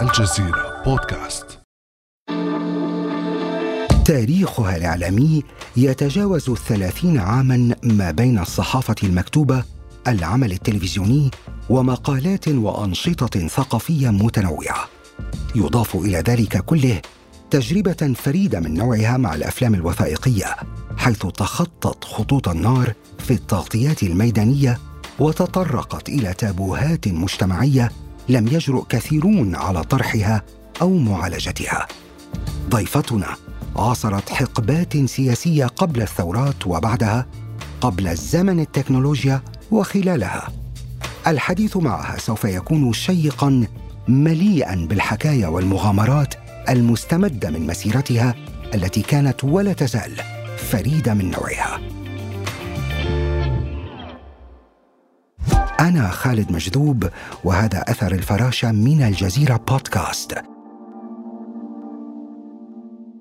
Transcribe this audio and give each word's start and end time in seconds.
الجزيرة 0.00 0.82
بودكاست. 0.86 1.58
تاريخها 4.04 4.76
الإعلامي 4.76 5.42
يتجاوز 5.76 6.50
الثلاثين 6.50 7.18
عاما 7.18 7.76
ما 7.82 8.10
بين 8.10 8.38
الصحافة 8.38 8.94
المكتوبة 9.02 9.64
العمل 10.08 10.52
التلفزيوني 10.52 11.30
ومقالات 11.70 12.48
وأنشطة 12.48 13.48
ثقافية 13.48 14.10
متنوعة. 14.10 14.88
يضاف 15.54 15.96
إلى 15.96 16.18
ذلك 16.18 16.64
كله 16.64 17.00
تجربة 17.50 18.14
فريدة 18.16 18.60
من 18.60 18.74
نوعها 18.74 19.16
مع 19.16 19.34
الأفلام 19.34 19.74
الوثائقية 19.74 20.56
حيث 20.96 21.26
تخطت 21.26 22.04
خطوط 22.04 22.48
النار 22.48 22.92
في 23.18 23.30
التغطيات 23.30 24.02
الميدانية 24.02 24.78
وتطرقت 25.18 26.08
إلى 26.08 26.34
تابوهات 26.34 27.08
مجتمعية 27.08 27.92
لم 28.28 28.48
يجرؤ 28.48 28.86
كثيرون 28.88 29.54
على 29.54 29.84
طرحها 29.84 30.42
أو 30.82 30.98
معالجتها. 30.98 31.86
ضيفتنا 32.68 33.36
عاصرت 33.76 34.28
حقبات 34.28 34.96
سياسية 34.96 35.66
قبل 35.66 36.02
الثورات 36.02 36.66
وبعدها 36.66 37.26
قبل 37.80 38.16
زمن 38.16 38.60
التكنولوجيا 38.60 39.42
وخلالها. 39.70 40.48
الحديث 41.26 41.76
معها 41.76 42.18
سوف 42.18 42.44
يكون 42.44 42.92
شيقا 42.92 43.66
مليئا 44.08 44.86
بالحكايا 44.90 45.48
والمغامرات 45.48 46.34
المستمدة 46.68 47.50
من 47.50 47.66
مسيرتها 47.66 48.34
التي 48.74 49.02
كانت 49.02 49.44
ولا 49.44 49.72
تزال 49.72 50.12
فريدة 50.56 51.14
من 51.14 51.30
نوعها. 51.30 51.91
أنا 55.82 56.08
خالد 56.10 56.52
مجذوب 56.52 57.08
وهذا 57.44 57.78
أثر 57.88 58.12
الفراشة 58.12 58.72
من 58.72 59.02
الجزيرة 59.02 59.56
بودكاست. 59.56 60.42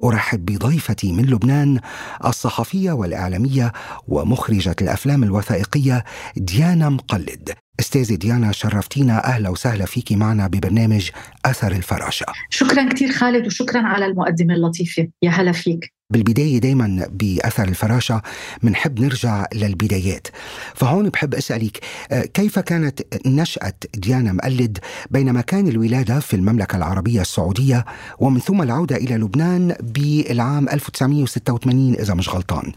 أرحب 0.03 0.45
بضيفتي 0.45 1.11
من 1.13 1.25
لبنان 1.25 1.79
الصحفية 2.25 2.91
والإعلامية 2.91 3.71
ومخرجة 4.07 4.75
الأفلام 4.81 5.23
الوثائقية 5.23 6.03
ديانا 6.37 6.89
مقلد. 6.89 7.49
استاذة 7.79 8.15
ديانا 8.15 8.51
شرفتينا. 8.51 9.25
أهلا 9.25 9.49
وسهلا 9.49 9.85
فيك 9.85 10.11
معنا 10.11 10.47
ببرنامج 10.47 11.09
أثر 11.45 11.71
الفراشة. 11.71 12.25
شكرا 12.49 12.89
كثير 12.89 13.11
خالد 13.11 13.45
وشكرا 13.45 13.81
على 13.81 14.05
المقدمة 14.05 14.53
اللطيفة. 14.53 15.07
يا 15.21 15.29
هلا 15.29 15.51
فيك. 15.51 15.93
بالبداية 16.11 16.57
دايما 16.59 17.07
بأثر 17.11 17.67
الفراشة 17.67 18.21
بنحب 18.63 18.99
نرجع 18.99 19.45
للبدايات. 19.53 20.27
فهون 20.75 21.09
بحب 21.09 21.35
أسألك 21.35 21.79
آه، 22.11 22.21
كيف 22.21 22.59
كانت 22.59 23.01
نشأة 23.25 23.73
ديانا 23.93 24.33
مقلد 24.33 24.77
بينما 25.11 25.41
كان 25.41 25.67
الولادة 25.67 26.19
في 26.19 26.35
المملكة 26.35 26.75
العربية 26.75 27.21
السعودية 27.21 27.85
ومن 28.19 28.39
ثم 28.39 28.61
العودة 28.61 28.95
إلى 28.95 29.15
لبنان 29.15 29.75
بالعام 29.79 30.69
1986 30.69 31.93
إذا 31.93 32.13
مش 32.13 32.29
غلطان؟ 32.29 32.71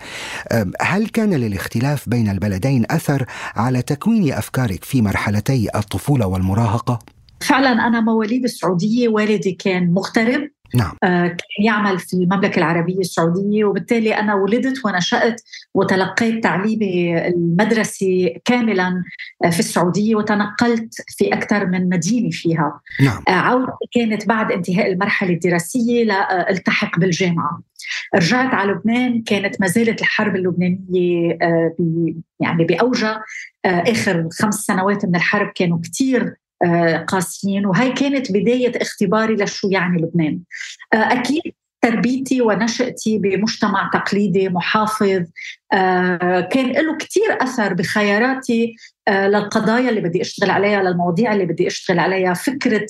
هل 0.81 1.09
كان 1.09 1.35
للاختلاف 1.35 2.09
بين 2.09 2.29
البلدين 2.29 2.87
أثر 2.91 3.27
على 3.57 3.83
تكوين 3.83 4.33
أفكارك 4.33 4.85
في 4.85 5.03
مرحلتي 5.03 5.69
الطفولة 5.75 6.27
والمراهقة؟ 6.27 6.99
فعلا 7.41 7.87
أنا 7.87 8.01
مواليد 8.01 8.45
السعودية 8.45 9.09
والدي 9.09 9.53
كان 9.53 9.93
مغترب. 9.93 10.53
نعم. 10.75 10.97
آه، 11.05 11.27
كان 11.27 11.64
يعمل 11.64 11.98
في 11.98 12.14
المملكة 12.14 12.58
العربية 12.58 12.98
السعودية 12.98 13.64
وبالتالي 13.64 14.19
أنا 14.19 14.34
ولدت 14.34 14.84
ونشأت 14.84 15.41
وتلقيت 15.75 16.42
تعليمي 16.42 17.27
المدرسي 17.27 18.41
كاملا 18.44 19.03
آه، 19.44 19.50
في 19.50 19.61
السعودية 19.61 20.14
وتنقلت 20.14 20.94
في 21.08 21.34
أكثر 21.34 21.66
من 21.66 21.89
مدينة 21.89 22.31
فيها 22.33 22.81
نعم. 23.00 23.22
آه، 23.28 23.31
عودتي 23.31 23.86
كانت 23.94 24.28
بعد 24.28 24.53
انتهاء 24.53 24.92
المرحلة 24.92 25.31
الدراسية 25.31 26.05
لالتحق 26.05 26.98
بالجامعة 26.98 27.61
رجعت 28.14 28.55
على 28.55 28.72
لبنان 28.72 29.22
كانت 29.22 29.61
ما 29.61 29.66
زالت 29.66 30.00
الحرب 30.00 30.37
اللبنانية 30.37 31.38
يعني 32.41 32.65
بأوجها 32.65 33.22
آخر 33.65 34.28
خمس 34.32 34.54
سنوات 34.54 35.04
من 35.04 35.16
الحرب 35.16 35.53
كانوا 35.54 35.78
كثير 35.84 36.22
آه، 36.22 36.44
قاسيين. 37.08 37.66
وهي 37.66 37.92
كانت 37.92 38.32
بداية 38.32 38.82
اختباري 38.82 39.34
لشو 39.34 39.69
يعني 39.69 40.02
لبنان. 40.02 40.41
آه، 40.92 40.97
أكيد 40.97 41.42
تربيتي 41.82 42.41
ونشأتي 42.41 43.19
بمجتمع 43.19 43.91
تقليدي 43.92 44.48
محافظ. 44.48 45.25
آه، 45.72 46.41
كان 46.41 46.66
له 46.66 46.97
كتير 46.97 47.38
أثر 47.42 47.75
بخياراتي 47.75 48.76
للقضايا 49.10 49.91
اللي 49.91 50.00
بدي 50.00 50.22
أشتغل 50.22 50.50
عليها 50.50 50.82
للمواضيع 50.82 51.32
اللي 51.32 51.47
بدي 51.47 51.66
أشتغل 51.66 51.98
عليها. 51.98 52.34
فكرة 52.34 52.86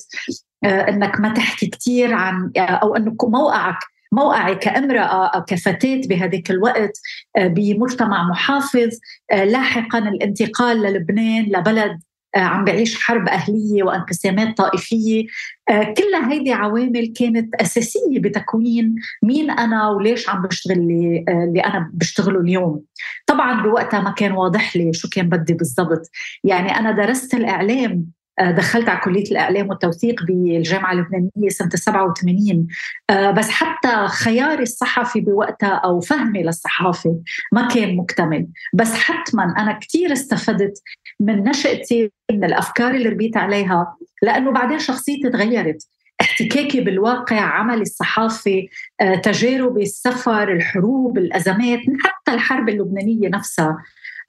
أنك 0.65 1.19
ما 1.19 1.33
تحكي 1.33 1.67
كتير 1.67 2.13
عن 2.13 2.51
أو 2.57 2.95
أنك 2.95 3.23
موقعك 3.23 3.79
موقعي 4.11 4.55
كامرأة 4.55 5.27
أو 5.27 5.41
كفتاة 5.41 6.01
بهذيك 6.05 6.51
الوقت 6.51 6.99
بمجتمع 7.39 8.29
محافظ 8.29 8.89
لاحقا 9.31 9.99
الانتقال 9.99 10.81
للبنان 10.81 11.45
لبلد. 11.45 11.91
آه، 11.91 12.14
عم 12.41 12.65
بعيش 12.65 13.03
حرب 13.03 13.27
أهلية 13.27 13.83
وانقسامات 13.83 14.57
طائفية. 14.57 15.25
آه، 15.69 15.83
كل 15.83 16.31
هيدي 16.31 16.53
عوامل 16.53 17.13
كانت 17.19 17.55
أساسية 17.55 18.19
بتكوين 18.19 18.95
مين 19.23 19.51
أنا 19.51 19.89
وليش 19.89 20.29
عم 20.29 20.41
بشتغل 20.41 20.77
اللي, 20.77 21.25
آه، 21.29 21.43
اللي 21.43 21.59
أنا 21.59 21.91
بشتغله 21.93 22.39
اليوم. 22.39 22.81
طبعا 23.27 23.63
بوقتها 23.63 23.99
ما 24.01 24.11
كان 24.11 24.31
واضح 24.31 24.75
لي 24.75 24.93
شو 24.93 25.09
كان 25.09 25.29
بدي 25.29 25.53
بالضبط. 25.53 26.09
يعني 26.43 26.77
أنا 26.79 26.91
درست 26.91 27.33
الإعلام 27.33 27.91
آه، 27.95 28.14
دخلت 28.41 28.89
على 28.89 28.99
كلية 28.99 29.31
الإعلام 29.31 29.69
والتوثيق 29.69 30.23
بالجامعة 30.23 30.91
اللبنانية 30.91 31.49
سنة 31.49 31.69
87 31.69 32.67
آه، 33.09 33.31
بس 33.31 33.49
حتى 33.49 34.07
خياري 34.07 34.63
الصحفي 34.63 35.21
بوقتها 35.21 35.69
أو 35.69 35.99
فهمي 35.99 36.43
للصحافة 36.43 37.21
ما 37.51 37.67
كان 37.67 37.95
مكتمل. 37.95 38.47
بس 38.73 38.93
حتما 38.93 39.43
أنا 39.57 39.79
كثير 39.79 40.13
استفدت 40.13 40.81
من 41.19 41.43
نشأتي 41.43 42.11
من 42.31 42.43
الأفكار 42.43 42.91
اللي 42.91 43.09
ربيت 43.09 43.37
عليها 43.37 43.95
لأنه 44.21 44.51
بعدين 44.51 44.79
شخصيتي 44.79 45.29
تغيرت. 45.29 45.87
احتكاكي 46.21 46.81
بالواقع 46.81 47.39
عملي 47.39 47.81
الصحافي 47.81 48.69
آه، 49.01 49.15
تجاربي 49.15 49.81
السفر 49.81 50.51
الحروب 50.51 51.17
الأزمات 51.17 51.79
حتى 52.03 52.33
الحرب 52.33 52.69
اللبنانية 52.69 53.29
نفسها 53.29 53.77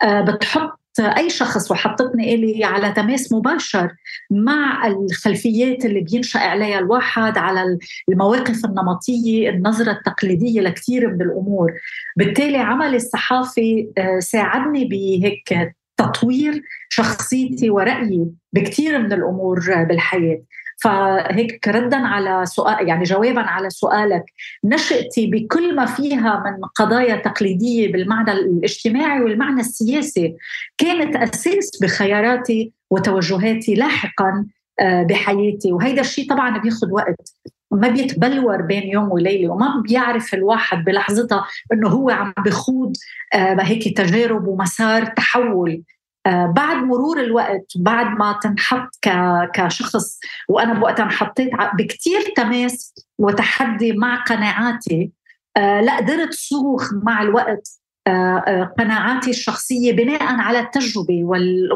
بتحط 0.05 0.86
اي 1.01 1.31
شخص 1.31 1.71
وحطتني 1.71 2.35
إلي 2.35 2.65
على 2.65 2.93
تماس 2.93 3.33
مباشر 3.33 3.93
مع 4.31 4.87
الخلفيات 4.87 5.85
اللي 5.85 6.01
بينشأ 6.01 6.39
عليها 6.39 6.79
الواحد 6.79 7.39
على 7.39 7.79
المواقف 8.09 8.65
النمطية 8.65 9.51
النظرة 9.51 9.93
التقليدية 9.93 10.61
لكثير 10.61 11.15
من 11.15 11.23
الأمور. 11.23 11.73
بالتالي 12.17 12.59
عملي 12.59 12.97
الصحافي 12.97 13.89
آه، 13.99 14.19
ساعدني 14.19 14.85
بهيك 14.85 15.75
تطوير 15.97 16.63
شخصيتي 16.89 17.71
ورأيي 17.71 18.27
بكثير 18.53 18.99
من 18.99 19.13
الأمور 19.13 19.85
بالحياة. 19.89 20.43
فهيك 20.77 21.69
ردا 21.69 21.97
على 21.97 22.47
سؤال 22.47 22.89
يعني 22.89 23.05
جوابا 23.05 23.41
على 23.41 23.71
سؤالك 23.71 24.25
نشأتي 24.65 25.27
بكل 25.27 25.77
ما 25.77 25.87
فيها 25.87 26.43
من 26.47 26.65
قضايا 26.65 27.17
تقليدية 27.17 27.93
بالمعنى 27.93 28.33
الاجتماعي 28.33 29.21
والمعنى 29.21 29.61
السياسي 29.61 30.37
كانت 30.79 31.17
أساس 31.17 31.71
بخياراتي 31.83 32.73
وتوجهاتي 32.91 33.75
لاحقا 33.75 34.47
آه، 34.81 35.03
بحياتي. 35.03 35.73
وهيدا 35.73 36.01
الشيء 36.01 36.31
طبعا 36.31 36.59
بياخذ 36.59 36.93
وقت. 36.93 37.35
ما 37.71 37.89
بيتبلور 37.89 38.63
بين 38.63 38.83
يوم 38.83 39.13
وليلة 39.13 39.53
وما 39.53 39.83
بيعرف 39.89 40.35
الواحد 40.35 40.85
بلحظتها 40.85 41.47
إنه 41.73 41.89
هو 41.89 42.11
عم 42.11 42.33
بخوض 42.45 42.93
آه، 43.35 43.57
هيك 43.61 43.99
تجارب 43.99 44.47
ومسار 44.49 45.05
تحول. 45.05 45.83
بعد 46.27 46.77
مرور 46.77 47.21
الوقت 47.21 47.73
بعد 47.77 48.07
ما 48.19 48.39
تنحط 48.43 48.91
كشخص 49.55 50.19
وأنا 50.49 50.75
بوقتها 50.75 51.05
انحطيت 51.05 51.51
بكثير 51.79 52.21
تماس 52.37 52.95
وتحدي 53.19 53.93
مع 53.93 54.25
قناعاتي 54.25 55.13
آه، 55.57 55.81
لا 55.81 55.97
قدرت 55.97 56.33
صوغ 56.33 56.85
مع 56.93 57.23
الوقت 57.23 57.69
آه، 58.07 58.75
قناعاتي 58.79 59.31
الشخصية 59.31 59.93
بناء 59.93 60.23
على 60.23 60.61
التجربة 60.61 61.25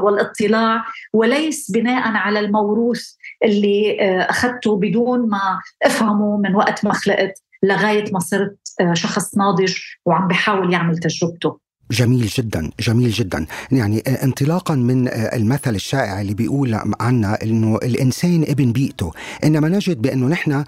والاطلاع 0.03 0.85
وليس 1.13 1.71
بناء 1.71 2.17
على 2.17 2.41
الموروث 2.41 3.03
اللي 3.45 3.99
أخذته 4.31 4.77
بدون 4.77 5.29
ما 5.29 5.61
أفهمه 5.83 6.37
من 6.37 6.55
وقت 6.55 6.85
ما 6.85 6.93
خلقت 6.93 7.43
لغاية 7.63 8.13
ما 8.13 8.19
صرت 8.19 8.59
شخص 8.93 9.37
ناضج 9.37 9.77
وعم 10.07 10.29
بحاول 10.29 10.73
يعمل 10.73 10.99
تجربته. 10.99 11.70
جميل 11.91 12.27
جدا 12.27 12.71
جميل 12.81 13.11
جدا. 13.11 13.47
يعني 13.73 13.99
انطلاقا 13.99 14.75
من 14.75 15.09
المثل 15.09 15.75
الشائع 15.75 16.21
اللي 16.21 16.35
بيقول 16.35 16.81
عنا 17.01 17.43
إنه 17.43 17.77
الإنسان 17.77 18.43
ابن 18.43 18.73
بيئته. 18.73 19.13
إنما 19.45 19.69
نجد 19.69 20.03
بأنه 20.03 20.27
نحن 20.27 20.65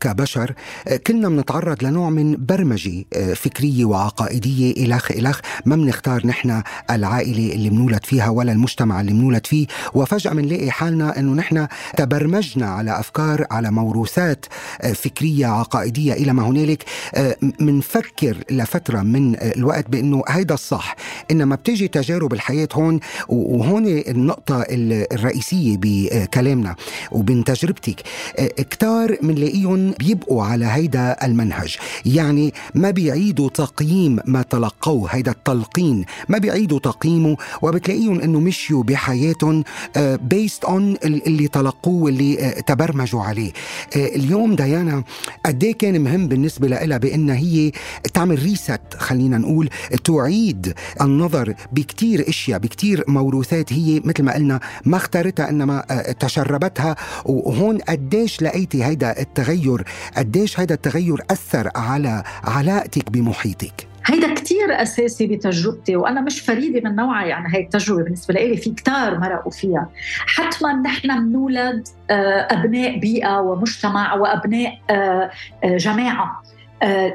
كبشر 0.00 0.54
كلنا 1.06 1.28
بنتعرض 1.28 1.84
لنوع 1.84 2.10
من 2.10 2.46
برمجة 2.46 3.04
فكرية 3.34 3.84
وعقائدية 3.84 4.84
إلخ 4.84 5.10
إلخ. 5.10 5.40
ما 5.66 5.76
بنختار 5.76 6.26
نحن 6.26 6.62
العائلة 6.90 7.54
اللي 7.54 7.70
بنولد 7.70 8.04
فيها 8.04 8.28
ولا 8.28 8.52
المجتمع 8.52 9.00
اللي 9.00 9.12
بنولد 9.12 9.46
فيه. 9.46 9.66
وفجأة 9.94 10.32
بنلاقي 10.32 10.70
حالنا 10.70 11.18
إنه 11.18 11.32
نحن 11.32 11.66
تبرمجنا 11.96 12.66
على 12.66 13.00
أفكار 13.00 13.46
على 13.50 13.70
موروثات 13.70 14.46
فكرية 14.94 15.46
عقائدية. 15.46 16.12
إلى 16.12 16.32
ما 16.32 16.46
هنالك 16.46 16.84
منفكر 17.60 18.44
لفترة 18.50 19.00
من 19.00 19.36
الوقت 19.40 19.90
بأنه 19.90 20.22
هيدا 20.44 20.54
الصح 20.54 20.96
إنما 21.30 21.56
بتجي 21.56 21.88
تجارب 21.88 22.32
الحياة 22.32 22.68
هون 22.72 23.00
وهون 23.28 23.86
النقطة 23.86 24.64
الرئيسية 24.68 25.76
بكلامنا 25.80 26.76
وبين 27.12 27.44
تجربتك. 27.44 28.00
كتار 28.56 29.16
بنلاقيهم 29.22 29.90
بيبقوا 29.90 30.44
على 30.44 30.64
هيدا 30.64 31.16
المنهج. 31.24 31.76
يعني 32.06 32.54
ما 32.74 32.90
بيعيدوا 32.90 33.48
تقييم 33.48 34.18
ما 34.24 34.42
تلقوه 34.42 35.08
هيدا 35.10 35.30
التلقين. 35.30 36.04
ما 36.28 36.38
بيعيدوا 36.38 36.78
تقييمه 36.78 37.36
وبتلاقيهم 37.62 38.20
إنه 38.20 38.40
مشيوا 38.40 38.82
بحياتهم 38.82 39.64
based 39.96 40.64
on 40.64 40.96
اللي 41.04 41.48
تلقوه 41.48 42.02
واللي 42.02 42.62
تبرمجوا 42.66 43.22
عليه. 43.22 43.52
اليوم 43.96 44.56
ديانا 44.56 45.04
قد 45.46 45.64
كان 45.64 46.00
مهم 46.00 46.28
بالنسبة 46.28 46.68
لها 46.68 46.98
بأنها 46.98 47.36
هي 47.36 47.72
تعمل 48.14 48.42
reset 48.42 48.80
خلينا 48.96 49.38
نقول 49.38 49.68
تعيد 50.34 50.74
النظر 51.00 51.54
بكتير 51.72 52.28
أشياء 52.28 52.58
بكتير 52.58 53.04
موروثات 53.08 53.72
هي 53.72 54.00
مثل 54.04 54.22
ما 54.22 54.34
قلنا 54.34 54.60
ما 54.84 54.96
اختارتها 54.96 55.50
إنما 55.50 55.84
تشربتها. 56.20 56.96
وهون 57.24 57.78
قديش 57.78 58.42
لقيتي 58.42 58.84
هيدا 58.84 59.20
التغير؟ 59.20 59.84
قديش 60.16 60.60
هيدا 60.60 60.74
التغير 60.74 61.16
أثر 61.30 61.70
على 61.76 62.22
علاقتك 62.44 63.10
بمحيطك؟ 63.10 63.86
هيدا 64.06 64.34
كتير 64.34 64.82
أساسي 64.82 65.26
بتجربتي 65.26 65.96
وأنا 65.96 66.20
مش 66.20 66.40
فريدة 66.40 66.90
من 66.90 66.96
نوعها 66.96 67.26
يعني 67.26 67.54
هاي 67.54 67.60
التجربة 67.60 68.02
بالنسبة 68.02 68.34
لي 68.34 68.56
في 68.56 68.70
كتار 68.70 69.18
مرقوا 69.18 69.52
فيها. 69.52 69.88
حتما 70.26 70.72
نحن 70.72 71.28
بنولد 71.28 71.88
أبناء 72.50 72.98
بيئة 72.98 73.40
ومجتمع 73.40 74.14
وأبناء 74.14 74.78
جماعة. 75.64 76.42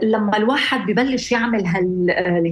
لما 0.04 0.38
الواحد 0.38 0.92
ببلش 0.92 1.32
يعمل 1.32 1.66
هال 1.66 2.10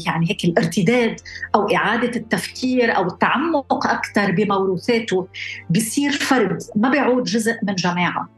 يعني 0.08 0.30
هيك 0.30 0.46
الارتداد 0.46 1.16
أو 1.56 1.68
إعادة 1.76 2.16
التفكير 2.16 2.96
أو 2.96 3.08
التعمق 3.08 3.88
أكثر 3.88 4.32
بموروثاته 4.32 5.28
بصير 5.70 6.12
فرد 6.12 6.64
ما 6.76 6.90
بيعود 6.90 7.24
جزء 7.24 7.56
من 7.64 7.76
جماعة 7.76 8.30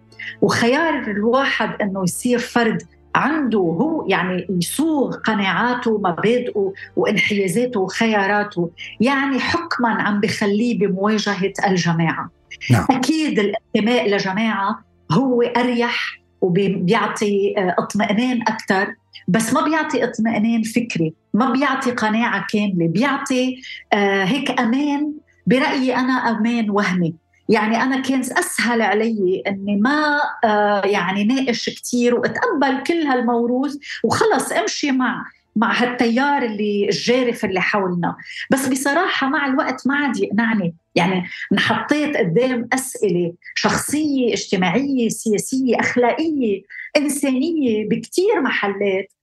وخيار 0.41 1.11
الواحد 1.11 1.81
إنه 1.81 2.03
يصير 2.03 2.39
فرد 2.39 2.83
عنده 3.15 3.59
هو 3.59 4.07
يعني 4.07 4.47
يصوغ 4.49 5.15
قناعاته 5.15 5.91
ومبادئه 5.91 6.73
وانحيازاته 6.95 7.79
وخياراته 7.79 8.69
يعني 9.01 9.39
حكما 9.39 9.89
عم 9.89 10.19
بخليه 10.19 10.79
بمواجهة 10.79 11.53
الجماعة 11.67 12.29
نعم. 12.71 12.85
أكيد 12.91 13.39
الانتماء 13.39 14.09
لجماعة 14.09 14.83
هو 15.11 15.41
أريح 15.41 16.18
وبيعطي 16.41 17.53
اطمئنان 17.57 18.41
أكثر 18.41 18.95
بس 19.27 19.53
ما 19.53 19.61
بيعطي 19.61 20.03
اطمئنان 20.03 20.63
فكري 20.63 21.13
ما 21.33 21.51
بيعطي 21.51 21.91
قناعة 21.91 22.45
كاملة 22.53 22.87
بيعطي 22.87 23.61
هيك 24.23 24.59
أمان 24.59 25.13
برأيي 25.47 25.95
أنا 25.95 26.13
أمان 26.13 26.69
وهمي. 26.69 27.15
يعني 27.49 27.83
أنا 27.83 28.01
كان 28.01 28.19
أسهل 28.19 28.81
علي 28.81 29.43
إني 29.47 29.75
ما 29.75 30.19
يعني 30.85 31.23
ناقش 31.23 31.69
كثير 31.69 32.15
وأتقبل 32.15 32.83
كل 32.87 33.01
هالموروث 33.01 33.75
وخلص 34.03 34.51
أمشي 34.51 34.91
مع 34.91 35.25
مع 35.55 35.73
هالتيار 35.83 36.41
اللي 36.43 36.89
الجارف 36.89 37.45
اللي 37.45 37.61
حولنا. 37.61 38.15
بس 38.51 38.67
بصراحة 38.67 39.29
مع 39.29 39.47
الوقت 39.47 39.87
ما 39.87 39.95
عاد 39.95 40.17
يقنعني. 40.17 40.75
يعني 40.95 41.23
انحطيت 41.53 42.17
قدام 42.17 42.69
أسئلة 42.73 43.33
شخصية 43.55 44.33
اجتماعية 44.33 45.09
سياسية 45.09 45.79
أخلاقية 45.79 46.61
إنسانية 46.97 47.89
بكثير 47.89 48.41
محلات 48.41 49.13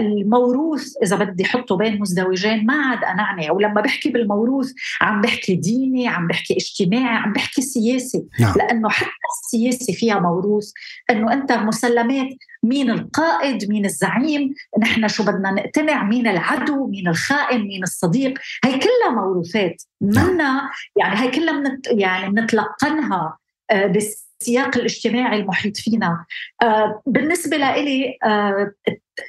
الموروث 0.00 0.92
إذا 1.02 1.16
بدي 1.16 1.44
أحطه 1.44 1.76
بين 1.76 2.00
مزدوجين 2.00 2.66
ما 2.66 2.74
عاد 2.74 3.04
أنعني. 3.04 3.50
ولما 3.50 3.80
بحكي 3.80 4.10
بالموروث 4.10 4.72
عم 5.00 5.20
بحكي 5.20 5.54
ديني 5.54 6.08
عم 6.08 6.26
بحكي 6.26 6.56
اجتماعي 6.56 7.16
عم 7.16 7.32
بحكي 7.32 7.62
سياسي. 7.62 8.24
نعم. 8.40 8.54
لأنه 8.56 8.88
حتى 8.88 9.10
السياسي 9.44 9.92
فيها 9.92 10.20
موروث. 10.20 10.72
إنه 11.10 11.32
أنت 11.32 11.52
مسلمات 11.52 12.28
مين 12.62 12.90
القائد 12.90 13.70
مين 13.70 13.84
الزعيم 13.84 14.54
نحن 14.80 15.08
شو 15.08 15.24
بدنا 15.24 15.50
نقتنع؟ 15.50 16.04
مين 16.04 16.26
العدو؟ 16.26 16.86
مين 16.86 17.08
الخائن؟ 17.08 17.60
مين 17.60 17.82
الصديق؟ 17.82 18.38
هي 18.64 18.78
كلها 18.78 19.10
موروثات. 19.14 19.82
منا 20.00 20.70
يعني 20.96 21.20
هي 21.20 21.30
كلها 21.30 21.52
منت 21.52 21.86
يعني 21.86 22.30
بنتلقنها 22.30 23.38
آه 23.70 23.86
بس 23.86 24.23
السياق 24.44 24.76
الاجتماعي 24.76 25.40
المحيط 25.40 25.76
فينا. 25.76 26.24
آه 26.62 27.02
بالنسبة 27.06 27.56
لإلي 27.56 28.18
آه 28.24 28.72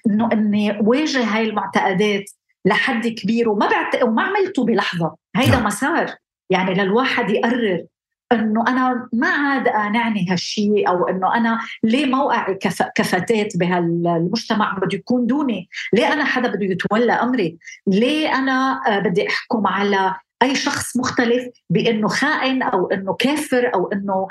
إنه 0.07 0.29
إني 0.33 0.77
واجه 0.81 1.23
هاي 1.23 1.43
المعتقدات 1.43 2.23
لحد 2.65 3.07
كبير 3.07 3.49
وما 3.49 3.67
بعت... 3.69 4.03
وما 4.03 4.23
عملته 4.23 4.65
بلحظة. 4.65 5.15
هيدا 5.35 5.59
مسار 5.59 6.15
يعني 6.49 6.73
للواحد 6.73 7.29
يقرر 7.29 7.85
إنه 8.31 8.67
أنا 8.67 9.09
ما 9.13 9.27
عاد 9.27 9.67
قانعني 9.67 10.27
هالشيء 10.29 10.89
أو 10.89 11.07
إنه 11.07 11.35
أنا 11.35 11.59
ليه 11.83 12.05
موقعي 12.05 12.55
كف... 12.55 12.83
كفتاه 12.95 13.47
بهالمجتمع 13.55 14.77
بده 14.77 14.97
يكون 14.97 15.27
دوني؟ 15.27 15.69
ليه 15.93 16.13
أنا 16.13 16.25
حدا 16.25 16.49
بده 16.49 16.65
يتولى 16.65 17.13
أمري؟ 17.13 17.57
ليه 17.87 18.35
أنا 18.35 18.81
بدي 18.99 19.27
أحكم 19.27 19.67
على 19.67 20.15
أي 20.43 20.55
شخص 20.55 20.97
مختلف 20.97 21.45
بأنه 21.69 22.07
خائن 22.07 22.63
أو 22.63 22.87
أنه 22.87 23.13
كافر 23.13 23.71
أو 23.73 23.87
أنه 23.87 24.27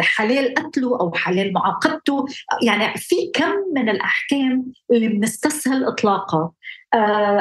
حلال 0.00 0.54
قتله 0.54 1.00
أو 1.00 1.12
حلال 1.14 1.52
معاقبته. 1.52 2.26
يعني 2.62 2.96
في 2.96 3.16
كم 3.34 3.54
من 3.76 3.88
الأحكام 3.88 4.72
اللي 4.92 5.08
بنستسهل 5.08 5.84
إطلاقها. 5.84 6.52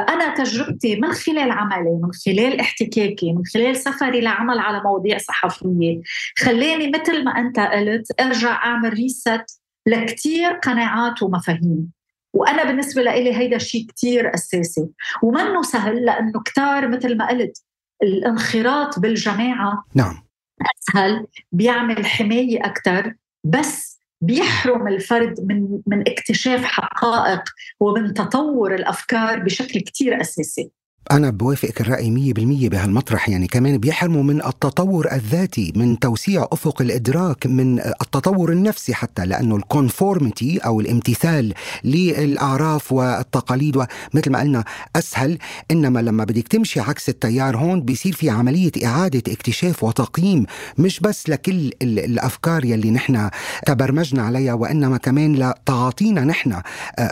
أنا 0.09 0.35
تجربتي 0.35 0.95
من 0.95 1.11
خلال 1.11 1.51
عملي 1.51 1.99
من 2.03 2.11
خلال 2.25 2.59
احتكاكي 2.59 3.33
من 3.33 3.41
خلال 3.53 3.75
سفري 3.75 4.21
لعمل 4.21 4.59
على 4.59 4.81
مواضيع 4.83 5.17
صحفية 5.17 6.01
خلاني 6.37 6.89
مثل 6.89 7.23
ما 7.23 7.31
أنت 7.31 7.59
قلت 7.59 8.21
أرجع 8.21 8.51
أعمل 8.51 8.93
ريست 8.93 9.45
لكتير 9.85 10.51
قناعات 10.51 11.23
ومفاهيم. 11.23 11.91
وأنا 12.33 12.63
بالنسبة 12.63 13.01
لي 13.01 13.37
هيدا 13.37 13.57
شيء 13.57 13.85
كتير 13.87 14.33
أساسي. 14.33 14.87
ومنه 15.23 15.61
سهل 15.61 16.05
لأنه 16.05 16.41
كتار 16.45 16.87
مثل 16.87 17.17
ما 17.17 17.29
قلت 17.29 17.63
الانخراط 18.03 18.99
بالجماعة. 18.99 19.85
نعم. 19.95 20.27
أسهل 20.61 21.27
بيعمل 21.51 22.05
حماية 22.05 22.65
أكثر 22.65 23.13
بس 23.43 23.99
بيحرم 24.21 24.87
الفرد 24.87 25.41
من 25.41 25.79
من 25.87 26.01
اكتشاف 26.01 26.63
حقائق 26.63 27.43
ومن 27.79 28.13
تطور 28.13 28.75
الأفكار 28.75 29.39
بشكل 29.39 29.79
كثير 29.79 30.21
أساسي. 30.21 30.71
أنا 31.11 31.29
بوافقك 31.29 31.81
الرأي 31.81 32.09
مية 32.11 32.33
بالمية 32.33 32.69
بهالمطرح 32.69 33.29
يعني 33.29 33.47
كمان 33.47 33.77
بيحرموا 33.77 34.23
من 34.23 34.45
التطور 34.45 35.11
الذاتي 35.11 35.73
من 35.75 35.99
توسيع 35.99 36.47
أفق 36.51 36.81
الإدراك 36.81 37.45
من 37.45 37.79
التطور 37.79 38.51
النفسي 38.51 38.93
حتى 38.93 39.25
لأنه 39.25 39.55
الكونفورميتي 39.55 40.57
أو 40.57 40.79
الامتثال 40.79 41.53
للأعراف 41.83 42.91
والتقاليد 42.91 43.77
مثل 44.13 44.31
ما 44.31 44.39
قلنا 44.39 44.63
أسهل. 44.95 45.37
إنما 45.71 45.99
لما 45.99 46.23
بدك 46.23 46.47
تمشي 46.47 46.79
عكس 46.79 47.09
التيار 47.09 47.57
هون 47.57 47.81
بيصير 47.81 48.13
في 48.13 48.29
عملية 48.29 48.71
إعادة 48.85 49.33
اكتشاف 49.33 49.83
وتقييم 49.83 50.45
مش 50.77 50.99
بس 50.99 51.29
لكل 51.29 51.71
الأفكار 51.81 52.65
يلي 52.65 52.91
نحن 52.91 53.29
تبرمجنا 53.65 54.23
عليها 54.23 54.53
وإنما 54.53 54.97
كمان 54.97 55.35
لتعاطينا 55.35 56.23
نحن 56.23 56.61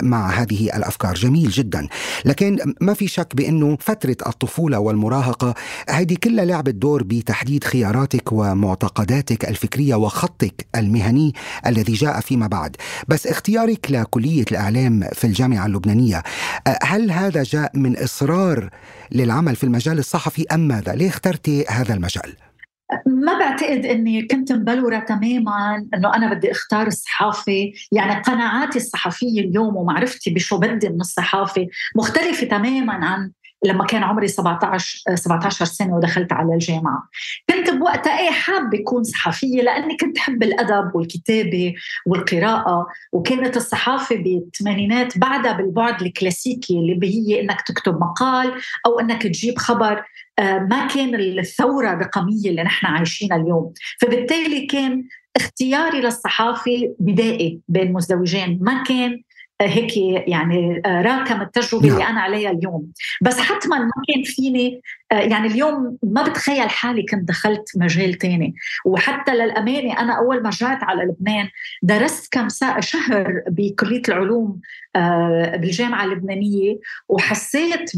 مع 0.01 0.29
هذه 0.29 0.77
الأفكار. 0.77 1.13
جميل 1.13 1.49
جدا. 1.49 1.87
لكن 2.25 2.73
ما 2.81 2.93
في 2.93 3.07
شك 3.07 3.35
بأنه 3.35 3.77
فترة 3.85 4.17
الطفولة 4.27 4.79
والمراهقة 4.79 5.53
هذه 5.89 6.15
كلها 6.23 6.45
لعبت 6.45 6.75
دور 6.75 7.03
بتحديد 7.03 7.63
خياراتك 7.63 8.31
ومعتقداتك 8.31 9.49
الفكرية 9.49 9.95
وخطك 9.95 10.67
المهني 10.75 11.33
الذي 11.67 11.93
جاء 11.93 12.19
فيما 12.19 12.47
بعد 12.47 12.75
بس 13.07 13.27
اختيارك 13.27 13.91
لكلية 13.91 14.45
الإعلام 14.51 15.03
في 15.13 15.27
الجامعة 15.27 15.65
اللبنانية 15.65 16.23
هل 16.83 17.11
هذا 17.11 17.43
جاء 17.43 17.71
من 17.73 17.97
إصرار 17.97 18.69
للعمل 19.11 19.55
في 19.55 19.63
المجال 19.63 19.99
الصحفي 19.99 20.45
أم 20.51 20.59
ماذا؟ 20.59 20.95
ليه 20.95 21.09
اخترتي 21.09 21.65
هذا 21.69 21.93
المجال؟ 21.93 22.33
ما 23.05 23.39
بعتقد 23.39 23.85
إني 23.85 24.27
كنت 24.27 24.51
مبلورة 24.51 24.99
تماما 24.99 25.87
إنه 25.93 26.15
أنا 26.15 26.33
بدي 26.33 26.51
أختار 26.51 26.87
الصحافة، 26.87 27.71
يعني 27.91 28.21
قناعاتي 28.21 28.79
الصحفية 28.79 29.41
اليوم 29.41 29.75
ومعرفتي 29.75 30.29
بشو 30.29 30.57
بدي 30.57 30.89
من 30.89 31.01
الصحافة 31.01 31.67
مختلفة 31.95 32.47
تماما 32.47 32.93
عن 32.93 33.31
لما 33.63 33.85
كان 33.85 34.03
عمري 34.03 34.27
17 34.27 35.15
17 35.15 35.65
سنة 35.65 35.95
ودخلت 35.95 36.33
على 36.33 36.53
الجامعة. 36.53 37.09
كنت 37.49 37.69
بوقتها 37.69 38.19
إيه 38.19 38.31
حابة 38.31 38.79
أكون 38.79 39.03
صحفية 39.03 39.61
لأني 39.61 39.97
كنت 39.97 40.17
احب 40.17 40.43
الأدب 40.43 40.95
والكتابة 40.95 41.73
والقراءة 42.05 42.87
وكانت 43.11 43.57
الصحافة 43.57 44.15
بالثمانينات 44.15 45.17
بعدها 45.17 45.51
بالبعد 45.51 46.01
الكلاسيكي 46.01 46.73
اللي 46.73 47.07
هي 47.07 47.41
إنك 47.41 47.61
تكتب 47.61 47.99
مقال 48.01 48.53
أو 48.85 48.99
إنك 48.99 49.23
تجيب 49.23 49.57
خبر 49.57 50.03
آه، 50.39 50.59
ما 50.59 50.87
كان 50.87 51.15
الثورة 51.15 51.93
الرقمية 51.93 52.49
اللي 52.49 52.63
نحن 52.63 52.85
عايشينها 52.85 53.37
اليوم. 53.37 53.73
فبالتالي 54.01 54.65
كان 54.65 55.03
اختياري 55.35 56.01
للصحافة 56.01 56.95
بدائي 56.99 57.59
بين 57.67 57.93
مزدوجين. 57.93 58.59
ما 58.61 58.83
كان 58.83 59.21
هيك 59.61 59.97
يعني 60.27 60.81
آه، 60.85 61.01
راكم 61.01 61.41
التجربة 61.41 61.87
اللي 61.87 61.99
نعم. 61.99 62.11
أنا 62.11 62.21
عليها 62.21 62.51
اليوم. 62.51 62.91
بس 63.21 63.39
حتما 63.39 63.77
ما 63.77 63.91
كان 64.07 64.23
فيني 64.23 64.81
آه، 65.11 65.15
يعني 65.15 65.47
اليوم 65.47 65.97
ما 66.03 66.23
بتخيل 66.23 66.69
حالي 66.69 67.03
كنت 67.03 67.27
دخلت 67.27 67.71
مجال 67.77 68.13
تاني. 68.13 68.55
وحتى 68.85 69.31
للأمانة 69.31 69.99
أنا 69.99 70.17
أول 70.17 70.43
ما 70.43 70.49
رجعت 70.49 70.83
على 70.83 71.03
لبنان 71.03 71.49
درست 71.81 72.33
كم 72.33 72.47
شهر 72.79 73.43
بكلية 73.47 74.01
العلوم 74.09 74.59
آه، 74.95 75.55
بالجامعة 75.55 76.05
اللبنانية. 76.05 76.77
وحسيت 77.09 77.91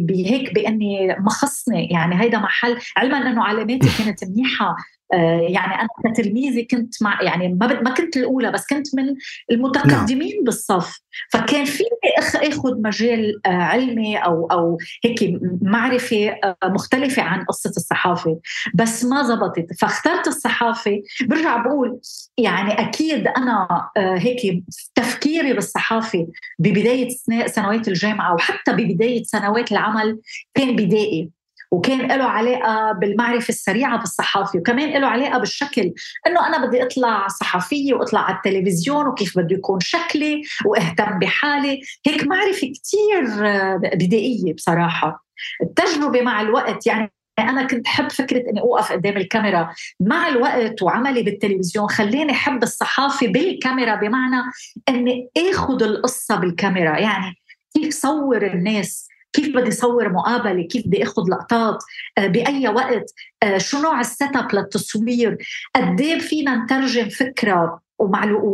بهيك 0.00 0.54
بأني 0.54 1.16
مخصني 1.18 1.86
يعني 1.86 2.20
هيدا 2.20 2.38
محل 2.38 2.78
علما 2.96 3.18
أنه 3.18 3.44
علاماتي 3.44 3.88
كانت 4.04 4.24
منيحة. 4.24 4.76
يعني 5.12 5.74
أنا 5.74 5.88
كتلميذة 6.04 6.66
كنت 6.70 7.02
مع 7.02 7.22
يعني 7.22 7.48
ما 7.48 7.80
ما 7.80 7.94
كنت 7.94 8.16
الأولى 8.16 8.52
بس 8.52 8.66
كنت 8.66 8.94
من 8.94 9.14
المتقدمين 9.50 10.34
نعم. 10.34 10.44
بالصف. 10.44 11.00
فكان 11.32 11.64
فيني 11.64 11.88
أخذ 12.34 12.82
مجال 12.82 13.40
آه، 13.46 13.48
علمي 13.48 14.16
أو 14.16 14.46
أو 14.46 14.78
هيك 15.04 15.40
معرفة 15.62 16.28
آه، 16.44 16.56
مختلفة 16.64 17.22
عن 17.22 17.44
قصة 17.44 17.70
الصحافة 17.70 18.40
بس 18.74 19.04
ما 19.04 19.22
زبطت. 19.22 19.66
فاخترت 19.80 20.28
الصحافة. 20.28 21.02
برجع 21.26 21.56
بقول 21.56 22.00
يعني 22.38 22.72
أكيد 22.72 23.26
أنا 23.26 23.90
هيك 23.96 24.64
تفكيري 24.94 25.52
بالصحافة 25.52 26.26
ببداية 26.58 27.08
سنوات 27.46 27.88
الجامعة 27.88 28.34
وحتى 28.34 28.72
ببداية 28.72 29.22
سنوات 29.22 29.72
العمل 29.72 30.20
كان 30.54 30.76
بدائي. 30.76 31.39
وكان 31.70 32.18
له 32.18 32.24
علاقة 32.24 32.92
بالمعرفة 32.92 33.48
السريعة 33.48 33.98
بالصحافة 33.98 34.58
وكمان 34.58 35.00
له 35.00 35.06
علاقة 35.06 35.38
بالشكل 35.38 35.92
إنه 36.26 36.46
أنا 36.46 36.66
بدي 36.66 36.82
أطلع 36.82 37.28
صحفية 37.28 37.94
وأطلع 37.94 38.20
على 38.20 38.36
التلفزيون 38.36 39.06
وكيف 39.06 39.38
بده 39.38 39.56
يكون 39.56 39.80
شكلي 39.80 40.42
وأهتم 40.64 41.18
بحالي. 41.18 41.80
هيك 42.06 42.26
معرفة 42.26 42.72
كثير 42.82 43.24
بدائية 43.94 44.54
بصراحة. 44.54 45.24
التجربة 45.62 46.22
مع 46.22 46.40
الوقت 46.40 46.86
يعني 46.86 47.12
أنا 47.38 47.66
كنت 47.66 47.86
حب 47.86 48.10
فكرة 48.10 48.50
إني 48.50 48.60
أوقف 48.60 48.92
قدام 48.92 49.16
الكاميرا. 49.16 49.74
مع 50.00 50.28
الوقت 50.28 50.82
وعملي 50.82 51.22
بالتلفزيون 51.22 51.88
خلاني 51.88 52.32
أحب 52.32 52.62
الصحافة 52.62 53.26
بالكاميرا 53.26 53.94
بمعنى 53.94 54.42
إني 54.88 55.28
آخذ 55.50 55.82
القصة 55.82 56.36
بالكاميرا. 56.36 56.98
يعني 56.98 57.36
كيف 57.74 57.94
صور 57.94 58.46
الناس 58.46 59.09
كيف 59.32 59.56
بدي 59.56 59.70
صور 59.70 60.12
مقابلة؟ 60.12 60.62
كيف 60.62 60.86
بدي 60.86 61.02
آخذ 61.02 61.22
لقطات؟ 61.30 61.84
آه، 62.18 62.26
بأي 62.26 62.68
وقت؟ 62.68 63.14
آه، 63.42 63.58
شو 63.58 63.82
نوع 63.82 64.00
السيت 64.00 64.36
أب 64.36 64.54
للتصوير؟ 64.54 65.36
قد 65.76 66.00
إيه 66.00 66.18
فينا 66.18 66.64
نترجم 66.64 67.08
فكرة 67.08 67.80
ومعلو 67.98 68.44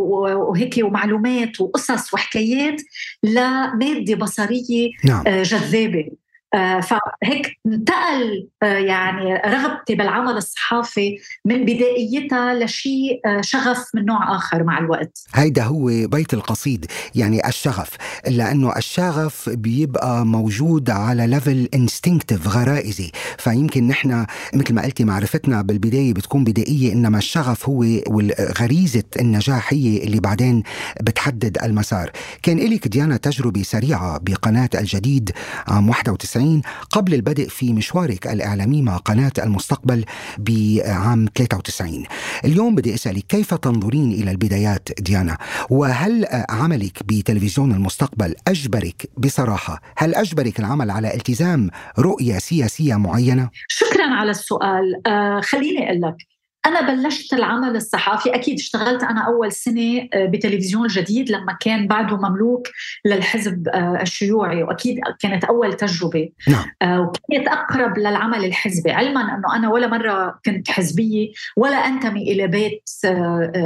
وهيك 0.51 0.75
ومعلومات 0.83 1.61
وقصص 1.61 2.15
وحكايات 2.15 2.83
لماده 3.23 4.15
بصرية 4.15 4.91
نعم. 5.05 5.25
آه، 5.27 5.43
جذابة؟ 5.43 6.11
فهيك 6.57 7.59
انتقل 7.67 8.49
آه، 8.63 8.67
يعني 8.67 9.35
رغبتي 9.35 9.95
بالعمل 9.95 10.37
الصحافي 10.37 11.19
من 11.45 11.65
بدائيتها 11.65 12.55
لشيء 12.55 13.21
آه، 13.27 13.41
شغف 13.41 13.85
من 13.95 14.05
نوع 14.05 14.37
آخر 14.37 14.65
مع 14.65 14.79
الوقت. 14.79 15.19
هيدا 15.35 15.63
هو 15.63 15.87
بيت 15.87 16.35
القصيد 16.35 16.87
يعني 17.15 17.49
الشغف 17.49 17.97
لأنه 18.29 18.77
الشغف 18.77 19.49
بيبقى 19.49 20.27
موجود 20.27 20.91
على 20.91 21.27
level 21.27 21.69
instinctive 21.75 22.49
غرائزي. 22.49 23.11
فيمكن 23.39 23.87
نحن 23.89 24.27
مثل 24.55 24.75
ما 24.75 24.83
قلتي 24.83 25.05
معرفتنا 25.05 25.63
بالبداية 25.63 26.15
بتكون 26.15 26.45
بدائية 26.45 26.93
إنما 26.93 27.19
الشغف 27.19 27.69
هو 27.69 27.85
وغريزه 28.07 29.05
النجاح 29.21 29.73
هي 29.73 30.05
اللي 30.05 30.21
بعدين 30.21 30.63
بتحدد 31.03 31.59
المسار. 31.63 32.11
كان 32.43 32.59
لك 32.59 32.89
ديانا 32.89 33.17
تجربة 33.17 33.63
سريعة 33.63 34.19
بقناة 34.19 34.71
الجديد 34.75 35.31
عام 35.69 35.89
91 35.89 36.46
1991 36.47 36.63
قبل 36.91 37.15
البدء 37.15 37.49
في 37.49 37.73
مشوارك 37.73 38.27
الإعلامي 38.27 38.83
مع 38.83 38.97
قناة 38.97 39.33
المستقبل 39.39 40.05
بعام 40.39 41.27
93 41.35 42.05
اليوم 42.45 42.75
بدي 42.75 42.95
أسألك 42.95 43.27
كيف 43.27 43.55
تنظرين 43.55 44.13
إلى 44.13 44.31
البدايات 44.31 44.89
ديانا؟ 44.99 45.39
وهل 45.71 46.27
عملك 46.49 47.03
بتلفزيون 47.05 47.73
المستقبل 47.73 48.35
أجبرك 48.49 49.11
بصراحة؟ 49.19 49.81
هل 49.97 50.15
أجبرك 50.15 50.61
العمل 50.61 50.91
على 50.91 51.15
التزام 51.15 51.71
رؤية 51.99 52.39
سياسية 52.39 52.95
معينة؟ 52.95 53.51
شكرا 53.69 54.15
على 54.15 54.31
السؤال. 54.31 55.07
آه 55.07 55.41
خليني 55.41 55.87
أقول 55.89 56.01
لك 56.01 56.36
أنا 56.67 56.81
بلشت 56.81 57.33
العمل 57.33 57.77
الصحافي. 57.77 58.35
أكيد 58.35 58.59
اشتغلت 58.59 59.03
أنا 59.03 59.21
أول 59.21 59.53
سنة 59.53 60.09
آه، 60.15 60.27
بتلفزيون 60.27 60.87
جديد 60.87 61.31
لما 61.31 61.57
كان 61.61 61.87
بعده 61.87 62.17
مملوك 62.17 62.69
للحزب 63.05 63.69
آه، 63.69 63.99
الشيوعي 64.03 64.63
وأكيد 64.63 65.01
كانت 65.21 65.45
أول 65.45 65.73
تجربة. 65.73 66.29
نعم. 66.49 66.65
آه، 66.83 67.01
وكانت 67.01 67.49
أقرب 67.49 67.99
للعمل 67.99 68.45
الحزبي 68.45 68.91
علما 68.91 69.21
أنه 69.21 69.57
أنا 69.57 69.71
ولا 69.71 69.87
مرة 69.87 70.39
كنت 70.45 70.71
حزبية 70.71 71.33
ولا 71.57 71.77
أنتمي 71.77 72.23
إلى 72.23 72.47
بيت 72.47 72.91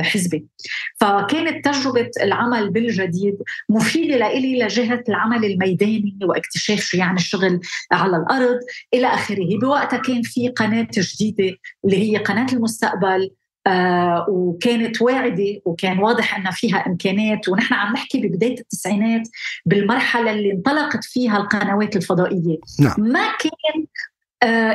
حزبي. 0.00 0.46
فكانت 1.00 1.64
تجربة 1.64 2.10
العمل 2.22 2.70
بالجديد 2.70 3.38
مفيدة 3.68 4.16
لإلي 4.16 4.58
لجهة 4.62 5.04
العمل 5.08 5.44
الميداني 5.44 6.18
واكتشاف 6.22 6.80
شو 6.80 6.96
يعني 6.96 7.16
الشغل 7.16 7.60
على 7.92 8.16
الأرض 8.16 8.58
إلى 8.94 9.06
آخره 9.06 9.58
بوقتها 9.60 9.98
كان 9.98 10.22
في 10.22 10.48
قناة 10.48 10.88
جديدة 10.94 11.56
اللي 11.84 12.12
هي 12.12 12.16
قناة 12.16 12.46
المستقبل 12.52 13.30
آه 13.66 14.26
وكانت 14.28 15.02
واعدة 15.02 15.60
وكان 15.64 15.98
واضح 15.98 16.36
أن 16.36 16.50
فيها 16.50 16.86
إمكانات 16.86 17.48
ونحن 17.48 17.74
عم 17.74 17.92
نحكي 17.92 18.20
ببداية 18.20 18.60
التسعينات 18.60 19.28
بالمرحلة 19.66 20.30
اللي 20.30 20.52
انطلقت 20.52 21.04
فيها 21.04 21.36
القنوات 21.36 21.96
الفضائية 21.96 22.58
نعم. 22.80 22.94
ما 22.98 23.28
كان 23.40 23.86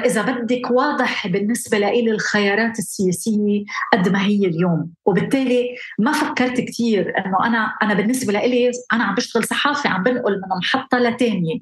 إذا 0.05 0.21
بدك 0.21 0.71
واضح 0.71 1.27
بالنسبة 1.27 1.77
لي 1.77 2.11
الخيارات 2.11 2.79
السياسية 2.79 3.63
قد 3.93 4.09
ما 4.09 4.25
هي 4.25 4.45
اليوم. 4.45 4.91
وبالتالي 5.05 5.75
ما 5.99 6.11
فكرت 6.11 6.61
كثير 6.61 7.13
أنه 7.17 7.45
أنا 7.45 7.73
أنا 7.83 7.93
بالنسبة 7.93 8.33
لي 8.33 8.71
أنا 8.93 9.03
عم 9.03 9.15
بشتغل 9.15 9.43
صحافي 9.43 9.87
عم 9.87 10.03
بنقل 10.03 10.33
من 10.33 10.57
محطة 10.57 10.97
لتانية. 10.97 11.59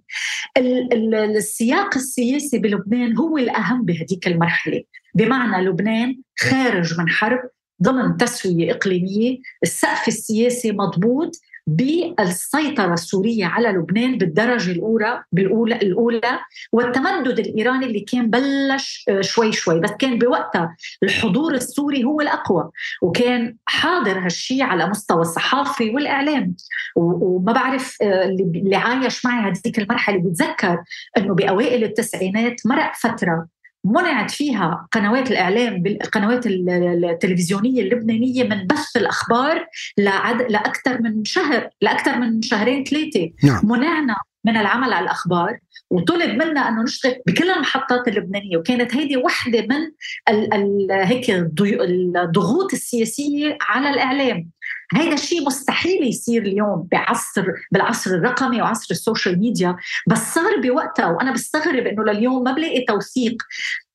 السياق 1.38 1.96
السياسي 1.96 2.58
بلبنان 2.58 3.18
هو 3.18 3.38
الأهم 3.38 3.86
بهديك 3.86 4.28
المرحلة. 4.28 4.84
بمعنى 5.16 5.66
لبنان 5.66 6.22
خارج 6.40 7.00
من 7.00 7.10
حرب 7.10 7.40
ضمن 7.84 8.18
تسوية 8.18 8.72
إقليمية 8.72 9.38
السقف 9.64 10.08
السياسي 10.08 10.72
مضبوط 10.72 11.32
بالسيطرة 11.68 12.94
السورية 12.94 13.46
على 13.46 13.70
لبنان 13.70 14.18
بالدرجة 14.18 14.72
الأولى 14.72 15.24
بالأولى 15.32 15.76
الأولى 15.76 16.40
والتمدد 16.72 17.40
الإيراني 17.40 17.86
اللي 17.86 18.00
كان 18.00 18.30
بلش 18.30 19.06
آه، 19.10 19.22
شوي 19.22 19.52
شوي 19.52 19.80
بس 19.80 19.92
كان 20.00 20.18
بوقتها 20.20 20.76
الحضور 21.04 21.54
السوري 21.54 22.04
هو 22.04 22.22
الأقوى 22.22 22.70
وكان 23.02 23.56
حاضر 23.66 24.20
هالشيء 24.20 24.64
على 24.64 24.88
مستوى 24.88 25.22
الصحافة 25.22 25.92
والإعلام. 25.94 26.56
وما 26.96 27.54
بعرف 27.54 27.98
آه، 28.02 28.26
اللي 28.26 28.76
عايش 28.76 29.26
معي 29.26 29.52
هذيك 29.52 29.80
المرحلة 29.80 30.18
بيتذكر 30.18 30.84
أنه 31.18 31.36
بأوائل 31.36 31.84
التسعينات 31.84 32.56
مرق 32.66 32.92
فترة 32.96 33.48
منعت 33.86 34.32
فيها 34.32 34.88
قنوات 34.92 35.32
الإعلام 35.32 35.82
بالقنوات 35.82 36.48
التلفزيونية 36.48 37.82
اللبنانية 37.82 38.44
من 38.44 38.68
بث 38.68 38.98
الأخبار 38.98 39.68
لعد... 39.98 40.42
لأكثر 40.52 41.02
من 41.02 41.26
شهر 41.26 41.70
لأكثر 41.82 42.20
من 42.20 42.42
شهرين 42.42 42.84
ثلاثة 42.84 43.32
نعم. 43.44 43.62
منعنا 43.64 44.16
من 44.46 44.58
العمل 44.58 44.94
على 44.94 45.04
الأخبار 45.04 45.60
وطلب 45.90 46.30
منا 46.30 46.70
أنه 46.70 46.84
نشتغل 46.84 47.16
بكل 47.28 47.50
المحطات 47.50 48.08
اللبنانية 48.08 48.58
وكانت 48.58 48.96
هيدي 48.96 49.18
وحدة 49.18 49.62
من 49.62 49.92
ال 50.30 50.54
ال 50.54 50.92
هيك 50.92 51.30
الضغوط 51.30 52.74
السياسية 52.74 53.58
على 53.62 53.90
الإعلام 53.90 54.50
هيدا 54.94 55.14
الشيء 55.14 55.46
مستحيل 55.46 56.08
يصير 56.08 56.42
اليوم 56.42 56.88
بعصر 56.92 57.46
بالعصر 57.72 58.12
الرقمي 58.12 58.62
وعصر 58.62 58.88
السوشيال 58.92 59.40
ميديا. 59.40 59.76
بس 60.08 60.34
صار 60.34 60.62
بوقتها 60.64 61.08
وأنا 61.08 61.32
بستغرب 61.32 61.88
إنه 61.88 62.04
لليوم 62.04 62.44
ما 62.44 62.52
بلاقي 62.52 62.86
توثيق 62.88 63.44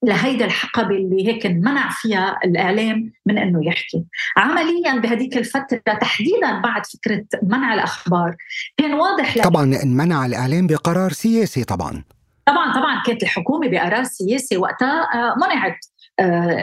لهيدا 0.03 0.45
الحقبة 0.45 0.97
اللي 0.97 1.29
هيك 1.29 1.47
انمنع 1.47 1.89
فيها 1.93 2.39
الإعلام 2.45 3.13
من 3.27 3.39
إنه 3.39 3.67
يحكي. 3.67 4.05
عمليا 4.37 5.01
بهديك 5.01 5.37
الفترة 5.37 5.95
تحديدا 6.01 6.61
بعد 6.61 6.87
فكرة 6.87 7.25
منع 7.43 7.75
الأخبار 7.75 8.37
كان 8.77 8.95
واضح 8.95 9.43
طبعا 9.45 9.65
انمنع 9.83 10.27
الإعلام 10.27 10.67
بقرار 10.67 11.13
سياسي 11.13 11.65
طبعا. 11.65 12.05
طبعا 12.47 12.75
طبعا 12.75 13.03
كانت 13.07 13.23
الحكومة 13.23 13.69
بقرار 13.69 14.05
سياسي 14.05 14.57
وقتها 14.57 15.09
منعت. 15.37 15.73
آه، 15.73 15.88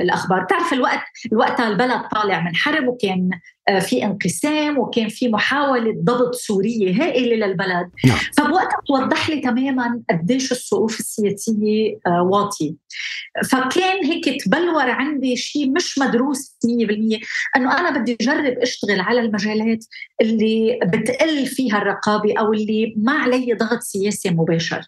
الأخبار. 0.01 0.43
بتعرف 0.43 0.74
الوقت 0.74 1.01
الوقت 1.31 1.59
البلد 1.59 2.01
طالع 2.12 2.41
من 2.41 2.55
حرب 2.55 2.88
وكان 2.88 3.29
آه، 3.67 3.79
في 3.79 4.03
انقسام 4.03 4.77
وكان 4.77 5.09
في 5.09 5.27
محاولة 5.27 5.95
ضبط 6.03 6.35
سورية 6.35 7.03
هائلة 7.03 7.47
للبلد. 7.47 7.89
نعم. 8.05 8.17
فبوقتها 8.38 8.77
توضح 8.88 9.29
لي 9.29 9.39
تماما 9.39 10.01
قديش 10.09 10.51
الصفوف 10.51 11.00
السياسية 11.00 12.00
آه، 12.07 12.24
واطية. 12.24 12.74
فكان 13.50 14.05
هيك 14.05 14.43
تبلور 14.43 14.89
عندي 14.89 15.35
شيء 15.35 15.71
مش 15.71 15.97
مدروس 15.97 16.57
100% 16.65 17.19
إنه 17.55 17.79
أنا 17.79 18.00
بدي 18.00 18.17
أجرب 18.21 18.57
أشتغل 18.57 19.00
على 19.00 19.21
المجالات 19.21 19.85
اللي 20.21 20.79
بتقل 20.83 21.45
فيها 21.45 21.77
الرقابة 21.77 22.33
أو 22.39 22.53
اللي 22.53 22.93
ما 22.97 23.13
علي 23.13 23.53
ضغط 23.53 23.79
سياسي 23.81 24.29
مباشر. 24.29 24.81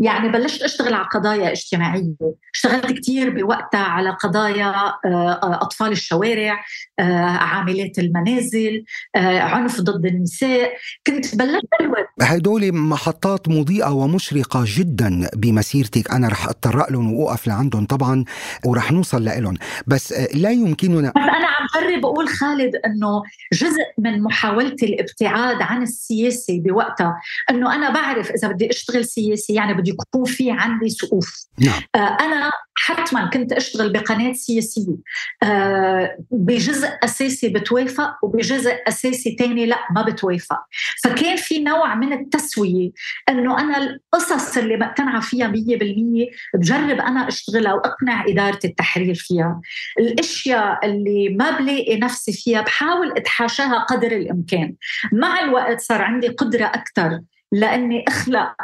يعني 0.00 0.28
بلشت 0.28 0.62
أشتغل 0.62 0.94
على 0.94 1.04
قضايا 1.04 1.52
اجتماعية. 1.52 2.14
اشتغلت 2.54 2.92
كثير 2.92 3.30
بوقتها 3.30 3.80
على 3.80 4.10
قضايا 4.10 4.66
آه، 4.66 4.98
آه، 5.04 5.62
أطفال 5.62 5.92
الشوارع 5.92 6.64
آه، 6.98 7.02
عاملات 7.24 7.98
المنازل 7.98 8.84
عنف 9.16 9.80
ضد 9.80 10.06
النساء. 10.06 10.72
كنت 11.06 11.36
بلشت 11.36 11.68
الوقت 11.80 12.08
هدول 12.22 12.72
محطات 12.72 13.48
مضيئة 13.48 13.90
ومشرقة 13.90 14.64
جدا 14.66 15.28
بمسيرتك. 15.36 16.10
أنا 16.10 16.28
رح 16.28 16.48
أتطرق 16.48 16.92
لهم 16.92 17.12
وأوقف 17.12 17.46
لعندهم 17.46 17.86
طبعا 17.86 18.24
ورح 18.64 18.92
نوصل 18.92 19.24
لهم 19.24 19.56
بس 19.86 20.12
لا 20.34 20.50
يمكننا 20.50 21.08
بس 21.08 21.16
أنا 21.16 21.46
عم 21.46 21.66
جرب 21.74 22.06
أقول 22.06 22.28
خالد 22.28 22.76
إنه 22.86 23.22
جزء 23.52 23.84
من 23.98 24.22
محاولة 24.22 24.76
الابتعاد 24.82 25.62
عن 25.62 25.82
السياسة 25.82 26.60
بوقتها. 26.60 27.20
إنه 27.50 27.74
أنا 27.74 27.90
بعرف 27.90 28.30
إذا 28.30 28.48
بدي 28.48 28.70
أشتغل 28.70 29.04
سياسي 29.04 29.54
يعني 29.54 29.74
بدي 29.74 29.89
يكون 29.90 30.24
في 30.24 30.50
عندي 30.50 30.88
سقوف. 30.88 31.46
نعم. 31.58 31.82
آه 31.94 32.16
أنا 32.20 32.50
حتما 32.74 33.30
كنت 33.30 33.52
أشتغل 33.52 33.92
بقناة 33.92 34.32
سياسية. 34.32 34.96
آه 35.42 36.16
بجزء 36.30 36.88
أساسي 37.04 37.48
بتوافق 37.48 38.24
وبجزء 38.24 38.76
أساسي 38.88 39.36
ثاني 39.38 39.66
لا 39.66 39.76
ما 39.94 40.02
بتوافق. 40.02 40.58
فكان 41.04 41.36
في 41.36 41.58
نوع 41.58 41.94
من 41.94 42.12
التسوية 42.12 42.90
إنه 43.28 43.60
أنا 43.60 43.78
القصص 43.78 44.56
اللي 44.56 44.76
مقتنعه 44.76 45.20
فيها 45.20 45.48
100% 45.48 46.26
بجرب 46.54 47.00
أنا 47.00 47.28
أشتغلها 47.28 47.74
وأقنع 47.74 48.24
إدارة 48.28 48.60
التحرير 48.64 49.14
فيها. 49.14 49.60
الأشياء 49.98 50.86
اللي 50.86 51.28
ما 51.28 51.50
بلاقي 51.50 51.96
نفسي 51.98 52.32
فيها 52.32 52.60
بحاول 52.60 53.12
أتحاشاها 53.16 53.78
قدر 53.78 54.12
الإمكان. 54.12 54.74
مع 55.12 55.40
الوقت 55.40 55.80
صار 55.80 56.02
عندي 56.02 56.28
قدرة 56.28 56.64
أكثر 56.64 57.20
لأني 57.52 58.04
أخلق 58.08 58.54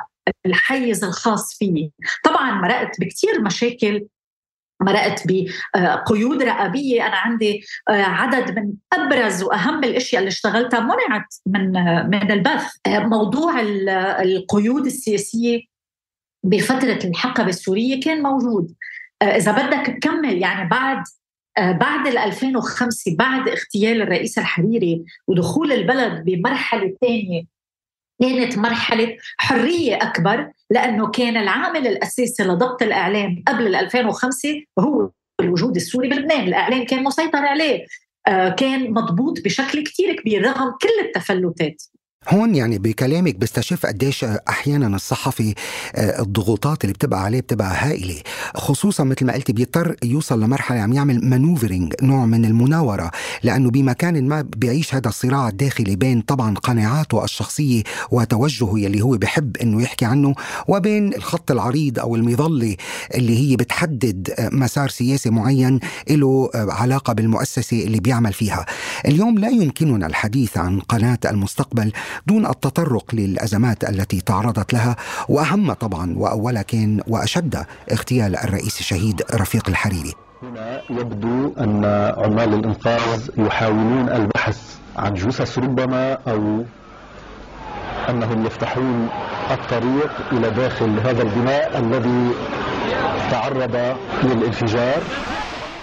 الحيز 0.47 1.04
الخاص 1.04 1.59
فيي 1.59 1.92
طبعا 2.25 2.50
مرقت 2.50 3.00
بكثير 3.00 3.40
مشاكل 3.40 4.06
مرقت 4.80 5.23
بقيود 5.26 6.42
رقابية 6.42 7.06
أنا 7.06 7.16
عندي 7.16 7.64
آه، 7.88 7.92
عدد 7.92 8.59
من 8.59 8.73
أبرز 8.92 9.42
وأهم 9.42 9.85
الأشياء 9.85 10.21
اللي 10.21 10.28
اشتغلتها 10.28 10.80
منعت 10.80 11.35
من 11.47 11.73
من 12.11 12.30
البث. 12.30 12.66
آه، 12.87 12.99
موضوع 12.99 13.61
القيود 14.23 14.87
السياسية 14.87 15.61
بفترة 16.45 16.99
الحقبة 17.09 17.49
السورية 17.49 18.00
كان 18.00 18.23
موجود. 18.23 18.75
آه، 19.23 19.25
إذا 19.25 19.52
بدك 19.52 19.87
تكمل 19.87 20.38
يعني 20.38 20.68
بعد 20.68 21.02
بعد 21.59 22.06
2005 22.06 23.16
بعد 23.18 23.49
اغتيال 23.49 24.02
الرئيس 24.02 24.38
الحريري 24.38 25.04
ودخول 25.26 25.73
البلد 25.73 26.25
بمرحلة 26.25 26.97
ثانية 27.00 27.55
كانت 28.20 28.58
مرحلة 28.58 29.16
حرية 29.37 29.96
أكبر 29.96 30.50
لأنه 30.70 31.11
كان 31.11 31.37
العامل 31.37 31.87
الأساسي 31.87 32.42
لضبط 32.42 32.82
الإعلام 32.82 33.42
قبل 33.49 33.75
2005 33.75 34.49
هو 34.78 35.11
الوجود 35.40 35.76
السوري 35.76 36.08
بلبنان. 36.08 36.49
الإعلام 36.49 36.85
كان 36.85 37.04
مسيطر 37.04 37.46
عليه. 37.46 37.87
آه، 38.26 38.49
كان 38.49 38.90
مضبوط 38.90 39.40
بشكل 39.40 39.82
كتير 39.82 40.16
كبير 40.16 40.42
رغم 40.42 40.70
كل 40.82 41.06
التفلتات. 41.06 41.82
هون 42.28 42.54
يعني 42.54 42.78
بكلامك 42.78 43.37
بستشف 43.37 43.87
قديش 43.87 44.25
أحيانا 44.25 44.97
الصحفي 44.97 45.54
آه، 45.95 46.23
الضغوطات 46.23 46.85
اللي 46.85 46.92
بتبقى 46.92 47.23
عليه 47.25 47.40
بتبقى 47.40 47.75
هائلة. 47.76 48.16
خصوصا 48.54 49.04
مثل 49.04 49.26
ما 49.26 49.33
قلتي 49.33 49.52
بيضطر 49.52 49.97
يوصل 50.04 50.42
لمرحلة 50.42 50.80
عم 50.80 50.92
يعمل 50.92 51.25
مانوفرينج 51.25 51.95
نوع 52.02 52.26
من 52.26 52.45
المناورة 52.45 53.11
لأنه 53.42 53.71
بمكان 53.71 54.28
ما 54.28 54.42
بيعيش 54.56 54.95
هذا 54.95 55.09
الصراع 55.09 55.49
الداخلي 55.49 55.97
بين 55.97 56.21
طبعا 56.21 56.54
قناعاته 56.54 57.25
الشخصية 57.25 57.82
وتوجهه 58.10 58.78
يلي 58.78 59.00
هو 59.02 59.17
بحب 59.17 59.56
إنه 59.56 59.82
يحكي 59.82 60.04
عنه 60.04 60.34
وبين 60.69 61.15
الخط 61.15 61.50
العريض 61.50 61.99
أو 61.99 62.17
المظلة 62.17 62.76
اللي 63.15 63.39
هي 63.39 63.56
بتحدد 63.56 64.30
آه، 64.39 64.49
مسار 64.52 64.89
سياسي 64.89 65.30
معين 65.30 65.80
له 66.10 66.50
آه، 66.54 66.67
علاقة 66.73 67.12
بالمؤسسة 67.12 67.84
اللي 67.84 68.00
بيعمل 68.00 68.32
فيها. 68.32 68.67
اليوم 69.06 69.39
لا 69.39 69.49
يمكننا 69.49 70.06
الحديث 70.06 70.58
عن 70.58 70.80
قناة 70.80 71.19
المستقبل 71.25 71.93
دون 72.26 72.46
التطرق 72.46 73.04
للأزمات 73.12 73.84
التي 73.84 74.20
تعرضت 74.20 74.72
لها 74.72 74.96
وأهم 75.28 75.72
طبعا 75.72 76.14
واولها 76.16 76.62
كان 76.62 77.00
وأشد 77.06 77.64
اغتيال 77.92 78.36
الرئيس 78.36 78.80
الشهيد 78.80 79.22
رفيق 79.34 79.68
الحريري. 79.68 80.12
هنا 80.42 80.80
يبدو 80.90 81.52
أن 81.60 81.84
عمال 82.18 82.54
الإنقاذ 82.54 83.30
يحاولون 83.38 84.08
البحث 84.08 84.58
عن 84.96 85.14
جثث 85.14 85.58
ربما 85.58 86.12
أو 86.12 86.64
أنهم 88.08 88.46
يفتحون 88.46 89.08
الطريق 89.50 90.10
إلى 90.32 90.50
داخل 90.50 91.00
هذا 91.00 91.22
البناء 91.22 91.78
الذي 91.78 92.30
تعرض 93.30 93.96
للانفجار 94.22 95.02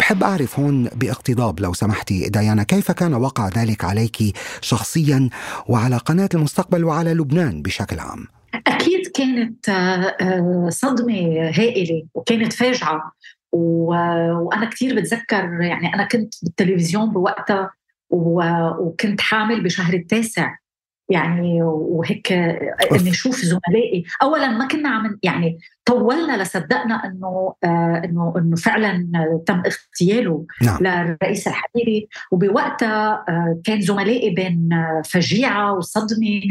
بحب 0.03 0.23
أعرف 0.23 0.59
هون 0.59 0.83
باقتضاب 0.83 1.59
لو 1.59 1.73
سمحتي 1.73 2.29
ديانا 2.29 2.63
كيف 2.63 2.91
كان 2.91 3.13
وقع 3.13 3.49
ذلك 3.49 3.85
عليك 3.85 4.17
شخصيا 4.61 5.29
وعلى 5.67 5.97
قناة 5.97 6.29
المستقبل 6.33 6.83
وعلى 6.83 7.13
لبنان 7.13 7.61
بشكل 7.61 7.99
عام؟ 7.99 8.27
أكيد 8.67 9.07
كانت 9.07 9.69
آه، 9.69 10.69
صدمة 10.69 11.13
هائلة 11.57 12.03
وكانت 12.13 12.53
فاجعة. 12.53 13.11
وأنا 13.51 14.69
كثير 14.69 14.95
بتذكر 14.95 15.61
يعني 15.61 15.93
أنا 15.93 16.07
كنت 16.07 16.33
بالتلفزيون 16.43 17.13
بوقتها 17.13 17.71
وكنت 18.09 19.21
حامل 19.21 19.63
بشهر 19.63 19.93
التاسع 19.93 20.55
يعني 21.09 21.61
وهيك 21.63 22.31
اني 22.91 23.09
أشوف 23.09 23.35
زملائي. 23.35 24.03
اولا 24.21 24.47
ما 24.47 24.67
كنا 24.67 24.89
عم 24.89 25.19
يعني 25.23 25.57
طولنا 25.85 26.43
لصدقنا 26.43 27.05
إنه 27.05 27.53
آه 27.63 28.01
إنه 28.05 28.33
إنه 28.37 28.55
فعلا 28.55 29.07
تم 29.45 29.63
اغتياله 29.65 30.45
نعم. 30.61 30.77
للرئيس 30.81 31.47
الحريري. 31.47 32.07
وبوقتها 32.31 33.25
آه 33.29 33.61
كان 33.63 33.81
زملائي 33.81 34.29
بين 34.29 34.69
فجيعة 35.05 35.73
وصدمة. 35.73 36.41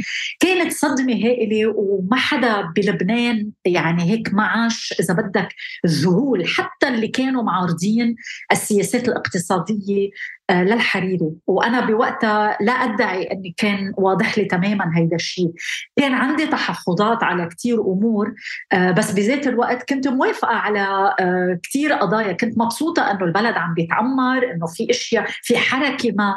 كانت 0.41 0.73
صدمة 0.73 1.13
هائلة 1.13 1.73
وما 1.77 2.17
حدا 2.17 2.61
بلبنان 2.77 3.51
يعني 3.65 4.03
هيك 4.11 4.35
ما 4.35 4.43
عاش 4.43 4.95
إذا 5.01 5.15
بدك 5.15 5.49
الذهول 5.85 6.47
حتى 6.47 6.89
اللي 6.89 7.09
كانوا 7.09 7.43
معارضين 7.43 8.17
السياسات 8.53 9.09
الاقتصادية 9.09 10.11
آه، 10.42 10.42
للحريري. 10.53 11.31
وأنا 11.47 11.81
بوقتها 11.87 12.59
لا 12.61 12.73
أدعي 12.73 13.23
إني 13.23 13.55
كان 13.57 13.93
واضح 13.97 14.39
لي 14.39 14.45
تماما 14.45 14.93
هيدا 14.97 15.17
الشيء. 15.17 15.53
كان 15.97 16.15
عندي 16.15 16.47
تحفظات 16.47 17.23
على 17.23 17.49
كثير 17.49 17.81
أمور 17.81 18.35
آه، 18.73 18.91
بس 18.91 19.11
بذات 19.13 19.47
الوقت 19.47 19.89
كنت 19.89 20.09
موافقة 20.09 20.55
على 20.55 21.15
آه، 21.21 21.59
كثير 21.63 21.93
قضايا. 21.93 22.33
كنت 22.33 22.59
مبسوطة 22.59 23.11
إنه 23.11 23.25
البلد 23.25 23.55
عم 23.57 23.75
بيتعمر 23.75 24.51
إنه 24.53 24.67
في 24.67 24.91
أشياء 24.91 25.27
في 25.43 25.57
حركة 25.59 26.13
ما. 26.13 26.35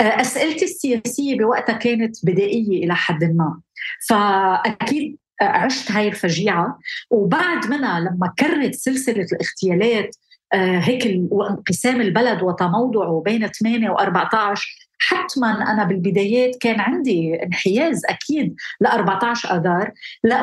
أسئلتي 0.00 0.64
السياسية 0.64 1.38
بوقتها 1.38 1.72
كانت 1.72 2.16
بدائية 2.26 2.84
إلى 2.84 2.94
حد 2.94 3.24
ما. 3.24 3.60
فأكيد 4.08 5.16
عشت 5.40 5.92
هاي 5.92 6.08
الفجيعة. 6.08 6.78
وبعد 7.10 7.66
منها 7.66 8.00
لما 8.00 8.32
كرت 8.38 8.74
سلسلة 8.74 9.26
الاغتيالات 9.32 10.16
آه، 10.54 10.78
هيك 10.78 11.20
وانقسام 11.30 12.00
البلد 12.00 12.42
وتموضعه 12.42 13.22
بين 13.24 13.46
8 13.46 13.90
و14 13.90 14.60
حتما 14.98 15.72
أنا 15.72 15.84
بالبدايات 15.84 16.56
كان 16.60 16.80
عندي 16.80 17.42
انحياز 17.42 18.02
أكيد 18.08 18.56
ل 18.80 18.86
14 18.86 19.56
اذار 19.56 19.92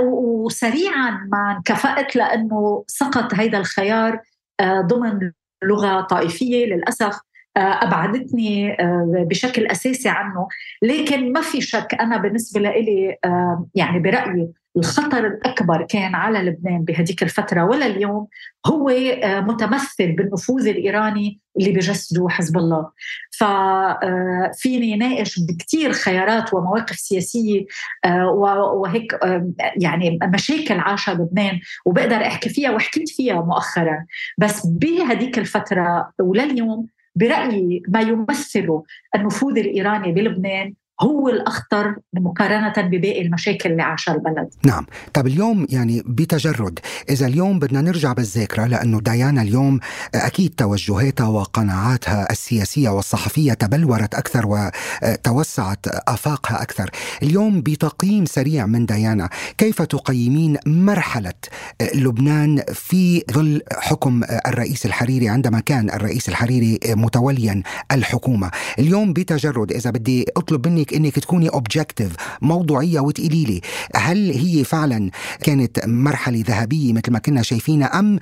وسريعا 0.01 1.27
ما 1.31 1.55
انكفأت 1.57 2.15
لأنه 2.15 2.83
سقط 2.87 3.33
هيدا 3.33 3.57
الخيار 3.57 4.19
آه، 4.59 4.81
ضمن 4.81 5.31
لغة 5.63 6.01
طائفية 6.01 6.65
للأسف 6.65 7.19
آه، 7.57 7.59
أبعدتني 7.59 8.77
بشكل 9.29 9.67
أساسي 9.67 10.09
عنه. 10.09 10.47
لكن 10.81 11.33
ما 11.33 11.41
في 11.41 11.61
شك 11.61 11.97
أنا 11.99 12.17
بالنسبة 12.17 12.59
لي 12.61 13.17
يعني 13.75 13.99
برأيي 13.99 14.51
الخطر 14.77 15.27
الأكبر 15.27 15.85
كان 15.89 16.15
على 16.15 16.39
لبنان 16.39 16.83
بهذيك 16.83 17.23
الفترة 17.23 17.63
ولا 17.63 17.85
اليوم 17.85 18.27
هو 18.65 18.89
آه، 18.89 19.39
متمثل 19.39 20.11
بالنفوذ 20.11 20.67
الإيراني 20.67 21.39
اللي 21.59 21.71
بجسده 21.71 22.29
حزب 22.29 22.57
الله. 22.57 22.89
ففيني 23.31 24.95
ناقش 24.95 25.39
بكثير 25.39 25.91
خيارات 25.91 26.53
ومواقف 26.53 26.95
سياسية 26.95 27.65
وهيك 28.73 29.19
يعني 29.81 30.19
مشاكل 30.33 30.79
عاشها 30.79 31.13
لبنان 31.13 31.59
وبقدر 31.85 32.15
أحكي 32.15 32.49
فيها 32.49 32.71
وحكيت 32.71 33.09
فيها 33.09 33.41
مؤخرا. 33.41 34.05
بس 34.37 34.65
بهديك 34.65 35.37
الفترة 35.37 36.11
ولليوم 36.19 36.87
برأيي 37.15 37.83
ما 37.87 38.01
يمثله 38.01 38.83
النفوذ 39.15 39.57
الإيراني 39.57 40.11
بلبنان 40.11 40.73
هو 41.01 41.29
الأخطر 41.29 41.95
مقارنة 42.13 42.73
بباقي 42.77 43.21
المشاكل 43.21 43.71
اللي 43.71 43.83
عاشها 43.83 44.13
البلد. 44.13 44.49
نعم. 44.65 44.85
طب 45.13 45.27
اليوم 45.27 45.67
يعني 45.69 46.03
بتجرد. 46.05 46.79
إذا 47.09 47.27
اليوم 47.27 47.59
بدنا 47.59 47.81
نرجع 47.81 48.13
بالذاكرة 48.13 48.65
لأنه 48.65 48.99
ديانا 48.99 49.41
اليوم 49.41 49.79
أكيد 50.15 50.53
توجهاتها 50.57 51.27
وقناعاتها 51.27 52.31
السياسية 52.31 52.89
والصحفية 52.89 53.53
تبلورت 53.53 54.15
أكثر 54.15 54.45
وتوسعت 54.47 55.87
آفاقها 55.87 56.61
أكثر. 56.61 56.89
اليوم 57.23 57.61
بتقييم 57.61 58.25
سريع 58.25 58.65
من 58.65 58.85
ديانا. 58.85 59.29
كيف 59.57 59.81
تقيمين 59.81 60.57
مرحلة 60.65 61.33
لبنان 61.95 62.61
في 62.73 63.23
ظل 63.31 63.61
حكم 63.71 64.21
الرئيس 64.47 64.85
الحريري 64.85 65.29
عندما 65.29 65.59
كان 65.59 65.89
الرئيس 65.89 66.29
الحريري 66.29 66.79
متوليا 66.87 67.63
الحكومة؟ 67.91 68.51
اليوم 68.79 69.13
بتجرد. 69.13 69.71
إذا 69.71 69.89
بدي 69.89 70.25
أطلب 70.37 70.67
منك 70.67 70.90
إنك 70.93 71.19
تكوني 71.19 71.49
اوبجكتيف 71.49 72.15
موضوعية 72.41 72.99
وتقولي 72.99 73.45
لي 73.45 73.61
هل 73.95 74.31
هي 74.31 74.63
فعلا 74.63 75.09
كانت 75.43 75.85
مرحلة 75.87 76.43
ذهبية 76.47 76.93
مثل 76.93 77.11
ما 77.11 77.19
كنا 77.19 77.41
شايفينها 77.41 77.99
أم 77.99 78.19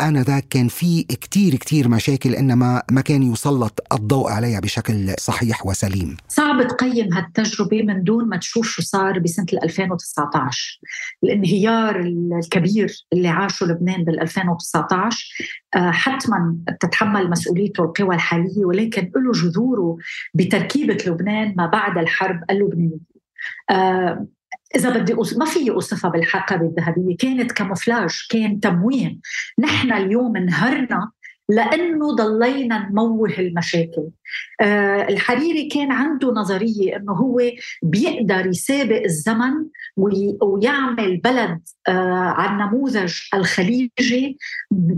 آنذاك 0.00 0.46
كان 0.50 0.68
في 0.68 1.02
كتير 1.02 1.54
كتير 1.54 1.88
مشاكل 1.88 2.34
إنما 2.34 2.82
ما 2.90 3.00
كان 3.00 3.32
يسلط 3.32 3.80
الضوء 3.92 4.30
عليها 4.30 4.60
بشكل 4.60 5.14
صحيح 5.18 5.66
وسليم؟ 5.66 6.16
صعب 6.28 6.68
تقيم 6.68 7.12
هالتجربة 7.12 7.82
من 7.82 8.04
دون 8.04 8.28
ما 8.28 8.36
تشوف 8.36 8.66
شو 8.66 8.82
صار 8.82 9.18
بسنة 9.18 9.46
2019 9.62 10.80
الانهيار 11.24 12.00
الكبير 12.00 13.06
اللي 13.12 13.28
عاشه 13.28 13.66
لبنان 13.66 14.04
بال 14.04 14.20
2019 14.20 15.26
آه، 15.40 15.61
حتما 15.76 16.56
تتحمل 16.80 17.30
مسؤوليته 17.30 17.84
القوى 17.84 18.14
الحالية 18.14 18.64
ولكن 18.64 19.10
له 19.16 19.32
جذوره 19.32 19.96
بتركيبة 20.34 20.98
لبنان 21.06 21.54
ما 21.56 21.66
بعد 21.66 21.98
الحرب 21.98 22.44
اللبنانية. 22.50 22.98
آه، 23.70 24.26
إذا 24.76 24.98
بدي 24.98 25.14
أوصف 25.14 25.38
ما 25.38 25.44
في 25.44 25.70
أوصفها 25.70 26.10
بالحقبة 26.10 26.66
الذهبية 26.66 27.16
كانت 27.16 27.52
كاموفلاج 27.52 28.26
كان 28.30 28.60
تموين 28.60 29.20
نحن 29.58 29.92
اليوم 29.92 30.36
انهرنا 30.36 31.10
لأنه 31.48 32.14
ضلينا 32.14 32.88
نموه 32.88 33.30
المشاكل. 33.38 34.08
آه 34.60 35.08
الحريري 35.08 35.68
كان 35.68 35.92
عنده 35.92 36.32
نظرية 36.32 36.96
إنه 36.96 37.12
هو 37.12 37.40
بيقدر 37.82 38.46
يسابق 38.46 39.02
الزمن 39.02 39.52
ويعمل 40.42 41.16
بلد 41.16 41.60
آه 41.88 42.34
عن 42.36 42.58
نموذج 42.58 43.14
الخليجي 43.34 44.38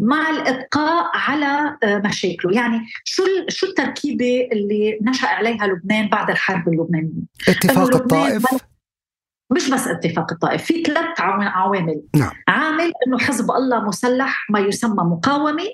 مع 0.00 0.30
الإبقاء 0.30 1.10
على 1.14 1.76
آه 1.82 2.02
مشاكله. 2.04 2.52
يعني 2.52 2.80
شو 3.04 3.22
شو 3.48 3.66
التركيبة 3.66 4.48
اللي 4.52 4.98
نشأ 5.02 5.28
عليها 5.28 5.66
لبنان 5.66 6.08
بعد 6.08 6.30
الحرب 6.30 6.68
اللبنانية؟ 6.68 7.22
اتفاق 7.48 7.94
الطائف؟ 7.96 8.46
مش 9.50 9.70
بس 9.70 9.88
اتفاق 9.88 10.32
الطائف 10.32 10.64
في 10.64 10.82
ثلاث 10.82 11.20
عوامل. 11.20 12.02
نعم. 12.16 12.30
عامل 12.48 12.92
إنه 13.06 13.18
حزب 13.18 13.50
الله 13.50 13.84
مسلح 13.88 14.46
ما 14.50 14.60
يسمى 14.60 15.04
مقاومة. 15.04 15.64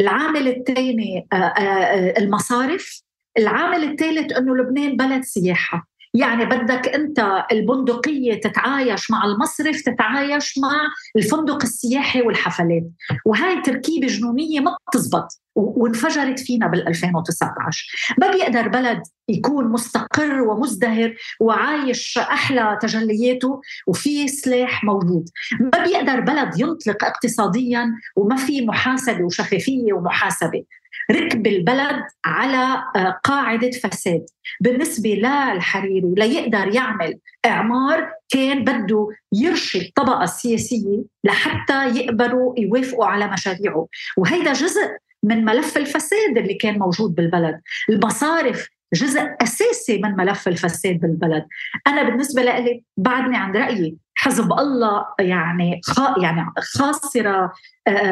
العامل 0.00 0.48
الثاني 0.48 1.26
آه، 1.32 1.36
آه، 1.36 1.38
آه، 1.38 2.18
المصارف. 2.18 3.02
العامل 3.38 3.84
الثالث 3.84 4.32
إنه 4.32 4.56
لبنان 4.56 4.96
بلد 4.96 5.22
سياحة. 5.22 5.88
يعني 6.14 6.44
بدك 6.44 6.88
أنت 6.88 7.44
البندقية 7.52 8.40
تتعايش 8.40 9.10
مع 9.10 9.24
المصرف 9.24 9.80
تتعايش 9.80 10.58
مع 10.58 10.72
الفندق 11.16 11.62
السياحي 11.62 12.22
والحفلات. 12.22 12.84
وهاي 13.26 13.62
تركيبة 13.62 14.06
جنونية 14.06 14.60
ما 14.60 14.76
بتزبط. 14.88 15.43
وانفجرت 15.54 16.40
فينا 16.40 16.66
بال 16.66 16.88
2019 16.88 17.86
ما 18.18 18.30
بيقدر 18.30 18.68
بلد 18.68 19.02
يكون 19.28 19.64
مستقر 19.64 20.40
ومزدهر 20.40 21.14
وعايش 21.40 22.18
أحلى 22.18 22.78
تجلياته 22.82 23.60
وفي 23.86 24.28
سلاح 24.28 24.84
موجود. 24.84 25.28
ما 25.60 25.84
بيقدر 25.84 26.20
بلد 26.20 26.60
ينطلق 26.60 27.04
اقتصاديا 27.04 27.92
وما 28.16 28.36
في 28.36 28.66
محاسبة 28.66 29.24
وشفافية 29.24 29.92
ومحاسبة. 29.92 30.64
ركب 31.10 31.46
البلد 31.46 32.02
على 32.24 32.84
آه، 32.96 33.20
قاعدة 33.24 33.70
فساد. 33.70 34.26
بالنسبة 34.60 35.10
للحريري 35.10 36.14
ليقدر 36.16 36.74
يعمل 36.74 37.18
إعمار 37.46 38.10
كان 38.28 38.64
بده 38.64 39.08
يرشي 39.32 39.78
الطبقة 39.78 40.24
السياسية 40.24 41.02
لحتى 41.24 41.86
يقبلوا 41.86 42.54
يوافقوا 42.58 43.06
على 43.06 43.28
مشاريعه. 43.28 43.86
وهيدا 44.16 44.52
جزء 44.52 45.03
من 45.24 45.44
ملف 45.44 45.76
الفساد 45.76 46.38
اللي 46.38 46.54
كان 46.54 46.78
موجود 46.78 47.14
بالبلد. 47.14 47.60
المصارف 47.88 48.68
جزء 48.94 49.20
أساسي 49.42 49.98
من 49.98 50.16
ملف 50.16 50.48
الفساد 50.48 51.00
بالبلد. 51.00 51.46
أنا 51.86 52.02
بالنسبة 52.02 52.42
لي 52.42 52.82
بعدني 52.96 53.36
عند 53.36 53.56
رأيي 53.56 53.96
حزب 54.14 54.52
الله 54.52 55.04
يعني 55.20 55.80
يعني 56.22 56.46
خاسرة 56.58 57.52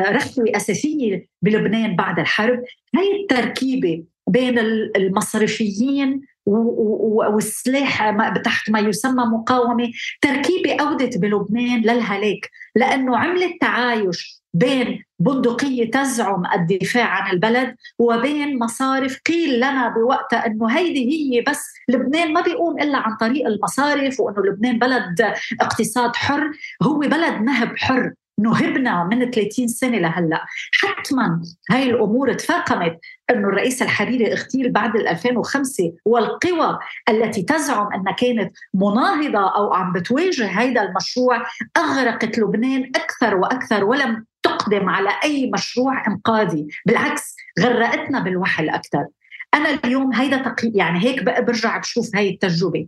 رخوة 0.08 0.44
أساسية 0.56 1.26
بلبنان 1.42 1.96
بعد 1.96 2.18
الحرب. 2.18 2.64
هي 2.96 3.22
التركيبة 3.22 4.04
بين 4.28 4.58
المصرفيين 4.96 6.20
والسلاح 6.46 8.16
تحت 8.44 8.70
ما 8.70 8.80
يسمى 8.80 9.24
مقاومة. 9.24 9.90
تركيبة 10.20 10.76
أودت 10.80 11.18
بلبنان 11.18 11.80
للهلاك 11.80 12.50
لأنه 12.76 13.16
عملت 13.16 13.60
تعايش 13.60 14.41
بين 14.54 15.04
بندقية 15.18 15.90
تزعم 15.90 16.42
الدفاع 16.54 17.04
عن 17.04 17.32
البلد 17.32 17.76
وبين 17.98 18.58
مصارف 18.58 19.20
قيل 19.26 19.56
لنا 19.56 19.88
بوقتها 19.88 20.46
أنه 20.46 20.70
هيدي 20.70 21.10
هي 21.10 21.40
بس 21.40 21.64
لبنان 21.88 22.32
ما 22.32 22.40
بيقوم 22.40 22.80
إلا 22.80 22.98
عن 22.98 23.16
طريق 23.16 23.46
المصارف 23.46 24.20
وأنه 24.20 24.42
لبنان 24.46 24.78
بلد 24.78 25.34
اقتصاد 25.60 26.16
حر 26.16 26.50
هو 26.82 26.98
بلد 26.98 27.42
نهب 27.42 27.76
حر. 27.76 28.12
نهبنا 28.42 29.04
من 29.04 29.30
30 29.30 29.68
سنة 29.68 29.98
لهلأ. 29.98 30.44
حتما 30.80 31.42
هاي 31.70 31.90
الأمور 31.90 32.32
تفاقمت 32.32 32.98
أنه 33.30 33.48
الرئيس 33.48 33.82
الحريري 33.82 34.32
اغتيل 34.32 34.72
بعد 34.72 34.96
2005 34.96 35.92
والقوى 36.04 36.78
التي 37.08 37.42
تزعم 37.42 37.88
أنها 37.94 38.12
كانت 38.12 38.52
مناهضة 38.74 39.56
أو 39.56 39.72
عم 39.72 39.92
بتواجه 39.92 40.46
هذا 40.46 40.82
المشروع 40.82 41.42
أغرقت 41.76 42.38
لبنان 42.38 42.90
أكثر 42.96 43.36
وأكثر 43.36 43.84
ولم 43.84 44.24
تقدم 44.42 44.88
على 44.88 45.10
أي 45.24 45.50
مشروع 45.54 46.06
إنقاذي. 46.08 46.66
بالعكس 46.86 47.36
غرقتنا 47.60 48.20
بالوحل 48.20 48.68
أكثر. 48.68 49.06
أنا 49.54 49.70
اليوم 49.84 50.14
هيدا 50.14 50.36
تقي... 50.36 50.72
يعني 50.74 51.04
هيك 51.04 51.22
برجع 51.22 51.78
بشوف 51.78 52.16
هاي 52.16 52.30
التجربة. 52.30 52.86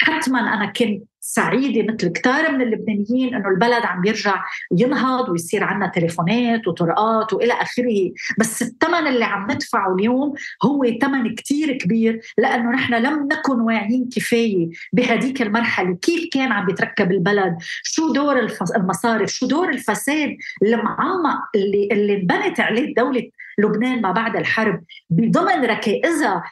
حتما 0.00 0.54
أنا 0.54 0.66
كنت 0.66 1.02
سعيدة 1.26 1.92
مثل 1.92 2.08
كثار 2.08 2.52
من 2.52 2.62
اللبنانيين 2.62 3.34
إنه 3.34 3.48
البلد 3.48 3.84
عم 3.84 4.00
بيرجع 4.00 4.44
ينهض 4.72 5.28
ويصير 5.28 5.64
عندنا 5.64 5.92
تليفونات 5.94 6.68
وطرقات 6.68 7.32
وإلى 7.32 7.52
آخره. 7.52 8.10
بس 8.38 8.62
الثمن 8.62 9.06
اللي 9.06 9.24
عم 9.24 9.50
ندفعه 9.50 9.94
اليوم 9.94 10.32
هو 10.64 10.84
ثمن 11.02 11.34
كثير 11.34 11.78
كبير 11.78 12.20
لأنه 12.38 12.70
نحن 12.70 12.94
لم 12.94 13.28
نكن 13.32 13.60
واعيين 13.60 14.08
كفاية 14.16 14.68
بهديك 14.92 15.42
المرحلة. 15.42 15.98
كيف 16.02 16.28
كان 16.32 16.52
عم 16.52 16.66
بيتركب 16.66 17.12
البلد؟ 17.12 17.56
شو 17.82 18.12
دور 18.12 18.48
المصارف؟ 18.76 19.30
شو 19.30 19.46
دور 19.46 19.68
الفساد 19.68 20.36
المعمق 20.62 21.38
اللي 21.54 21.88
اللي 21.92 22.14
انبنت 22.14 22.60
عليه 22.60 22.94
دوله 22.94 23.30
لبنان 23.58 24.00
ما 24.00 24.12
بعد 24.12 24.36
الحرب 24.36 24.84
بضمن 25.10 25.64
ركائزها 25.64 26.42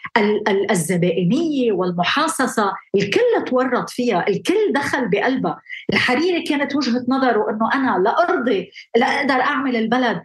الزبائنية 0.70 1.72
والمحاصصة. 1.72 2.72
الكل 2.94 3.44
تورط 3.46 3.90
فيها 3.90 4.28
الكل 4.28 4.72
دخل 4.74 5.08
بقلبها. 5.08 5.60
الحريري 5.92 6.42
كانت 6.42 6.76
وجهة 6.76 7.04
نظره 7.08 7.50
إنه 7.50 7.74
أنا 7.74 8.02
لا 8.02 8.22
أرضي 8.22 8.70
لا 8.96 9.06
أقدر 9.06 9.34
أعمل 9.34 9.76
البلد 9.76 10.22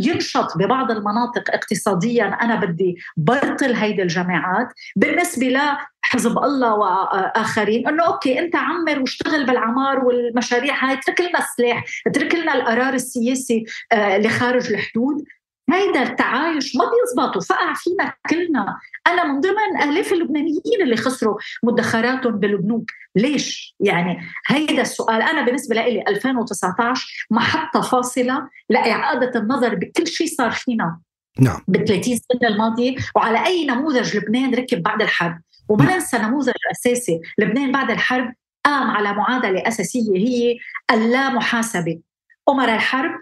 ينشط 0.00 0.58
ببعض 0.58 0.90
المناطق 0.90 1.54
اقتصاديا. 1.54 2.24
أنا 2.24 2.54
بدي 2.54 2.96
برطل 3.16 3.74
هيدي 3.74 4.02
الجامعات 4.02 4.68
بالنسبة 4.96 5.46
ل 5.48 5.58
حزب 6.02 6.38
الله 6.38 6.74
وآخرين 6.74 7.88
إنه 7.88 8.06
أوكي 8.06 8.38
أنت 8.38 8.56
عمر 8.56 9.00
واشتغل 9.00 9.46
بالعمار 9.46 10.04
والمشاريع 10.04 10.84
هاي 10.84 10.94
اترك 10.94 11.20
لنا 11.20 11.38
السلاح 11.38 11.84
اترك 12.06 12.34
لنا 12.34 12.54
القرار 12.54 12.94
السياسي 12.94 13.64
آه، 13.92 14.16
اللي 14.16 14.28
خارج 14.28 14.72
الحدود. 14.72 15.24
هيدا 15.72 16.02
التعايش 16.02 16.76
ما 16.76 16.84
بيزبط 16.84 17.36
وفقع 17.36 17.74
فينا 17.74 18.12
كلنا 18.30 18.78
أنا 19.06 19.24
من 19.24 19.40
ضمن 19.40 19.82
الاف 19.82 20.12
اللبنانيين 20.12 20.82
اللي 20.82 20.96
خسروا 20.96 21.38
مدخراتهم 21.62 22.38
بالبنوك 22.38 22.90
ليش؟ 23.16 23.76
يعني 23.80 24.20
هيدا 24.46 24.82
السؤال. 24.82 25.22
أنا 25.22 25.42
بالنسبة 25.42 25.74
لي 25.74 26.04
2019 26.08 27.26
محطة 27.30 27.80
فاصلة 27.80 28.48
لإعادة 28.68 29.40
النظر 29.40 29.74
بكل 29.74 30.06
شيء 30.06 30.26
صار 30.26 30.50
فينا. 30.50 30.98
نعم. 31.38 31.60
بال 31.68 31.84
30 31.84 32.16
سنة 32.16 32.48
الماضية 32.48 32.96
وعلى 33.16 33.46
أي 33.46 33.66
نموذج 33.66 34.16
لبنان 34.16 34.54
ركب 34.54 34.82
بعد 34.82 35.02
الحرب. 35.02 35.40
وما 35.68 35.84
نعم. 35.84 35.94
ننسى 35.94 36.18
نموذج 36.18 36.52
أساسي. 36.70 37.20
لبنان 37.38 37.72
بعد 37.72 37.90
الحرب 37.90 38.34
قام 38.64 38.90
على 38.90 39.12
معادلة 39.12 39.68
أساسية 39.68 40.16
هي 40.16 40.58
اللا 40.90 41.28
محاسبة. 41.30 42.00
امراء 42.48 42.74
الحرب 42.74 43.20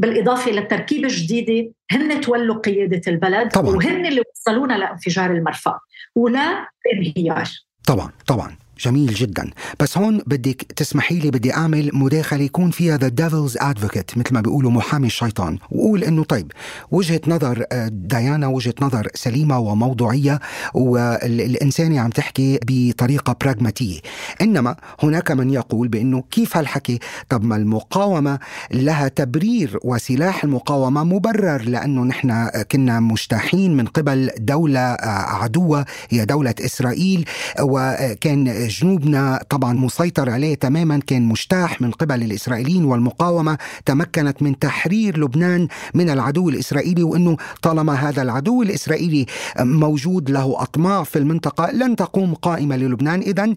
بالإضافة 0.00 0.50
للتركيبه 0.50 1.04
الجديدة 1.04 1.72
هن 1.90 2.20
تولوا 2.20 2.60
قيادة 2.60 3.02
البلد 3.08 3.48
طبعاً. 3.50 3.76
وهن 3.76 4.06
اللي 4.06 4.22
وصلونا 4.32 4.74
لانفجار 4.74 5.30
المرفأ 5.30 5.80
ولا 6.14 6.68
انهيار 6.94 7.48
طبعا 7.86 8.10
طبعا 8.26 8.56
جميل 8.80 9.14
جدا. 9.14 9.50
بس 9.80 9.98
هون 9.98 10.22
بدك 10.26 10.62
تسمحي 10.76 11.18
لي 11.18 11.30
بدي 11.30 11.54
أعمل 11.54 11.90
مداخلة 11.92 12.42
يكون 12.42 12.70
فيها 12.70 12.96
the 12.96 13.08
devil's 13.08 13.56
advocate 13.60 14.18
مثل 14.18 14.34
ما 14.34 14.40
بيقولوا 14.40 14.70
محامي 14.70 15.06
الشيطان. 15.06 15.58
وأقول 15.70 16.04
إنه 16.04 16.24
طيب 16.24 16.52
وجهة 16.90 17.20
نظر 17.26 17.64
آه، 17.72 17.88
ديانا 17.92 18.46
وجهة 18.46 18.74
نظر 18.80 19.08
سليمة 19.14 19.58
وموضوعية 19.58 20.40
والانسانه 20.74 22.00
عم 22.00 22.10
تحكي 22.10 22.58
بطريقة 22.66 23.36
براغماتيه 23.40 24.00
إنما 24.40 24.76
هناك 25.02 25.30
من 25.30 25.50
يقول 25.50 25.88
بإنه 25.88 26.24
كيف 26.30 26.56
هالحكي؟ 26.56 26.98
طب 27.28 27.44
ما 27.44 27.56
المقاومة 27.56 28.38
لها 28.72 29.08
تبرير 29.08 29.78
وسلاح 29.84 30.44
المقاومة 30.44 31.04
مبرر 31.04 31.62
لأنه 31.62 32.04
نحن 32.04 32.48
كنا 32.72 33.00
مجتاحين 33.00 33.76
من 33.76 33.86
قبل 33.86 34.30
دولة 34.38 34.80
آه، 34.80 35.42
عدوة 35.42 35.84
هي 36.10 36.24
دولة 36.24 36.54
إسرائيل 36.60 37.24
وكان 37.60 38.69
جنوبنا. 38.70 39.44
طبعا 39.50 39.72
مسيطر 39.72 40.30
عليه 40.30 40.54
تماما 40.54 41.00
كان 41.06 41.22
مجتاح 41.22 41.80
من 41.80 41.90
قبل 41.90 42.22
الإسرائيليين 42.22 42.84
والمقاومة 42.84 43.58
تمكنت 43.86 44.42
من 44.42 44.58
تحرير 44.58 45.18
لبنان 45.18 45.68
من 45.94 46.10
العدو 46.10 46.48
الإسرائيلي 46.48 47.02
وإنه 47.02 47.36
طالما 47.62 47.94
هذا 47.94 48.22
العدو 48.22 48.62
الإسرائيلي 48.62 49.26
موجود 49.60 50.30
له 50.30 50.62
أطماع 50.62 51.02
في 51.02 51.18
المنطقة 51.18 51.70
لن 51.70 51.96
تقوم 51.96 52.34
قائمة 52.34 52.76
للبنان. 52.76 53.20
اذا 53.20 53.54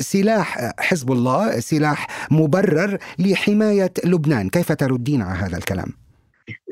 سلاح 0.00 0.72
حزب 0.78 1.12
الله 1.12 1.60
سلاح 1.60 2.06
مبرر 2.30 2.98
لحماية 3.18 3.92
لبنان. 4.04 4.48
كيف 4.48 4.72
تردين 4.72 5.22
على 5.22 5.38
هذا 5.38 5.56
الكلام؟ 5.56 6.05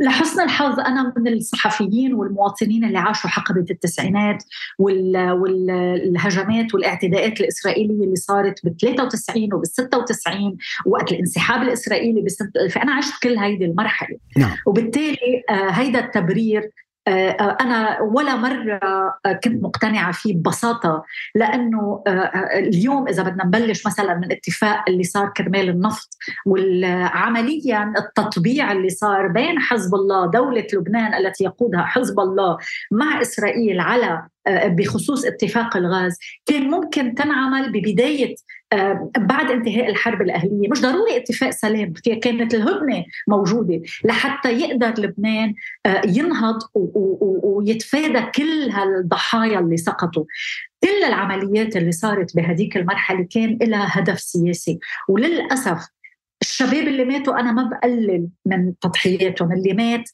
لحسن 0.00 0.40
الحظ 0.42 0.80
أنا 0.80 1.12
من 1.16 1.32
الصحفيين 1.32 2.14
والمواطنين 2.14 2.84
اللي 2.84 2.98
عاشوا 2.98 3.30
حقبه 3.30 3.64
التسعينات 3.70 4.44
وال- 4.78 5.30
والهجمات 5.32 6.74
والاعتداءات 6.74 7.40
الإسرائيلية 7.40 8.04
اللي 8.04 8.16
صارت 8.16 8.64
بال 8.64 8.76
93 8.76 9.54
وبال 9.54 9.66
96 9.68 10.56
وقت 10.86 11.12
الانسحاب 11.12 11.62
الإسرائيلي 11.62 12.22
بسنة 12.22 12.50
فأنا 12.70 12.92
عشت 12.94 13.12
كل 13.22 13.38
هيدي 13.38 13.64
المرحلة 13.64 14.16
نعم. 14.38 14.56
وبالتالي 14.66 15.42
آه، 15.50 15.70
هيدا 15.70 15.98
التبرير 16.04 16.70
أنا 17.08 18.00
ولا 18.00 18.36
مرة 18.36 18.80
آه، 19.26 19.32
كنت 19.44 19.62
مقتنعة 19.64 20.12
فيه 20.12 20.34
ببساطة 20.34 21.04
لأنه 21.34 22.02
آه، 22.06 22.10
آه، 22.10 22.58
اليوم 22.58 23.08
إذا 23.08 23.22
بدنا 23.22 23.44
نبلش 23.44 23.86
مثلا 23.86 24.14
من 24.14 24.32
اتفاق 24.32 24.84
اللي 24.88 25.04
صار 25.04 25.28
كرمال 25.36 25.68
النفط 25.68 26.08
وعمليا 26.46 27.92
التطبيع 27.98 28.72
اللي 28.72 28.88
صار 28.88 29.28
بين 29.28 29.58
حزب 29.58 29.94
الله 29.94 30.30
دولة 30.30 30.66
لبنان 30.72 31.14
التي 31.14 31.44
يقودها 31.44 31.82
حزب 31.82 32.20
الله 32.20 32.58
مع 32.90 33.20
إسرائيل 33.20 33.80
على 33.80 34.28
آه، 34.46 34.68
بخصوص 34.68 35.24
اتفاق 35.24 35.76
الغاز 35.76 36.18
كان 36.46 36.70
ممكن 36.70 37.14
تنعمل 37.14 37.72
ببداية 37.72 38.34
آه، 38.34 38.36
بعد 39.18 39.50
انتهاء 39.50 39.90
الحرب 39.90 40.22
الأهلية 40.22 40.68
مش 40.68 40.80
ضروري 40.80 41.16
اتفاق 41.16 41.50
سلام 41.50 41.92
كانت 42.22 42.54
الهدنه 42.54 43.04
موجودة 43.28 43.80
لحتى 44.04 44.52
يقدر 44.52 44.94
لبنان 44.98 45.54
آه، 45.86 46.02
ينهض 46.04 46.58
ويتفادى 46.74 48.20
كل 48.34 48.70
هالضحايا 48.70 49.58
اللي 49.58 49.76
سقطوا. 49.76 50.24
كل 50.84 51.04
العمليات 51.08 51.76
اللي 51.76 51.92
صارت 51.92 52.36
بهديك 52.36 52.76
المرحلة 52.76 53.26
كان 53.30 53.58
لها 53.62 53.88
هدف 53.90 54.20
سياسي. 54.20 54.78
وللأسف 55.08 55.88
الشباب 56.42 56.88
اللي 56.88 57.04
ماتوا 57.04 57.40
أنا 57.40 57.52
ما 57.52 57.62
بقلل 57.62 58.28
من 58.46 58.78
تضحياتهم 58.80 59.52
اللي 59.52 59.72
مات 59.72 60.10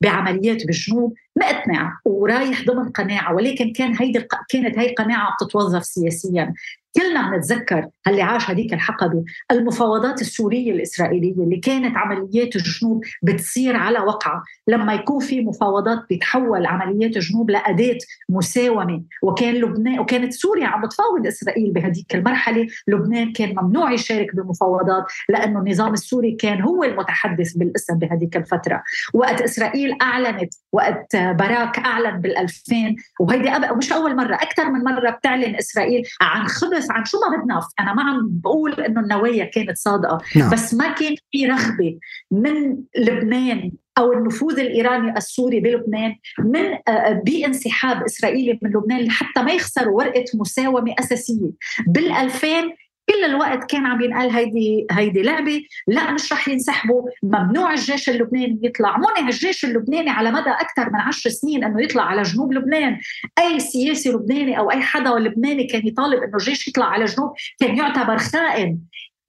بعمليات 0.00 0.66
بالجنوب 0.66 1.14
مقتنع 1.36 1.98
ورايح 2.04 2.64
ضمن 2.64 2.88
قناعة 2.88 3.34
ولكن 3.34 3.72
كان 3.72 3.96
هيدي 4.00 4.26
كانت 4.48 4.78
هي 4.78 4.90
القناعه 4.90 5.36
بتتوظف 5.40 5.84
سياسيا. 5.84 6.54
كلنا 6.96 7.30
بنتذكر 7.30 7.88
اللي 8.08 8.22
عاش 8.22 8.50
هذيك 8.50 8.74
الحقبة 8.74 9.24
المفاوضات 9.50 10.20
السورية 10.20 10.72
الإسرائيلية 10.72 11.32
اللي 11.32 11.56
كانت 11.56 11.96
عمليات 11.96 12.56
الجنوب 12.56 13.04
بتصير 13.22 13.76
على 13.76 13.98
وقعة. 13.98 14.42
لما 14.68 14.94
يكون 14.94 15.20
في 15.20 15.40
مفاوضات 15.40 15.98
بيتحول 16.08 16.66
عمليات 16.66 17.16
الجنوب 17.16 17.50
لأداة 17.50 17.98
مساومة. 18.28 19.02
وكان 19.22 19.54
لبنان 19.54 19.98
وكانت 19.98 20.32
سوريا 20.32 20.66
عم 20.66 20.82
بتفاوض 20.82 21.26
إسرائيل 21.26 21.72
بهذيك 21.72 22.14
المرحلة. 22.14 22.66
لبنان 22.88 23.32
كان 23.32 23.54
ممنوع 23.62 23.92
يشارك 23.92 24.36
بالمفاوضات 24.36 25.04
لأنه 25.28 25.60
النظام 25.60 25.92
السوري 25.92 26.32
كان 26.32 26.62
هو 26.62 26.84
المتحدث 26.84 27.52
بالاسم 27.52 27.98
بهذيك 27.98 28.36
الفترة. 28.36 28.82
وقت 29.14 29.40
إسرائيل 29.40 29.96
أعلنت 30.02 30.54
وقت 30.72 31.16
باراك 31.16 31.78
أعلن 31.78 32.22
بال2000 32.22 32.94
وهيدي. 33.20 33.50
مش 33.76 33.92
أول 33.92 34.16
مرة 34.16 34.34
أكثر 34.34 34.70
من 34.70 34.80
مرة 34.84 35.10
بتعلن 35.10 35.56
إسرائيل 35.56 36.02
عن 36.20 36.46
خبث 36.78 36.90
عن 36.90 37.04
شو 37.04 37.18
ما 37.18 37.36
بدنا 37.36 37.60
أنا 37.80 37.94
ما 37.94 38.02
عم 38.02 38.28
بقول 38.30 38.72
إنه 38.72 39.00
النوايا 39.00 39.44
كانت 39.44 39.76
صادقة 39.78 40.18
نعم. 40.36 40.50
بس 40.50 40.74
ما 40.74 40.92
كان 40.92 41.14
في 41.32 41.46
رغبة 41.46 41.98
من 42.30 42.76
لبنان 42.98 43.72
أو 43.98 44.12
النفوذ 44.12 44.60
الإيراني 44.60 45.16
السوري 45.16 45.60
بلبنان 45.60 46.14
من 46.38 46.78
آه، 46.88 47.22
بانسحاب 47.26 48.02
إسرائيلي 48.02 48.58
من 48.62 48.70
لبنان 48.70 49.10
حتى 49.10 49.42
ما 49.42 49.52
يخسروا 49.52 49.96
ورقة 49.96 50.24
مساومة 50.34 50.94
أساسية 50.98 51.50
بال2000 51.98 52.87
كل 53.08 53.24
الوقت 53.24 53.70
كان 53.70 53.86
عم 53.86 54.00
ينقال 54.00 54.30
هيدي 54.30 54.86
هيدي 54.90 55.22
لعبة 55.22 55.62
لا 55.86 56.10
مش 56.12 56.32
رح 56.32 56.48
ينسحبوا. 56.48 57.02
ممنوع 57.22 57.72
الجيش 57.72 58.08
اللبناني 58.08 58.60
يطلع. 58.62 58.96
منع 58.98 59.28
الجيش 59.28 59.64
اللبناني 59.64 60.10
على 60.10 60.30
مدى 60.30 60.50
أكثر 60.50 60.90
من 60.90 61.00
عشر 61.00 61.30
سنين 61.30 61.64
إنه 61.64 61.82
يطلع 61.82 62.02
على 62.02 62.22
جنوب 62.22 62.52
لبنان. 62.52 62.98
أي 63.38 63.60
سياسي 63.60 64.10
لبناني 64.10 64.58
أو 64.58 64.70
أي 64.70 64.80
حدا 64.80 65.10
لبناني 65.10 65.64
كان 65.66 65.86
يطالب 65.86 66.22
إنه 66.22 66.34
الجيش 66.34 66.68
يطلع 66.68 66.86
على 66.86 67.04
جنوب 67.04 67.32
كان 67.60 67.76
يعتبر 67.76 68.18
خائن. 68.18 68.78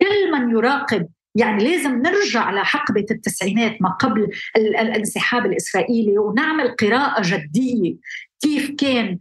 كل 0.02 0.32
من 0.32 0.50
يراقب 0.52 1.08
يعني 1.36 1.64
لازم 1.64 2.02
نرجع 2.02 2.52
لحقبة 2.52 3.06
التسعينات 3.12 3.82
ما 3.82 3.90
قبل 3.90 4.28
ال- 4.58 4.76
الانسحاب 4.78 5.46
الإسرائيلي 5.46 6.18
ونعمل 6.18 6.68
قراءة 6.68 7.22
جدية 7.26 7.96
كيف 8.42 8.72
كان 8.72 9.20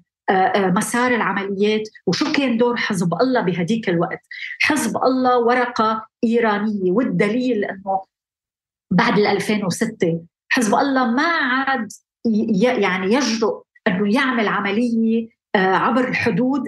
مسار 0.56 1.14
العمليات 1.14 1.82
وشو 2.06 2.32
كان 2.32 2.56
دور 2.56 2.76
حزب 2.76 3.14
الله 3.14 3.40
بهديك 3.40 3.88
الوقت؟ 3.88 4.20
حزب 4.60 4.96
الله 4.96 5.38
ورقة 5.38 6.06
إيرانية 6.24 6.92
والدليل 6.92 7.64
أنه 7.64 8.04
بعد 8.90 9.18
ال 9.18 9.26
2006 9.26 10.20
حزب 10.48 10.74
الله 10.74 11.10
ما 11.10 11.22
عاد 11.26 11.88
يعني 12.80 13.14
يجرؤ 13.14 13.62
أنه 13.86 14.14
يعمل 14.14 14.48
عملية 14.48 15.28
آه، 15.54 15.58
عبر 15.58 16.08
الحدود 16.08 16.62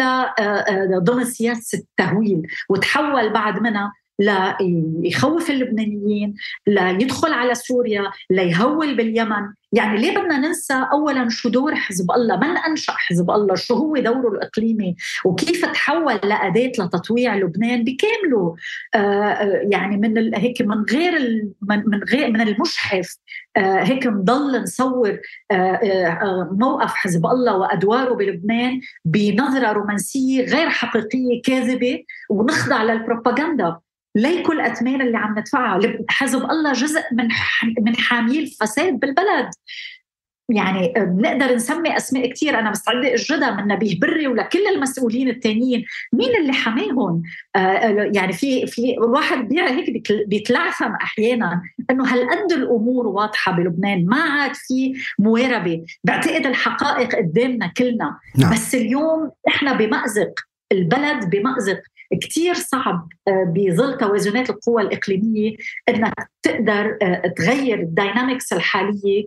آه، 0.00 0.34
آه، 0.38 0.98
ضمن 0.98 1.24
سياسة 1.24 1.78
التهويل 1.78 2.42
وتحول 2.68 3.32
بعد 3.32 3.62
منها 3.62 3.92
ليخوف 4.20 5.50
اللبنانيين 5.50 6.34
ليدخل 6.66 7.32
على 7.32 7.54
سوريا 7.54 8.10
ليهول 8.30 8.96
باليمن. 8.96 9.52
يعني 9.72 9.98
ليه 10.00 10.18
بدنا 10.18 10.38
ننسى 10.38 10.86
اولا 10.92 11.28
شو 11.28 11.48
دور 11.48 11.74
حزب 11.74 12.10
الله؟ 12.10 12.36
من 12.36 12.56
أنشأ 12.56 12.92
حزب 12.92 13.30
الله؟ 13.30 13.54
شو 13.54 13.74
هو 13.74 13.96
دوره 13.96 14.28
الإقليمي؟ 14.28 14.96
وكيف 15.24 15.64
تحول 15.64 16.14
لأداة 16.24 16.72
لتطويع 16.78 17.36
لبنان؟ 17.36 17.84
بكامله. 17.84 18.56
آه 18.94 18.98
آه، 18.98 19.68
يعني 19.70 19.96
من 19.96 20.34
هيك 20.34 20.62
من 20.62 20.84
غير 20.90 21.44
من 21.62 22.04
غير 22.04 22.30
من 22.30 22.40
المشحف 22.40 23.16
آه 23.56 23.82
هيك 23.82 24.06
نضل 24.06 24.62
نصور 24.62 25.18
آه 25.50 25.54
آه 25.54 26.48
موقف 26.52 26.94
حزب 26.94 27.26
الله 27.26 27.56
وأدواره 27.56 28.14
بلبنان 28.14 28.80
بنظرة 29.04 29.72
رومانسية 29.72 30.44
غير 30.44 30.70
حقيقية 30.70 31.42
كاذبة 31.44 32.04
ونخضع 32.30 32.82
للبروباغندا. 32.82 33.76
ليه 34.14 34.42
كل 34.42 34.60
الاثمان 34.60 35.00
اللي 35.02 35.16
عم 35.18 35.38
ندفعها 35.38 35.80
حزب 36.08 36.50
الله 36.50 36.72
جزء 36.72 37.02
من 37.12 37.28
من 37.86 37.96
حامي 37.96 38.38
الفساد 38.38 39.00
بالبلد. 39.00 39.50
يعني 40.52 40.92
بنقدر 40.96 41.54
نسمي 41.54 41.96
أسماء 41.96 42.32
كثير 42.32 42.58
أنا 42.58 42.70
مستعده 42.70 43.14
اجدها 43.14 43.50
من 43.50 43.66
نبيه 43.68 44.00
بري 44.00 44.26
ولكل 44.26 44.58
المسؤولين 44.74 45.28
التانيين. 45.28 45.84
مين 46.12 46.36
اللي 46.36 46.52
حماهم؟ 46.52 47.22
آه، 47.56 47.58
آه، 47.58 48.10
يعني 48.14 48.32
في 48.32 48.66
في 48.66 48.94
الواحد 48.98 49.52
هيك 49.52 49.90
بيتل- 49.90 50.24
بيتلعثم 50.26 50.92
أحيانا 51.02 51.62
إنه 51.90 52.04
هالقد 52.14 52.52
الأمور 52.52 53.06
واضحة 53.06 53.52
بلبنان؟ 53.52 54.06
ما 54.06 54.20
عاد 54.22 54.54
في 54.54 54.94
مواربة. 55.18 55.84
بعتقد 56.04 56.46
الحقائق 56.46 57.16
قدامنا 57.16 57.72
كلنا. 57.76 58.18
نعم. 58.38 58.52
بس 58.52 58.74
اليوم 58.74 59.30
إحنا 59.48 59.72
بمأزق. 59.72 60.32
البلد 60.72 61.30
بمأزق. 61.30 61.80
كتير 62.20 62.54
صعب 62.54 63.08
بظل 63.28 63.98
توازنات 63.98 64.50
القوى 64.50 64.82
الإقليمية 64.82 65.56
أنك 65.88 66.30
تقدر 66.42 66.98
تغير 67.36 67.78
الداينامكس 67.80 68.52
الحالية 68.52 69.24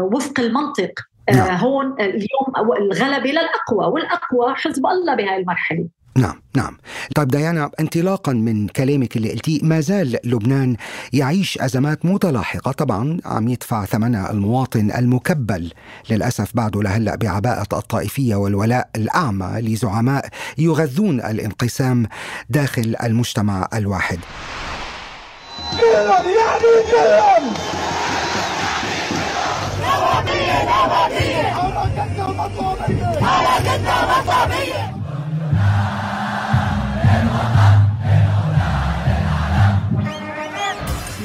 وفق 0.00 0.40
المنطق 0.40 1.00
نعم. 1.34 1.56
هون 1.56 2.00
اليوم 2.00 2.72
الغلبة 2.78 3.30
للأقوى 3.30 3.86
والأقوى 3.86 4.54
حزب 4.54 4.86
الله 4.86 5.14
بهذه 5.14 5.36
المرحلة 5.36 5.88
نعم 6.18 6.42
نعم. 6.56 6.76
طيب 7.14 7.28
ديانا 7.28 7.70
انطلاقا 7.80 8.32
من 8.32 8.68
كلامك 8.68 9.16
اللي 9.16 9.30
قلتيه 9.30 9.60
ما 9.62 9.80
زال 9.80 10.18
لبنان 10.24 10.76
يعيش 11.12 11.58
أزمات 11.58 12.04
متلاحقة. 12.06 12.72
طبعا 12.72 13.18
عم 13.24 13.48
يدفع 13.48 13.84
ثمنها 13.84 14.30
المواطن 14.30 14.90
المكبل 14.90 15.72
للأسف 16.10 16.50
بعده 16.54 16.82
لهلأ 16.82 17.16
بعباءة 17.16 17.78
الطائفية 17.78 18.34
والولاء 18.36 18.88
الأعمى 18.96 19.60
لزعماء 19.60 20.28
يغذون 20.58 21.20
الانقسام 21.20 22.06
داخل 22.50 22.96
المجتمع 23.02 23.68
الواحد. 23.74 24.18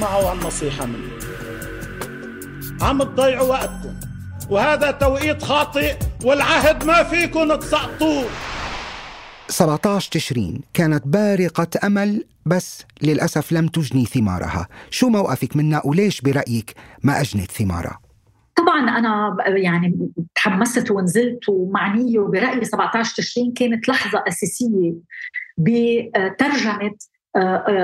اسمعوا 0.03 0.31
هالنصيحة 0.31 0.85
مني 0.85 1.09
عم 2.81 3.03
تضيعوا 3.03 3.49
وقتكم. 3.49 3.95
وهذا 4.49 4.91
توقيت 4.91 5.43
خاطئ 5.43 5.95
والعهد 6.23 6.83
ما 6.85 7.03
فيكم 7.03 7.55
تسقطوه. 7.55 8.25
17 9.47 10.11
تشرين. 10.11 10.61
كانت 10.73 11.07
بارقة 11.07 11.67
أمل 11.83 12.25
بس 12.45 12.85
للأسف 13.01 13.51
لم 13.51 13.67
تجني 13.67 14.05
ثمارها. 14.05 14.67
شو 14.89 15.09
موقفك 15.09 15.55
منها 15.55 15.81
وليش 15.85 16.21
برأيك 16.21 16.73
ما 17.03 17.21
أجنت 17.21 17.51
ثمارها؟ 17.51 17.99
طبعا 18.57 18.79
أنا 18.79 19.35
يعني 19.47 20.09
تحمست 20.35 20.91
ونزلت 20.91 21.49
ومعنيه 21.49 22.19
وبرأيي 22.19 22.65
17 22.65 23.15
تشرين 23.15 23.53
كانت 23.53 23.89
لحظة 23.89 24.23
أساسية 24.27 24.93
بترجمة 25.57 26.95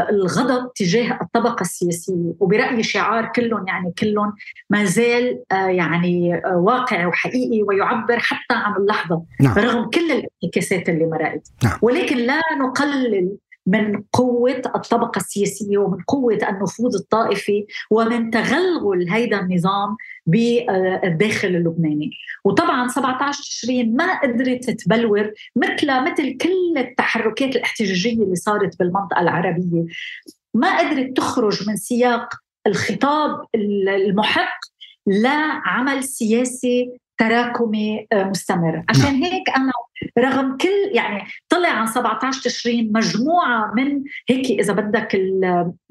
الغضب 0.09 0.73
تجاه 0.75 1.19
الطبقة 1.21 1.61
السياسية 1.61 2.33
وبرأيي 2.39 2.83
شعار 2.83 3.31
كلهم 3.35 3.67
يعني 3.67 3.93
كلهم 3.99 4.33
ما 4.69 4.85
زال 4.85 5.43
آه، 5.51 5.67
يعني 5.67 6.41
واقعي 6.55 7.05
وحقيقي 7.05 7.63
ويعبر 7.63 8.19
حتى 8.19 8.55
عن 8.55 8.75
اللحظة 8.75 9.23
نعم. 9.41 9.57
رغم 9.57 9.89
كل 9.89 10.11
الانعكاسات 10.11 10.89
اللي 10.89 11.05
مرقت 11.05 11.47
نعم. 11.63 11.77
ولكن 11.81 12.17
لا 12.17 12.41
نقلل 12.59 13.37
من 13.69 14.03
قوة 14.13 14.61
الطبقة 14.75 15.19
السياسية 15.19 15.77
ومن 15.77 15.97
قوة 16.07 16.39
النفوذ 16.49 16.95
الطائفي 16.95 17.65
ومن 17.91 18.31
تغلغل 18.31 19.09
هيدا 19.09 19.39
النظام 19.39 19.97
بالداخل 20.25 21.47
اللبناني. 21.47 22.11
وطبعا 22.45 22.87
17 22.87 23.43
تشرين 23.43 23.95
ما 23.95 24.19
قدرت 24.19 24.69
تبلور 24.69 25.31
مثل 25.55 26.01
مثل 26.11 26.37
كل 26.37 26.77
التحركات 26.77 27.55
الاحتجاجية 27.55 28.23
اللي 28.23 28.35
صارت 28.35 28.79
بالمنطقة 28.79 29.21
العربية. 29.21 29.85
ما 30.53 30.79
قدرت 30.79 31.17
تخرج 31.17 31.69
من 31.69 31.75
سياق 31.75 32.33
الخطاب 32.67 33.45
المحق 33.55 34.59
لعمل 35.07 36.03
سياسي 36.03 36.91
تراكمي 37.17 38.07
مستمر. 38.13 38.83
عشان 38.89 39.03
نعم. 39.03 39.23
هيك 39.23 39.49
أنا 39.49 39.71
رغم 40.19 40.57
كل 40.57 40.89
يعني 40.91 41.23
طلع 41.49 41.69
عن 41.69 41.87
17 41.87 42.41
تشرين 42.41 42.91
مجموعة 42.93 43.73
من 43.75 44.03
هيك 44.29 44.59
إذا 44.59 44.73
بدك 44.73 45.15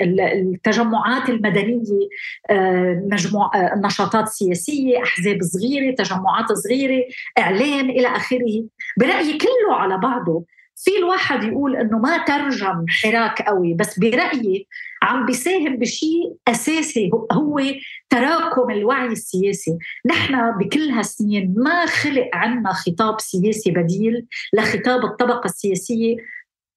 التجمعات 0.01 1.29
المدنية 1.29 2.09
آه، 2.51 3.03
مجموعه 3.13 3.51
آه، 3.55 3.75
نشاطات 3.85 4.29
سياسية 4.29 5.03
أحزاب 5.03 5.39
صغيرة 5.43 5.95
تجمعات 5.95 6.53
صغيرة 6.53 7.05
إعلام 7.39 7.91
إلى 7.91 8.09
آخره. 8.09 8.65
برأيي 8.99 9.39
كله 9.39 9.75
على 9.75 9.99
بعضه 9.99 10.45
في 10.85 10.97
الواحد 10.99 11.45
يقول 11.45 11.77
إنه 11.77 11.99
ما 11.99 12.25
ترجم 12.25 12.85
حراك 12.89 13.43
قوي 13.43 13.75
بس 13.75 13.99
برأيي 13.99 14.67
عم 15.03 15.27
بيساهم 15.27 15.77
بشيء 15.77 16.35
أساسي 16.49 17.11
هو 17.33 17.61
تراكم 18.11 18.71
الوعي 18.71 19.07
السياسي. 19.07 19.79
نحن 20.07 20.59
بكل 20.59 20.91
هالسنين 20.91 21.55
ما 21.57 21.87
خلق 21.87 22.31
عنا 22.33 22.73
خطاب 22.73 23.21
سياسي 23.21 23.71
بديل 23.71 24.27
لخطاب 24.53 25.05
الطبقة 25.05 25.45
السياسية 25.47 26.17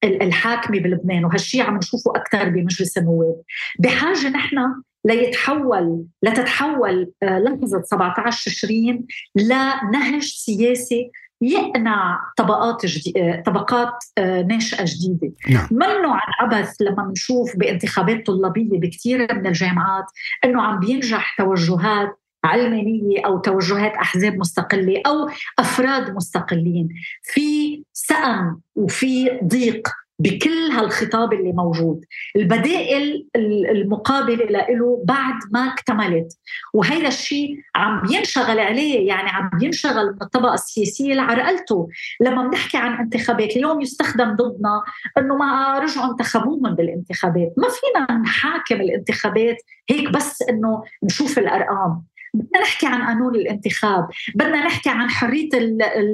الحاكمة 0.03 0.79
بلبنان 0.79 1.25
وهالشيء 1.25 1.61
عم 1.61 1.77
نشوفه 1.77 2.11
أكثر 2.15 2.49
بمجلس 2.49 2.97
النواب. 2.97 3.41
بحاجة 3.79 4.29
نحن 4.29 4.81
ليتحول 5.05 6.05
لتتحول 6.23 7.11
آه، 7.23 7.39
لحظة 7.39 7.81
17 7.81 8.51
تشرين 8.51 9.07
لنهج 9.35 10.23
سياسي 10.23 11.11
يقنع 11.41 12.19
طبقات 12.37 12.85
جديد 12.85 13.17
آه، 13.17 13.41
طبقات 13.45 13.93
آه، 14.17 14.41
ناشئة 14.41 14.85
جديدة 14.87 15.33
نعم. 15.49 15.67
منه 15.71 16.13
عن 16.13 16.33
عبث 16.39 16.75
لما 16.81 17.03
بنشوف 17.03 17.57
بانتخابات 17.57 18.25
طلابية 18.25 18.79
بكثير 18.79 19.35
من 19.35 19.47
الجامعات 19.47 20.05
إنه 20.45 20.61
عم 20.61 20.79
بينجح 20.79 21.35
توجهات 21.37 22.17
علمانية 22.43 23.25
أو 23.25 23.37
توجهات 23.37 23.91
أحزاب 23.91 24.37
مستقلة 24.37 25.01
أو 25.07 25.29
أفراد 25.59 26.15
مستقلين 26.15 26.89
في 27.23 27.83
سأم 27.93 28.61
وفي 28.75 29.39
ضيق 29.43 29.87
بكل 30.21 30.71
هالخطاب 30.71 31.33
اللي 31.33 31.51
موجود. 31.51 32.05
البدائل 32.35 33.27
المقابلة 33.71 34.45
له 34.69 35.03
بعد 35.05 35.35
ما 35.51 35.59
اكتملت. 35.73 36.37
وهذا 36.73 37.07
الشيء 37.07 37.57
عم 37.75 38.01
بينشغل 38.01 38.59
عليه 38.59 39.07
يعني 39.07 39.29
عم 39.29 39.49
بينشغل 39.59 40.05
من 40.05 40.21
الطبقة 40.21 40.53
السياسية 40.53 41.13
لعرقلته 41.13 41.87
لما 42.21 42.47
بنحكي 42.47 42.77
عن 42.77 42.99
انتخابات 42.99 43.55
اليوم 43.55 43.81
يستخدم 43.81 44.35
ضدنا 44.35 44.83
إنه 45.17 45.35
ما 45.35 45.79
رجعوا 45.79 46.11
انتخبوهم 46.11 46.75
بالانتخابات. 46.75 47.53
ما 47.57 47.67
فينا 47.69 48.19
نحاكم 48.19 48.75
الانتخابات 48.75 49.57
هيك 49.89 50.09
بس 50.09 50.41
إنه 50.41 50.83
نشوف 51.03 51.39
الأرقام. 51.39 52.03
بدنا 52.33 52.61
نحكي 52.61 52.87
عن 52.87 53.01
قانون 53.01 53.35
الانتخاب 53.35 54.07
بدنا 54.35 54.65
نحكي 54.65 54.89
عن 54.89 55.09
حرية 55.09 55.49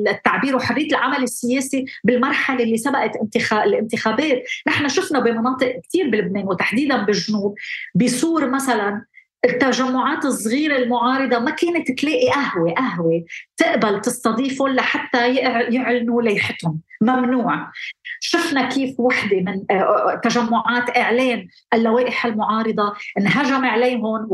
التعبير 0.09 0.55
وحرية 0.55 0.87
العمل 0.87 1.23
السياسي 1.23 1.85
بالمرحلة 2.03 2.63
اللي 2.63 2.77
سبقت 2.77 3.15
انتخاب 3.15 3.67
الانتخابات. 3.67 4.43
نحن 4.67 4.87
شفنا 4.87 5.19
بمناطق 5.19 5.81
كثير 5.87 6.09
بلبنان 6.09 6.47
وتحديدا 6.47 7.03
بالجنوب 7.03 7.55
بسور 7.95 8.49
مثلا 8.49 9.05
التجمعات 9.45 10.25
الصغيرة 10.25 10.77
المعارضة 10.77 11.39
ما 11.39 11.51
كانت 11.51 11.91
تلاقي 11.91 12.29
قهوة 12.29 12.73
قهوة 12.73 13.23
تقبل 13.57 14.01
تستضيفهم 14.01 14.67
لحتى 14.67 15.35
يعلنوا 15.35 16.21
ليحتهم. 16.21 16.81
ممنوع. 17.01 17.71
شفنا 18.19 18.69
كيف 18.69 18.99
وحدة 18.99 19.37
من 19.37 19.63
آه، 19.71 19.73
آه، 19.73 20.21
تجمعات 20.23 20.97
إعلان 20.97 21.47
اللوائح 21.73 22.25
المعارضة 22.25 22.93
انهجم 23.17 23.65
عليهم 23.65 24.27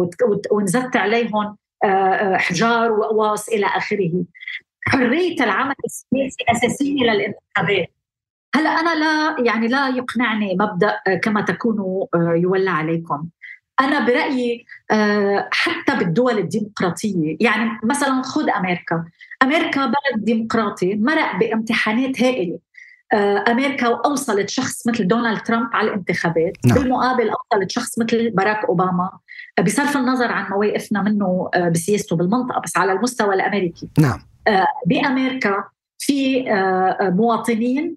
وانزت 0.51 0.95
عليهم. 0.95 1.55
احجار 2.35 2.91
وقواص 2.91 3.49
إلى 3.49 3.65
آخره. 3.65 4.23
حرية 4.87 5.43
العمل 5.43 5.75
السياسي 5.85 6.43
أساسية 6.49 7.03
للانتخابات. 7.03 7.87
هلا 8.55 8.69
أنا 8.69 8.95
لا 8.95 9.35
يعني 9.45 9.67
لا 9.67 9.87
يقنعني 9.87 10.57
مبدأ 10.59 10.99
كما 11.23 11.41
تكونوا 11.41 12.05
آه، 12.15 12.33
يولى 12.35 12.69
عليكم. 12.69 13.27
أنا 13.81 14.05
برأيي 14.05 14.65
آه، 14.91 15.49
حتى 15.51 15.95
بالدول 15.97 16.37
الديمقراطية 16.37 17.37
يعني 17.39 17.79
مثلا 17.83 18.21
خذ 18.21 18.49
أمريكا. 18.49 19.05
أمريكا 19.43 19.85
بلد 19.85 20.25
ديمقراطي 20.25 20.95
مرق 20.95 21.35
بامتحانات 21.39 22.21
هائلة. 22.21 22.59
أمريكا 23.13 23.87
وأوصلت 23.87 24.49
شخص 24.49 24.87
مثل 24.87 25.07
دونالد 25.07 25.41
ترامب 25.41 25.69
على 25.73 25.87
الانتخابات. 25.87 26.53
نعم. 26.65 26.77
بالمقابل 26.77 27.29
أوصلت 27.29 27.71
شخص 27.71 27.99
مثل 27.99 28.29
باراك 28.29 28.65
أوباما. 28.65 29.09
آه، 29.59 29.61
بصرف 29.61 29.97
النظر 29.97 30.31
عن 30.31 30.51
مواقفنا 30.51 31.01
منه 31.01 31.49
آه، 31.55 31.69
بسياسته 31.69 32.15
بالمنطقة 32.15 32.61
بس 32.61 32.77
على 32.77 32.91
المستوى 32.91 33.35
الأمريكي. 33.35 33.89
نعم. 33.99 34.19
بأمريكا 34.87 35.63
في 35.99 36.45
مواطنين 37.01 37.95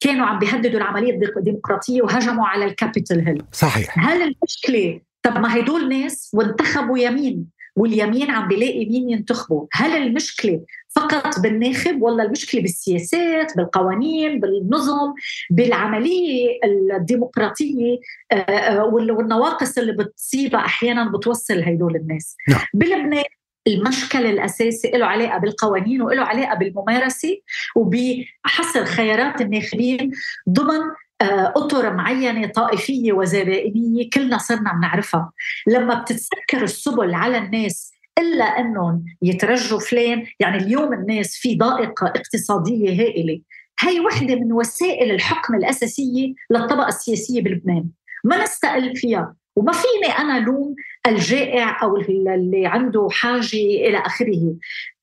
كانوا 0.00 0.26
عم 0.26 0.38
بيهددوا 0.38 0.80
العملية 0.80 1.20
الديمقراطية 1.36 2.02
وهجموا 2.02 2.46
على 2.46 2.64
الكابيتال 2.64 3.28
هيل. 3.28 3.44
صحيح. 3.52 4.08
هل 4.08 4.22
المشكلة 4.22 5.00
طب 5.22 5.38
ما 5.38 5.58
هدول 5.58 5.88
ناس 5.88 6.30
وانتخبوا 6.34 6.98
يمين 6.98 7.46
واليمين 7.76 8.30
عم 8.30 8.48
بيلاقي 8.48 8.86
مين 8.86 9.10
ينتخبه 9.10 9.68
هل 9.72 10.02
المشكلة 10.02 10.60
فقط 10.96 11.40
بالناخب 11.40 12.02
ولا 12.02 12.22
المشكلة 12.22 12.60
بالسياسات 12.62 13.56
بالقوانين 13.56 14.40
بالنظم 14.40 15.14
بالعملية 15.50 16.58
الديمقراطية 16.96 17.98
آه، 18.32 18.34
آه، 18.34 18.84
والنواقص 18.84 19.78
اللي 19.78 19.92
بتصيبها 19.92 20.60
أحيانا 20.60 21.10
بتوصل 21.10 21.62
هدول 21.62 21.96
الناس 21.96 22.36
نعم. 22.48 22.60
بلبنان 22.74 23.24
المشكل 23.66 24.26
الأساسي 24.26 24.90
له 24.90 25.06
علاقة 25.06 25.38
بالقوانين 25.38 26.02
وله 26.02 26.22
علاقة 26.22 26.54
بالممارسة 26.54 27.38
وبحصر 27.76 28.84
خيارات 28.84 29.40
الناخبين 29.40 30.10
ضمن 30.48 30.80
آه، 31.22 31.52
أطر 31.56 31.94
معينة 31.94 32.46
طائفية 32.46 33.12
وزبائنية 33.12 34.10
كلنا 34.10 34.38
صرنا 34.38 34.72
بنعرفها. 34.72 35.32
لما 35.66 35.94
بتتسكر 35.94 36.62
السبل 36.62 37.14
على 37.14 37.38
الناس 37.38 37.92
إلا 38.18 38.44
إنهم 38.44 39.04
يترجوا 39.22 39.78
فلان 39.78 40.26
يعني 40.40 40.56
اليوم 40.56 40.92
الناس 40.92 41.36
في 41.36 41.56
ضائقة 41.56 42.06
اقتصادية 42.06 43.02
هائلة. 43.02 43.40
هي 43.80 44.00
وحدة 44.00 44.34
من 44.34 44.52
وسائل 44.52 45.10
الحكم 45.10 45.54
الأساسية 45.54 46.34
للطبقة 46.50 46.88
السياسية 46.88 47.42
بلبنان. 47.42 47.88
ما 48.24 48.42
نستقل 48.42 48.96
فيها. 48.96 49.34
وما 49.56 49.72
فيني 49.72 50.18
أنا 50.18 50.40
لوم 50.40 50.74
الجائع 51.06 51.82
أو 51.82 51.96
اللي 51.96 52.66
عنده 52.66 53.08
حاجة 53.10 53.56
إلى 53.56 53.98
آخره. 53.98 54.54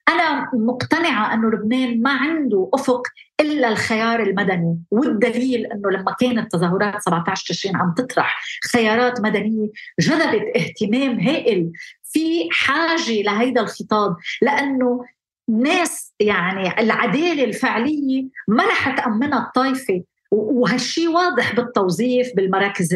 أنا 0.09 0.49
مقتنعة 0.53 1.34
إنه 1.34 1.49
لبنان 1.49 2.01
ما 2.01 2.11
عنده 2.11 2.70
أفق 2.74 3.03
إلا 3.39 3.69
الخيار 3.69 4.19
المدني. 4.19 4.79
والدليل 4.91 5.65
إنه 5.65 5.89
لما 5.91 6.15
كانت 6.19 6.51
تظاهرات 6.51 7.01
17 7.01 7.45
تشرين 7.53 7.75
عم 7.75 7.93
تطرح 7.97 8.41
خيارات 8.71 9.21
مدنية 9.21 9.69
جذبت 9.99 10.55
اهتمام 10.55 11.19
هائل 11.19 11.71
في 12.03 12.47
حاجة 12.51 13.21
لهيدا 13.21 13.61
الخطاب 13.61 14.15
لأنه 14.41 15.05
ناس 15.49 16.13
يعني 16.19 16.79
العدالة 16.79 17.43
الفعلية 17.43 18.25
ما 18.47 18.63
رح 18.63 18.95
تأمنها 18.95 19.39
الطائفه 19.39 20.03
وهالشي 20.31 21.07
واضح 21.07 21.55
بالتوظيف 21.55 22.35
بالمراكز 22.35 22.93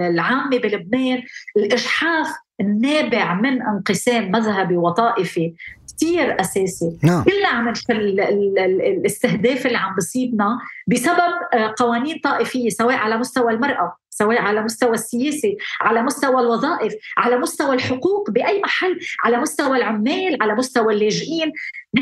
العامة 0.00 0.58
بلبنان 0.58 1.22
الإجحاف 1.56 2.28
النابع 2.60 3.34
من 3.34 3.62
انقسام 3.62 4.30
مذهبي 4.30 4.76
وطائفي 4.76 5.54
كثير 5.96 6.40
أساسي. 6.40 6.98
نعم. 7.02 7.24
كلنا 7.24 7.48
عم 7.48 7.72
الاستهداف 7.90 9.66
اللي 9.66 9.78
عم 9.78 9.96
بصيبنا 9.96 10.58
بسبب 10.86 11.32
آه، 11.54 11.74
قوانين 11.78 12.18
طائفية 12.24 12.68
سواء 12.68 12.96
على 12.96 13.16
مستوى 13.16 13.52
المرأة 13.52 13.96
سواء 14.10 14.38
على 14.38 14.62
مستوى 14.62 14.94
السياسي 14.94 15.56
على 15.80 16.02
مستوى 16.02 16.40
الوظائف 16.40 16.94
على 17.18 17.38
مستوى 17.38 17.74
الحقوق 17.74 18.30
بأي 18.30 18.60
محل 18.60 18.98
على 19.24 19.38
مستوى 19.38 19.76
العمال 19.76 20.42
على 20.42 20.54
مستوى 20.54 20.94
اللاجئين. 20.94 21.52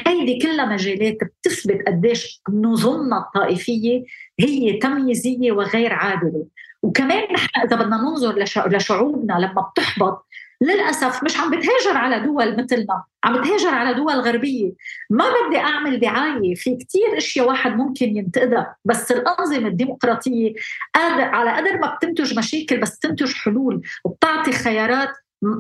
هيدي 0.07 0.39
كلها 0.39 0.65
مجالات 0.65 1.19
بتثبت 1.23 1.83
قديش 1.87 2.43
نظمنا 2.51 3.19
الطائفية 3.19 4.03
هي 4.41 4.73
تمييزية 4.73 5.53
وغير 5.53 5.93
عادلة. 5.93 6.47
وكمان 6.83 7.33
نحن 7.33 7.61
إذا 7.65 7.77
بدنا 7.77 7.97
ننظر 7.97 8.39
لشعوبنا 8.67 9.33
لما 9.33 9.63
بتحبط 9.63 10.27
للأسف 10.63 11.25
مش 11.25 11.41
عم 11.41 11.51
بتهاجر 11.51 11.97
على 11.97 12.21
دول 12.21 12.63
مثلنا 12.63 13.03
عم 13.25 13.41
بتهاجر 13.41 13.69
على 13.69 13.95
دول 13.95 14.13
غربية. 14.13 14.73
ما 15.11 15.25
بدي 15.49 15.59
أعمل 15.59 16.01
دعايه 16.01 16.55
في 16.55 16.77
كتير 16.77 17.17
إشياء 17.17 17.49
واحد 17.49 17.77
ممكن 17.77 18.17
ينتقدها 18.17 18.77
بس 18.85 19.13
الأنظمة 19.13 19.69
الديمقراطية 19.69 20.55
على 20.95 21.51
قدر 21.53 21.79
ما 21.79 21.95
بتنتج 21.95 22.39
مشاكل 22.39 22.81
بس 22.81 22.99
تنتج 22.99 23.33
حلول 23.35 23.83
وبتعطي 24.05 24.53
خيارات 24.53 25.13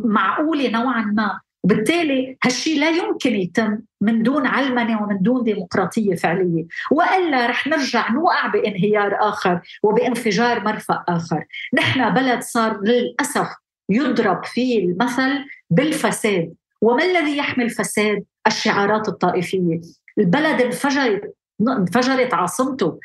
معقولة 0.04 0.70
نوعا 0.70 1.02
ما. 1.02 1.40
وبالتالي 1.64 2.36
هالشيء 2.44 2.80
لا 2.80 2.90
يمكن 2.90 3.34
يتم 3.34 3.78
من 4.00 4.22
دون 4.22 4.46
علمنة 4.46 5.02
ومن 5.02 5.18
دون 5.22 5.44
ديمقراطية 5.44 6.14
فعلية. 6.14 6.66
وإلا 6.90 7.46
رح 7.46 7.66
نرجع 7.66 8.10
نوقع 8.10 8.46
بانهيار 8.46 9.16
آخر 9.20 9.60
وبانفجار 9.82 10.64
مرفأ 10.64 11.04
آخر. 11.08 11.44
نحن 11.74 12.14
بلد 12.14 12.42
صار 12.42 12.80
للأسف 12.80 13.61
يضرب 13.94 14.44
فيه 14.44 14.84
المثل 14.84 15.44
بالفساد. 15.70 16.54
وما 16.80 17.04
الذي 17.04 17.36
يحمي 17.36 17.64
الفساد؟ 17.64 18.24
الشعارات 18.46 19.08
الطائفية. 19.08 19.80
البلد 20.18 20.60
انفجرت 20.60 21.34
انفجرت 21.60 22.34
عاصمته. 22.34 22.98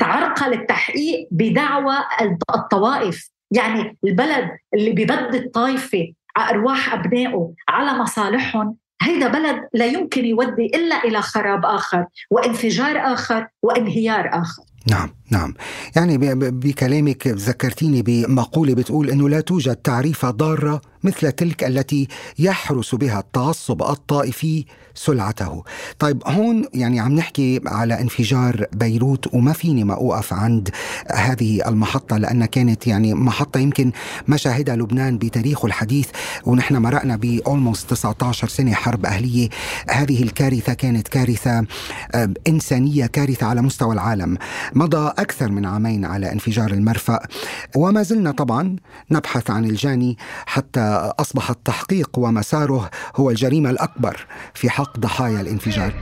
تعرقل 0.00 0.52
التحقيق 0.52 1.28
بدعوى 1.30 1.94
الطوائف. 2.54 3.30
يعني 3.50 3.98
البلد 4.04 4.50
اللي 4.74 4.90
ببد 4.90 5.34
الطائفة 5.34 6.12
أرواح 6.38 6.94
أبنائه 6.94 7.52
على 7.68 7.98
مصالحهم 7.98 8.76
هيدا 9.02 9.28
بلد 9.28 9.68
لا 9.74 9.86
يمكن 9.86 10.24
يودي 10.24 10.66
إلا 10.66 11.04
إلى 11.04 11.22
خراب 11.22 11.64
آخر 11.64 12.06
وانفجار 12.30 13.12
آخر 13.12 13.46
وانهيار 13.62 14.30
آخر. 14.32 14.62
نعم. 14.90 15.17
نعم. 15.30 15.54
يعني 15.96 16.18
بكلامك 16.34 17.26
ذكرتيني 17.26 18.02
بمقولة 18.02 18.74
بتقول 18.74 19.10
أنه 19.10 19.28
لا 19.28 19.40
توجد 19.40 19.76
تعريفة 19.76 20.30
ضارة 20.30 20.80
مثل 21.04 21.32
تلك 21.32 21.64
التي 21.64 22.08
يحرس 22.38 22.94
بها 22.94 23.18
التعصب 23.18 23.82
الطائفي 23.82 24.64
سلعته. 24.94 25.62
طيب 25.98 26.22
هون 26.26 26.64
يعني 26.74 27.00
عم 27.00 27.12
نحكي 27.12 27.60
على 27.66 28.00
انفجار 28.00 28.66
بيروت 28.72 29.34
وما 29.34 29.52
فيني 29.52 29.84
ما 29.84 29.94
أوقف 29.94 30.32
عند 30.32 30.68
هذه 31.12 31.68
المحطة 31.68 32.16
لأنها 32.16 32.46
كانت 32.46 32.86
يعني 32.86 33.14
محطة 33.14 33.60
يمكن 33.60 33.92
ما 34.26 34.36
شاهدها 34.36 34.76
لبنان 34.76 35.18
بتاريخه 35.18 35.66
الحديث 35.66 36.08
ونحن 36.46 36.76
مرقنا 36.76 37.16
ب 37.16 37.40
19 37.88 38.48
سنة 38.48 38.74
حرب 38.74 39.06
أهلية. 39.06 39.48
هذه 39.90 40.22
الكارثة 40.22 40.74
كانت 40.74 41.08
كارثة 41.08 41.66
آه، 42.14 42.34
إنسانية 42.48 43.06
كارثة 43.06 43.46
على 43.46 43.62
مستوى 43.62 43.94
العالم. 43.94 44.38
مضى 44.74 45.12
أكثر 45.18 45.50
من 45.50 45.66
عامين 45.66 46.04
على 46.04 46.32
انفجار 46.32 46.70
المرفأ 46.70 47.20
وما 47.76 48.02
زلنا 48.02 48.30
طبعا 48.30 48.76
نبحث 49.10 49.50
عن 49.50 49.64
الجاني 49.64 50.18
حتى 50.46 50.80
أصبح 51.20 51.50
التحقيق 51.50 52.10
ومساره 52.18 52.90
هو 53.16 53.30
الجريمة 53.30 53.70
الأكبر 53.70 54.26
في 54.54 54.70
حق 54.70 54.98
ضحايا 54.98 55.40
الانفجار 55.40 55.94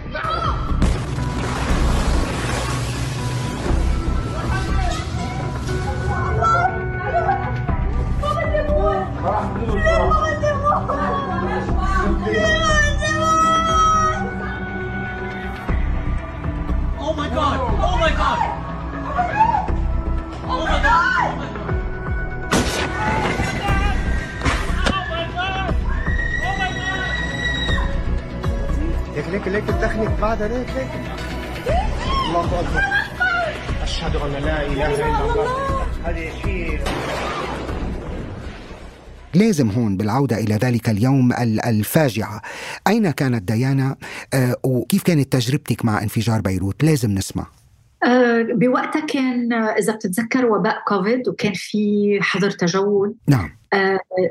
Oh 16.99 17.15
my 17.17 17.29
god! 17.29 17.59
Oh 17.81 17.97
my 18.01 18.11
god! 18.11 18.56
ليك 29.17 29.29
ليك 29.29 29.49
ليك 29.49 29.69
الدخلك 29.69 30.21
بعد 30.21 30.43
ليك 30.43 30.69
ليك 30.77 30.89
الله 32.29 32.61
اكبر 32.61 32.81
اشهد 33.83 34.17
ان 34.17 34.33
لا 34.33 34.67
اله 34.67 34.95
الا 34.95 35.25
الله 35.25 35.83
هذه 36.05 36.31
شيء 36.43 36.81
لازم 39.35 39.71
هون 39.71 39.97
بالعودة 39.97 40.37
إلى 40.39 40.55
ذلك 40.55 40.89
اليوم 40.89 41.33
الفاجعة. 41.67 42.43
أين 42.87 43.11
كانت 43.11 43.53
ديانا؟ 43.53 43.97
آه، 44.35 44.57
وكيف 44.65 45.03
كانت 45.03 45.33
تجربتك 45.33 45.85
مع 45.85 46.03
انفجار 46.03 46.41
بيروت؟ 46.41 46.85
لازم 46.85 47.11
نسمع. 47.11 47.47
بوقتها 48.53 49.07
كان 49.07 49.53
آه، 49.53 49.67
إذا 49.79 49.95
بتتذكر 49.95 50.47
وباء 50.47 50.83
كوفيد 50.87 51.29
وكان 51.29 51.53
في 51.55 52.19
حظر 52.21 52.51
تجول. 52.51 53.15
نعم. 53.29 53.51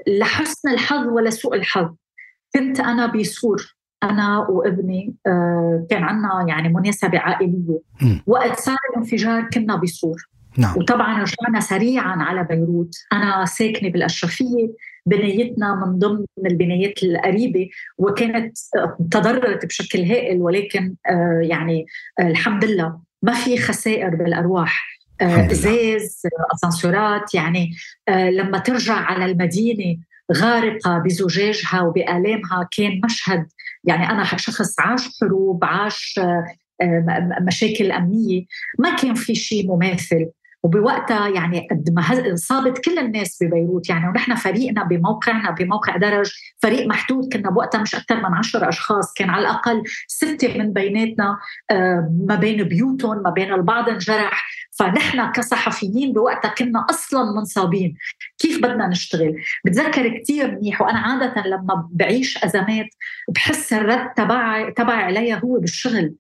لحسن 0.08 0.70
الحظ 0.70 1.08
ولسوء 1.08 1.56
الحظ. 1.56 1.90
كنت 2.56 2.80
أنا 2.80 3.06
بسور 3.06 3.76
أنا 4.04 4.38
وابني 4.38 5.16
آه، 5.28 5.86
كان 5.90 6.04
عندنا 6.04 6.46
يعني 6.48 6.70
مناسبة 6.70 7.20
عائلية. 7.20 7.80
م. 8.02 8.18
وقت 8.28 8.60
صار 8.60 8.78
الانفجار 8.92 9.50
كنا 9.54 9.76
بصور 9.76 10.30
نعم. 10.58 10.78
وطبعا 10.78 11.24
رجعنا 11.24 11.60
سريعا 11.60 12.16
على 12.16 12.44
بيروت. 12.44 12.96
أنا 13.14 13.46
ساكنة 13.46 13.90
بالأشرفية 13.90 14.70
بنايتنا 15.06 15.76
من 15.76 16.00
ضمن 16.00 16.26
البنايات 16.46 17.04
القريبة 17.04 17.70
وكانت 17.98 18.58
تضررت 19.12 19.66
بشكل 19.66 20.00
هائل 20.00 20.42
ولكن 20.42 20.96
آه، 21.10 21.40
يعني 21.44 21.86
الحمد 22.20 22.66
لله. 22.66 23.05
ما 23.26 23.34
في 23.34 23.58
خسائر 23.58 24.10
بالأرواح. 24.10 24.96
آه، 25.22 25.52
ازاز 25.52 26.22
اسانسورات 26.54 27.36
يعني 27.36 27.72
لما 28.10 28.58
ترجع 28.58 28.94
على 28.94 29.26
المدينة 29.26 29.98
غارقة 30.34 31.00
بزجاجها 31.00 31.82
وبآلامها 31.82 32.70
كان 32.78 33.02
مشهد 33.06 33.48
يعني 33.84 34.10
أنا 34.10 34.24
شخص 34.24 34.80
عاش 34.80 35.10
حروب 35.22 35.66
عاش 35.66 36.20
آه، 36.20 36.46
مشاكل 37.42 37.92
أمنية 37.92 38.46
ما 38.80 38.96
كان 38.96 39.14
في 39.14 39.36
شيء 39.36 39.68
مماثل. 39.68 40.30
وبوقتها 40.66 41.28
يعني 41.28 41.68
قد 41.72 41.90
ما 41.94 42.36
صابت 42.36 42.78
كل 42.86 43.00
الناس 43.00 43.44
ببيروت 43.44 43.90
يعني 43.90 44.10
ونحن 44.10 44.36
فريقنا 44.36 44.84
بموقعنا 44.84 45.52
بموقع 45.52 45.98
درج 45.98 46.32
فريق 46.62 46.88
محدود 46.88 47.34
كنا 47.34 47.50
بوقتها 47.50 47.82
مش 47.82 47.96
أكثر 47.96 48.16
من 48.16 48.34
عشر 48.34 48.70
أشخاص 48.70 49.14
كان 49.14 49.30
على 49.30 49.42
الأقل 49.42 49.84
ستة 50.08 50.58
من 50.58 50.74
بيناتنا 50.74 51.38
آه، 51.72 52.10
ما 52.28 52.36
بين 52.36 52.64
بيوتهم 52.64 53.24
ما 53.24 53.30
بين 53.30 53.54
البعض 53.54 53.90
انجرح. 53.90 54.48
فنحن 54.80 55.32
كصحفيين 55.32 56.14
بوقتها 56.14 56.50
كنا 56.50 56.86
أصلا 56.90 57.32
منصابين. 57.32 57.98
كيف 58.38 58.58
بدنا 58.58 58.88
نشتغل؟ 58.88 59.36
بتذكر 59.66 60.18
كثير 60.18 60.52
منيح 60.52 60.82
وأنا 60.82 61.00
عادة 61.00 61.44
لما 61.48 61.90
بعيش 61.92 62.44
أزمات 62.44 62.88
بحس 63.30 63.74
الرد 63.74 64.14
تبعي 64.14 64.72
تبعي 64.72 65.04
عليها 65.04 65.36
هو 65.38 65.60
بالشغل. 65.60 66.16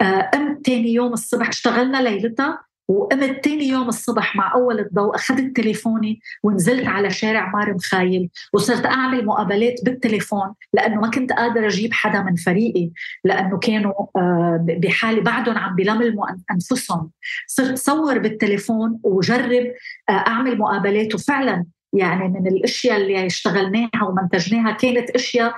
آه، 0.00 0.30
ثاني 0.66 0.92
يوم 0.94 1.12
الصبح 1.12 1.48
اشتغلنا 1.48 2.02
ليلتها 2.02 2.73
وقمت 2.88 3.44
تاني 3.44 3.68
يوم 3.68 3.88
الصبح 3.88 4.36
مع 4.36 4.54
أول 4.54 4.80
الضوء 4.80 5.14
أخذت 5.14 5.56
تليفوني 5.56 6.20
ونزلت 6.42 6.86
على 6.86 7.10
شارع 7.10 7.50
مار 7.50 7.74
مخايل 7.74 8.30
وصرت 8.52 8.86
أعمل 8.86 9.26
مقابلات 9.26 9.84
بالتليفون 9.84 10.54
لأنه 10.72 11.00
ما 11.00 11.10
كنت 11.10 11.32
قادرة 11.32 11.66
أجيب 11.66 11.92
حدا 11.92 12.22
من 12.22 12.36
فريقي 12.36 12.90
لأنه 13.24 13.58
كانوا 13.58 13.92
آه، 14.16 14.66
بحالة 14.68 15.22
بعدهم 15.22 15.58
عم 15.58 15.76
بلملموا 15.76 16.26
أنفسهم. 16.50 17.10
صرت 17.46 17.78
صور 17.78 18.18
بالتليفون 18.18 19.00
وجرب 19.02 19.72
آه، 20.08 20.12
أعمل 20.12 20.58
مقابلات 20.58 21.14
وفعلا 21.14 21.64
يعني 21.94 22.28
من 22.28 22.46
الأشياء 22.46 22.96
اللي 22.96 23.26
اشتغلناها 23.26 24.04
ومنتجناها 24.08 24.72
كانت 24.72 25.10
أشياء 25.10 25.54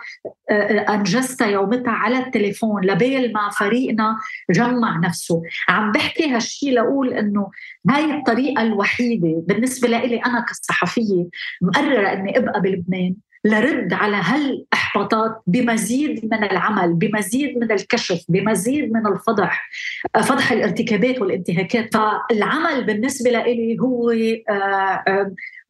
آه، 0.50 0.52
آه، 0.52 0.94
أنجزتها 0.94 1.46
يومتها 1.46 1.92
على 1.92 2.18
التليفون 2.18 2.84
لبال 2.84 3.32
ما 3.32 3.50
فريقنا 3.50 4.18
جمع 4.50 5.00
نفسه. 5.04 5.42
عم 5.68 5.92
بحكي 5.92 6.28
هالشيء 6.28 6.72
لأقول 6.72 7.12
إنه 7.12 7.50
هاي 7.90 8.18
الطريقة 8.18 8.62
الوحيدة 8.62 9.42
بالنسبة 9.48 9.88
لي 9.88 10.16
أنا 10.16 10.44
كصحفية 10.48 11.28
مقررة 11.62 12.12
إني 12.12 12.38
أبقى 12.38 12.60
بلبنان. 12.60 13.14
لرد 13.46 13.92
على 13.92 14.16
هالإحباطات 14.16 15.42
بمزيد 15.46 16.24
من 16.32 16.44
العمل 16.44 16.94
بمزيد 16.94 17.58
من 17.58 17.72
الكشف 17.72 18.24
بمزيد 18.28 18.92
من 18.92 19.06
الفضح 19.06 19.70
آه، 20.16 20.20
فضح 20.20 20.52
الارتكابات 20.52 21.20
والانتهاكات. 21.20 21.94
فالعمل 21.94 22.84
بالنسبة 22.84 23.30
لي 23.30 23.76
هو 23.80 24.12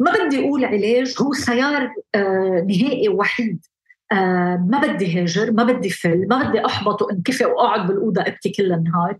ما 0.00 0.12
بدي 0.12 0.40
أقول 0.40 0.64
علاج 0.64 1.14
هو 1.20 1.30
خيار 1.30 1.90
آه، 2.14 2.66
نهائي 2.68 3.08
وحيد. 3.08 3.66
آه، 4.12 4.66
ما 4.68 4.78
بدي 4.78 5.20
هاجر 5.20 5.52
ما 5.52 5.64
بدي 5.64 5.90
فل 5.90 6.26
ما 6.30 6.42
بدي 6.42 6.66
أحبط 6.66 7.02
وأنكفئ 7.02 7.46
وأقعد 7.46 7.86
بالأوضة 7.86 8.22
أبكي 8.22 8.48
كل 8.48 8.72
النهار. 8.72 9.18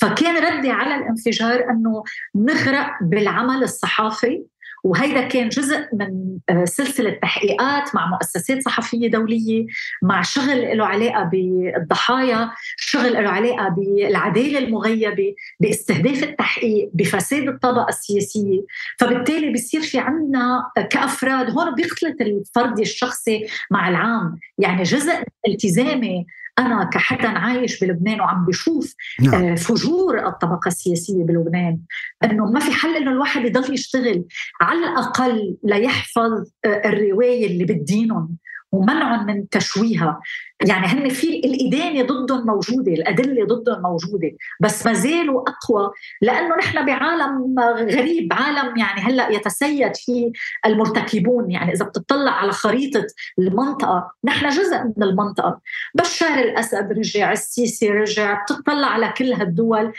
فكان 0.00 0.44
ردي 0.44 0.70
على 0.70 0.94
الانفجار 0.94 1.70
إنه 1.70 2.02
نغرق 2.34 2.90
بالعمل 3.02 3.62
الصحافي 3.62 4.42
وهيدا 4.86 5.20
كان 5.20 5.48
جزء 5.48 5.86
من 5.92 6.38
آه، 6.48 6.64
سلسلة 6.64 7.10
تحقيقات 7.10 7.94
مع 7.94 8.06
مؤسسات 8.06 8.62
صحفية 8.62 9.10
دولية 9.10 9.66
مع 10.02 10.22
شغل 10.22 10.78
له 10.78 10.86
علاقة 10.86 11.22
بالضحايا 11.22 12.50
شغل 12.76 13.12
له 13.12 13.28
علاقة 13.28 13.68
بالعدالة 13.68 14.58
المغيبة 14.58 15.34
باستهداف 15.60 16.22
التحقيق 16.22 16.90
بفساد 16.94 17.48
الطبقة 17.48 17.88
السياسية. 17.88 18.60
فبالتالي 18.98 19.52
بصير 19.52 19.80
في 19.80 19.98
عندنا 19.98 20.70
كأفراد 20.90 21.50
هون 21.50 21.74
بيختلط 21.74 22.20
الفردي 22.20 22.82
الشخصي 22.82 23.46
مع 23.70 23.88
العام. 23.88 24.38
يعني 24.58 24.82
جزء 24.82 25.22
التزامي 25.48 26.26
أنا 26.58 26.84
كحدا 26.84 27.28
عايش 27.28 27.84
بلبنان 27.84 28.20
وعم 28.20 28.46
بشوف 28.46 28.94
نعم. 29.20 29.34
آه، 29.34 29.54
فجور 29.54 30.26
الطبقة 30.26 30.68
السياسية 30.68 31.24
بلبنان 31.24 31.78
إنه 32.24 32.44
ما 32.44 32.60
في 32.60 32.70
حل 32.70 32.96
إنه 32.96 33.10
الواحد 33.10 33.44
يضل 33.44 33.74
يشتغل 33.74 34.24
على 34.60 34.78
الأقل 34.78 35.56
ليحفظ 35.64 36.50
آه، 36.64 36.88
الرواية 36.88 37.46
اللي 37.46 37.64
بدينهم 37.64 38.36
ومنعهم 38.76 39.26
من 39.26 39.48
تشويهها. 39.48 40.20
يعني 40.66 40.86
هن 40.86 41.08
في 41.08 41.28
الإدانة 41.28 42.02
ضدهم 42.02 42.46
موجودة 42.46 42.92
الأدلة 42.92 43.46
ضدهم 43.46 43.82
موجودة 43.82 44.30
بس 44.60 44.86
ما 44.86 44.92
زالوا 44.92 45.42
أقوى 45.48 45.90
لأنه 46.22 46.56
نحن 46.56 46.86
بعالم 46.86 47.54
غريب 47.78 48.32
عالم 48.32 48.76
يعني 48.76 49.00
هلأ 49.00 49.28
يتسيد 49.28 49.96
فيه 49.96 50.32
المرتكبون. 50.66 51.50
يعني 51.50 51.72
إذا 51.72 51.84
بتطلع 51.84 52.32
على 52.32 52.52
خريطة 52.52 53.06
المنطقة 53.38 54.12
نحن 54.24 54.48
جزء 54.48 54.84
من 54.96 55.02
المنطقة. 55.02 55.60
بشار 55.94 56.38
الأسد 56.38 56.92
رجع 56.92 57.32
السيسي 57.32 57.90
رجع 57.90 58.42
بتطلع 58.42 58.86
على 58.86 59.14
كل 59.18 59.32
هالدول. 59.32 59.92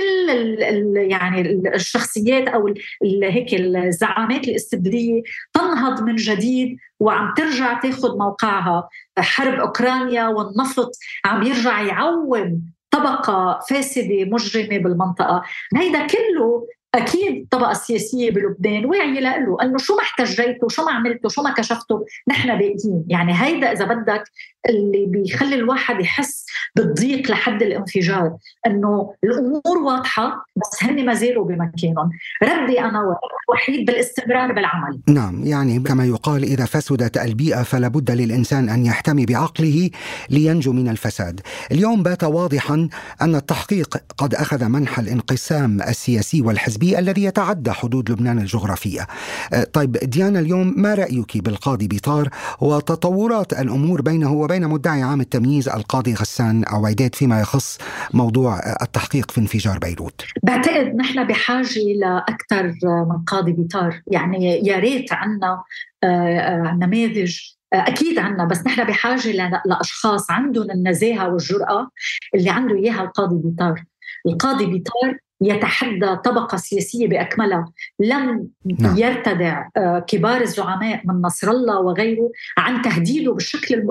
كل 0.00 0.30
ال 0.30 0.96
يعني 1.10 1.40
الشخصيات 1.74 2.48
أو 2.48 2.74
هيك 3.22 3.54
الزعامات 3.54 4.48
الاستبدادية 4.48 5.22
تنهض 5.52 6.02
من 6.02 6.16
جديد 6.16 6.76
وعم 7.00 7.34
ترجع 7.36 7.80
تاخذ 7.80 8.18
موقعها. 8.18 8.88
حرب 9.18 9.54
أوكرانيا 9.54 10.28
والنفط 10.28 10.90
عم 11.24 11.42
يرجع 11.42 11.80
يعوم 11.80 12.62
طبقة 12.90 13.60
فاسدة 13.70 14.24
مجرمة 14.24 14.78
بالمنطقة. 14.78 15.42
هيدا 15.76 16.06
كله 16.06 16.66
أكيد 16.94 17.42
الطبقه 17.42 17.70
السياسيه 17.70 18.30
بلبنان 18.30 18.84
واعية 18.84 19.20
له 19.20 19.56
انه 19.62 19.78
شو 19.78 19.96
ما 19.96 20.02
احتجيته 20.02 20.68
شو 20.68 20.84
ما 20.84 20.92
عملته 20.92 21.28
شو 21.28 21.42
ما 21.42 21.54
كشفته 21.54 22.04
نحن 22.28 22.48
باقيين. 22.48 23.04
يعني 23.08 23.32
هيدا 23.34 23.72
إذا 23.72 23.84
بدك 23.84 24.24
اللي 24.68 25.06
بيخلي 25.06 25.54
الواحد 25.54 26.00
يحس 26.00 26.46
بالضيق 26.76 27.30
لحد 27.30 27.62
الانفجار 27.62 28.36
إنه 28.66 29.14
الأمور 29.24 29.78
واضحة 29.84 30.46
بس 30.56 30.84
هن 30.84 31.06
ما 31.06 31.14
زالوا 31.14 31.44
بمكانهم. 31.44 32.10
ردي 32.42 32.80
أنا 32.80 33.16
وحيد 33.48 33.86
بالاستمرار 33.86 34.52
بالعمل. 34.52 35.00
نعم 35.08 35.44
يعني 35.44 35.80
كما 35.80 36.04
يقال 36.04 36.42
إذا 36.42 36.64
فسدت 36.64 37.18
البيئة 37.18 37.62
فلا 37.62 37.88
بد 37.88 38.10
للإنسان 38.10 38.68
أن 38.68 38.86
يحتمي 38.86 39.26
بعقله 39.26 39.90
لينجو 40.30 40.72
من 40.72 40.88
الفساد. 40.88 41.40
اليوم 41.72 42.02
بات 42.02 42.24
واضحا 42.24 42.88
أن 43.22 43.34
التحقيق 43.34 43.96
قد 44.18 44.34
أخذ 44.34 44.64
منح 44.64 44.98
الانقسام 44.98 45.82
السياسي 45.82 46.42
والحزبي 46.42 46.98
الذي 46.98 47.24
يتعدى 47.24 47.72
حدود 47.72 48.10
لبنان 48.10 48.38
الجغرافية. 48.38 49.06
أه، 49.52 49.64
طيب 49.64 49.92
ديانا 49.92 50.40
اليوم 50.40 50.74
ما 50.76 50.94
رأيك 50.94 51.38
بالقاضي 51.38 51.88
بيطار 51.88 52.28
وتطورات 52.60 53.52
الأمور 53.52 54.02
بينه 54.02 54.32
وبين 54.32 54.49
مدعي 54.58 55.02
عام 55.02 55.20
التمييز 55.20 55.68
القاضي 55.68 56.14
غسان 56.14 56.64
عويدات 56.66 57.14
فيما 57.14 57.40
يخص 57.40 57.78
موضوع 58.14 58.60
التحقيق 58.82 59.30
في 59.30 59.40
انفجار 59.40 59.78
بيروت. 59.78 60.24
بعتقد 60.42 60.94
نحن 60.96 61.26
بحاجة 61.26 61.80
لأكثر 62.00 62.74
من 62.84 63.24
قاضي 63.26 63.52
بيطار 63.52 64.02
يعني 64.06 64.66
يا 64.66 64.78
ريت 64.78 65.12
عنا 65.12 65.62
آه، 66.04 66.06
آه، 66.06 66.74
نماذج 66.74 67.38
آه، 67.72 67.76
أكيد 67.76 68.18
عنا 68.18 68.44
بس 68.44 68.66
نحن 68.66 68.84
بحاجة 68.84 69.60
لأشخاص 69.66 70.30
عندهم 70.30 70.70
النزاهة 70.70 71.28
والجرأة 71.28 71.90
اللي 72.34 72.50
عنده 72.50 72.76
إياها 72.76 73.02
القاضي 73.02 73.36
بيطار 73.36 73.84
القاضي 74.26 74.66
بيطار 74.66 75.18
يتحدى 75.40 76.16
طبقة 76.16 76.56
سياسية 76.56 77.08
بأكملها 77.08 77.72
لم 77.98 78.48
نعم. 78.80 78.96
يرتدع 78.96 79.68
آه، 79.76 79.98
كبار 79.98 80.40
الزعماء 80.40 81.00
من 81.04 81.22
نصر 81.22 81.50
الله 81.50 81.80
وغيره 81.80 82.30
عن 82.58 82.82
تهديده 82.82 83.32
بالشكل 83.32 83.82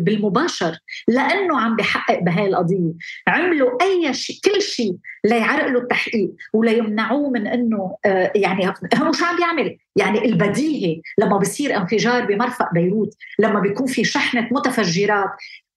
بالمباشر 0.00 0.78
لأنه 1.08 1.60
عم 1.60 1.76
بحقق 1.76 2.18
بهاي 2.18 2.46
القضية 2.46 2.92
عملوا 3.28 3.82
أي 3.82 4.14
شيء 4.14 4.36
كل 4.44 4.62
شيء 4.62 4.96
ليعرقلوا 5.24 5.80
التحقيق 5.80 6.30
وليمنعوه 6.52 7.30
من 7.30 7.46
إنه 7.46 7.96
آه، 8.04 8.32
يعني 8.34 8.68
هو 8.68 9.12
شو 9.12 9.24
عم 9.24 9.36
بيعمل 9.36 9.76
يعني 9.96 10.24
البديهي 10.24 11.00
لما 11.18 11.38
بصير 11.38 11.76
انفجار 11.76 12.26
بمرفق 12.26 12.72
بيروت 12.72 13.14
لما 13.38 13.60
بيكون 13.60 13.86
في 13.86 14.04
شحنة 14.04 14.48
متفجرات 14.52 15.30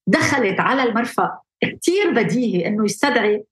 دخلت 0.08 0.60
على 0.60 0.84
المرفق 0.84 1.32
كثير 1.62 2.12
بديهي 2.12 2.68
إنه 2.68 2.86
يستدعي 2.86 3.44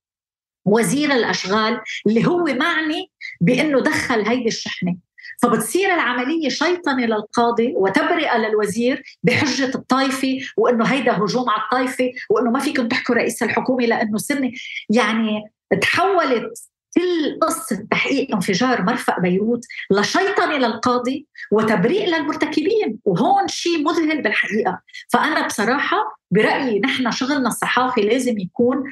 وزير 0.64 1.12
الأشغال 1.12 1.80
اللي 2.06 2.26
هو 2.26 2.44
معني 2.44 3.10
بأنه 3.40 3.80
دخل 3.80 4.28
هيدي 4.28 4.48
الشحنة. 4.48 4.96
فبتصير 5.42 5.94
العملية 5.94 6.48
شيطنه 6.48 7.06
للقاضي 7.06 7.74
وتبرئة 7.76 8.38
للوزير 8.38 9.02
بحجة 9.22 9.70
الطائفه 9.74 10.38
وأنه 10.56 10.84
هيدا 10.84 11.12
هجوم 11.12 11.50
على 11.50 11.62
الطائفه 11.62 12.10
وأنه 12.30 12.50
ما 12.50 12.58
فيكم 12.58 12.88
تحكوا 12.88 13.14
رئيس 13.14 13.42
الحكومة 13.42 13.86
لأنه 13.86 14.18
سني 14.18 14.54
يعني 14.90 15.42
تحولت 15.80 16.52
كل 16.94 17.38
قصة 17.42 17.86
تحقيق 17.90 18.34
انفجار 18.34 18.82
مرفأ 18.82 19.20
بيروت 19.20 19.64
لشيطنة 19.90 20.56
للقاضي 20.56 21.26
وتبريء 21.52 22.06
للمرتكبين. 22.06 22.98
وهون 23.04 23.48
شيء 23.48 23.82
مذهل 23.82 24.22
بالحقيقة. 24.22 24.80
فأنا 25.12 25.46
بصراحة 25.46 25.96
برأيي 26.30 26.80
نحن 26.80 27.10
شغلنا 27.10 27.48
الصحافي 27.48 28.00
لازم 28.00 28.38
يكون 28.38 28.84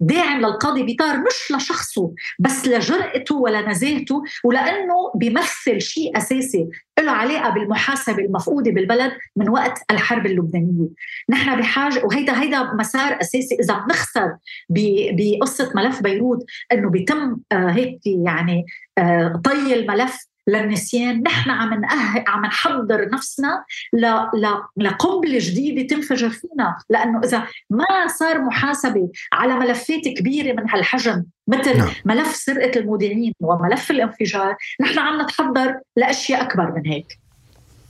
داعم 0.00 0.40
للقاضي 0.40 0.82
بيطار 0.82 1.18
مش 1.18 1.52
لشخصه 1.56 2.14
بس 2.38 2.68
لجرأته 2.68 3.36
ولنزاهته 3.36 4.22
ولأنه 4.44 5.12
بيمثل 5.14 5.80
شيء 5.80 6.16
أساسي 6.16 6.68
له 7.00 7.12
علاقة 7.12 7.50
بالمحاسبة 7.50 8.18
المفقودة 8.18 8.70
بالبلد 8.70 9.12
من 9.36 9.48
وقت 9.48 9.78
الحرب 9.90 10.26
اللبنانية. 10.26 10.88
نحن 11.28 11.60
بحاجة 11.60 12.04
وهيدا 12.04 12.42
هيدا 12.42 12.62
مسار 12.62 13.20
أساسي. 13.20 13.56
إذا 13.60 13.74
بنخسر 13.74 14.36
بقصة 14.70 15.72
ملف 15.74 16.02
بيروت 16.02 16.44
أنه 16.72 16.90
بيتم 16.90 17.36
آه، 17.52 17.70
هيك 17.70 18.00
يعني 18.06 18.64
آه، 18.98 19.40
طي 19.44 19.74
الملف 19.74 20.29
للنسيان. 20.48 21.22
نحن 21.22 21.50
عم 21.50 21.80
نأهل 21.80 22.24
عم 22.28 22.46
نحضر 22.46 23.08
نفسنا 23.08 23.64
ل... 23.92 24.06
ل... 24.34 24.48
لقنبلة 24.76 25.38
جديدة 25.40 25.96
تنفجر 25.96 26.30
فينا. 26.30 26.78
لأنه 26.90 27.20
إذا 27.24 27.46
ما 27.70 28.06
صار 28.06 28.40
محاسبة 28.40 29.08
على 29.32 29.54
ملفات 29.54 30.08
كبيرة 30.18 30.60
من 30.60 30.70
هالحجم 30.70 31.24
مثل 31.48 31.78
نعم. 31.78 31.88
ملف 32.04 32.36
سرقة 32.36 32.80
المودعين 32.80 33.32
وملف 33.40 33.90
الانفجار 33.90 34.56
نحن 34.80 34.98
عم 34.98 35.22
نتحضر 35.22 35.80
لأشياء 35.96 36.42
أكبر 36.42 36.72
من 36.76 36.86
هيك. 36.86 37.18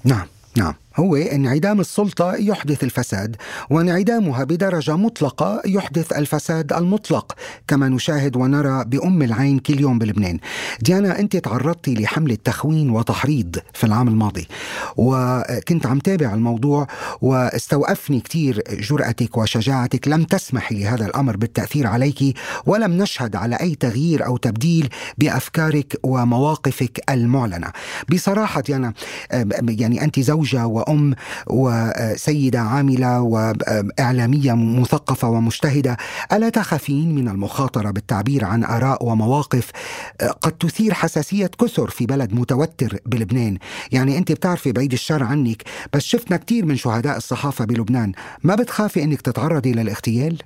نعم 0.05 0.27
نعم. 0.57 0.75
هو 0.97 1.17
انعدام 1.17 1.81
السلطة 1.81 2.35
يحدث 2.35 2.85
الفساد 2.85 3.37
وانعدامها 3.71 4.45
بدرجة 4.45 4.97
مطلقة 4.97 5.63
يحدث 5.67 6.13
الفساد 6.13 6.73
المطلق 6.73 7.37
كما 7.69 7.89
نشاهد 7.89 8.37
ونرى 8.37 8.85
بأم 8.85 9.23
العين 9.23 9.59
كل 9.59 9.81
يوم 9.81 9.99
بلبنان. 9.99 10.39
ديانا 10.81 11.19
أنت 11.19 11.37
تعرضتي 11.37 11.95
لحملة 11.95 12.39
تخوين 12.45 12.91
وتحريض 12.91 13.57
في 13.75 13.85
العام 13.85 14.09
الماضي 14.09 14.49
وكنت 14.97 15.87
عم 15.87 15.99
تابع 15.99 16.35
الموضوع 16.35 16.87
واستوقفني 17.21 18.21
كثير 18.21 18.63
جرأتك 18.71 19.37
وشجاعتك 19.37 20.09
لم 20.09 20.25
تسمحي 20.25 20.75
لهذا 20.75 21.07
الأمر 21.07 21.37
بالتأثير 21.37 21.87
عليك 21.87 22.39
ولم 22.67 22.93
نشهد 22.93 23.37
على 23.37 23.57
أي 23.57 23.75
تغيير 23.75 24.27
أو 24.27 24.37
تبديل 24.37 24.89
بأفكارك 25.19 25.97
ومواقفك 26.03 27.01
المعلنة. 27.11 27.69
بصراحة 28.13 28.61
ديانا 28.61 28.93
يعني 29.69 30.05
أنت 30.05 30.21
زوجة 30.21 30.67
و 30.67 30.80
وأم 30.81 31.15
وسيدة 31.47 32.61
عاملة 32.61 33.21
وإعلامية 33.21 34.53
مثقفة 34.55 35.29
ومجتهدة. 35.29 35.97
ألا 36.33 36.49
تخافين 36.49 37.15
من 37.15 37.29
المخاطرة 37.29 37.91
بالتعبير 37.91 38.45
عن 38.45 38.65
آراء 38.65 39.05
ومواقف 39.05 39.71
قد 40.41 40.53
تثير 40.53 40.95
حساسية 40.95 41.51
كثر 41.61 41.91
في 41.91 42.07
بلد 42.07 42.35
متوتر 42.35 42.99
بلبنان. 43.07 43.59
يعني 43.93 44.19
أنت 44.19 44.33
بتعرفي 44.33 44.73
بعيد 44.73 44.93
الشر 44.93 45.23
عنك 45.23 45.63
بس 45.93 46.03
شفنا 46.03 46.37
كثير 46.37 46.67
من 46.67 46.77
شهداء 46.77 47.17
الصحافة 47.17 47.65
بلبنان. 47.65 48.13
ما 48.45 48.55
بتخافي 48.55 49.05
أنك 49.05 49.21
تتعرضي 49.21 49.73
للاغتيال؟ 49.73 50.39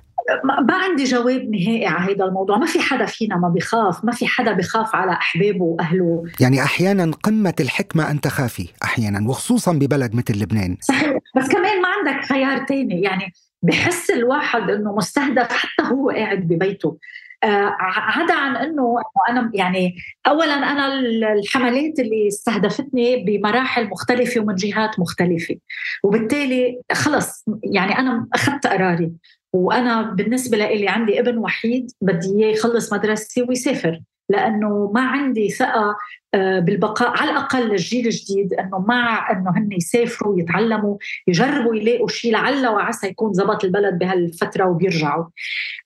ما 0.43 0.73
عندي 0.73 1.03
جواب 1.03 1.49
نهائي 1.49 1.85
على 1.85 2.15
هذا 2.15 2.25
الموضوع. 2.25 2.57
ما 2.57 2.65
في 2.65 2.79
حدا 2.79 3.05
فينا 3.05 3.37
ما 3.37 3.49
بيخاف 3.49 4.05
ما 4.05 4.11
في 4.11 4.27
حدا 4.27 4.53
بيخاف 4.53 4.95
على 4.95 5.11
أحبابه 5.11 5.63
وأهله. 5.63 6.23
يعني 6.39 6.63
أحيانا 6.63 7.11
قمة 7.23 7.53
الحكمة 7.59 8.11
أن 8.11 8.21
تخافي 8.21 8.69
أحيانا 8.83 9.29
وخصوصا 9.29 9.73
ببلد 9.73 10.15
مثل 10.15 10.43
لبنان. 10.43 10.77
صحيح 10.81 11.17
بس 11.35 11.47
كمان 11.47 11.81
ما 11.81 11.87
عندك 11.87 12.25
خيار 12.25 12.65
تاني. 12.65 13.01
يعني 13.01 13.33
بحس 13.61 14.11
الواحد 14.11 14.69
إنه 14.69 14.95
مستهدف 14.95 15.51
حتى 15.51 15.83
هو 15.83 16.09
قاعد 16.09 16.39
ببيته. 16.39 16.97
آه 17.43 17.75
عدا 17.79 18.33
عن 18.33 18.55
إنه 18.55 18.95
أنا 19.29 19.51
يعني 19.53 19.95
اولا 20.27 20.53
أنا 20.53 20.99
الحملات 21.33 21.99
اللي 21.99 22.27
استهدفتني 22.27 23.23
بمراحل 23.23 23.89
مختلفة 23.89 24.41
ومن 24.41 24.55
جهات 24.55 24.99
مختلفة. 24.99 25.55
وبالتالي 26.03 26.81
خلص 26.93 27.45
يعني 27.63 27.99
أنا 27.99 28.27
أخذت 28.33 28.67
قراري. 28.67 29.11
وأنا 29.55 30.01
بالنسبة 30.01 30.57
لي 30.57 30.87
عندي 30.87 31.19
ابن 31.19 31.37
وحيد 31.37 31.91
بدي 32.01 32.27
إياه 32.27 32.51
يخلص 32.51 32.93
مدرسه 32.93 33.45
ويسافر 33.49 34.01
لأنه 34.29 34.91
ما 34.93 35.01
عندي 35.01 35.49
ثقة 35.49 35.97
آه، 36.33 36.59
بالبقاء 36.59 37.09
على 37.09 37.31
الأقل 37.31 37.69
للجيل 37.69 38.05
الجديد 38.05 38.53
إنه 38.53 38.79
مع 38.79 39.31
إنه 39.31 39.57
هن 39.57 39.69
يسافروا 39.71 40.39
يتعلموا 40.39 40.97
يجربوا 41.27 41.75
يلاقوا 41.75 42.07
شيء 42.07 42.31
لعل 42.31 42.67
وعسى 42.67 43.07
يكون 43.07 43.33
زبط 43.33 43.63
البلد 43.63 43.99
بهالفترة 43.99 44.65
وبيرجعوا. 44.65 45.25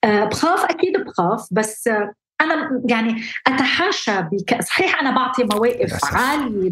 آه، 0.03 0.25
بخاف 0.25 0.65
أكيد 0.65 0.97
بخاف 0.97 1.47
بس 1.51 1.87
آه، 1.87 2.13
أنا 2.41 2.81
يعني 2.89 3.21
أتحاشى 3.47 4.21
بك 4.21 4.61
صحيح 4.61 5.01
أنا 5.01 5.11
بعطي 5.11 5.43
مواقف 5.43 6.15
عالية 6.15 6.69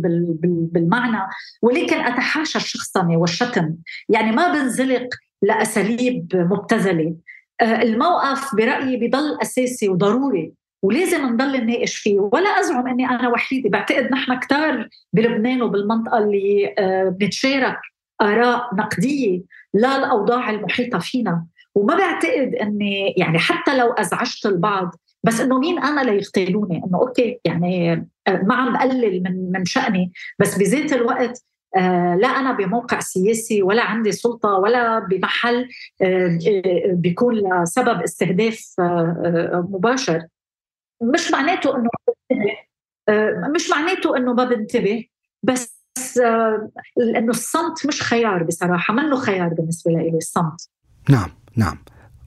بالمعنى 0.71 1.29
ولكن 1.61 1.99
أتحاشى 1.99 2.57
الشخصنه 2.57 3.17
والشتم 3.17 3.75
يعني 4.09 4.31
ما 4.31 4.53
بنزلق 4.53 5.07
لاساليب 5.41 6.35
مبتذلة. 6.35 7.15
آه، 7.61 7.81
الموقف 7.81 8.55
برأيي 8.55 8.97
بضل 8.97 9.37
أساسي 9.41 9.89
وضروري 9.89 10.53
ولازم 10.83 11.25
نضل 11.25 11.63
نناقش 11.63 11.95
فيه 11.95 12.19
ولا 12.19 12.49
أزعم 12.49 12.87
إني 12.87 13.09
أنا 13.09 13.29
وحيدة. 13.29 13.69
بعتقد 13.69 14.11
نحن 14.11 14.39
كتار 14.39 14.89
بلبنان 15.13 15.61
وبالمنطقة 15.61 16.17
اللي 16.17 16.75
آه، 16.79 17.09
بنتشارك 17.09 17.77
آراء 18.21 18.75
نقدية 18.75 19.41
للاوضاع 19.73 20.49
المحيطة 20.49 20.99
فينا. 20.99 21.45
وما 21.75 21.95
بعتقد 21.97 22.55
إني 22.55 23.13
يعني 23.17 23.39
حتى 23.39 23.77
لو 23.77 23.91
أزعجت 23.91 24.45
البعض 24.45 24.95
بس 25.23 25.41
إنه 25.41 25.59
مين 25.59 25.79
أنا 25.79 26.01
ليغتالوني 26.01 26.77
إنه 26.77 26.97
okay 26.97 27.39
يعني 27.45 27.91
آه، 28.27 28.41
ما 28.43 28.55
عم 28.55 28.73
بقلل 28.73 29.23
من 29.23 29.51
من 29.51 29.65
شأني 29.65 30.11
بس 30.39 30.57
بذات 30.57 30.93
الوقت 30.93 31.43
لا 32.21 32.27
أنا 32.27 32.51
بموقع 32.51 32.99
سياسي 32.99 33.63
ولا 33.63 33.83
عندي 33.83 34.11
سلطة 34.11 34.49
ولا 34.49 34.99
بمحل 34.99 35.69
آه، 36.01 36.39
آه، 36.47 36.93
بيكون 36.93 37.35
لسبب 37.35 38.01
استهداف 38.01 38.75
مباشر. 39.69 40.27
مش 41.01 41.31
معناته 41.31 41.75
إنه 41.75 41.89
مش 43.55 43.69
معناته 43.69 44.17
إنه 44.17 44.33
ما 44.33 44.43
بنتبه 44.43 45.05
بس 45.43 45.77
انه 46.97 47.29
الصمت 47.29 47.85
مش 47.85 48.01
خيار 48.01 48.43
بصراحة 48.43 48.93
منه 48.93 49.15
خيار 49.15 49.47
بالنسبة 49.47 49.91
لي 49.91 50.17
الصمت. 50.17 50.69
نعم 51.09 51.29
نعم. 51.55 51.77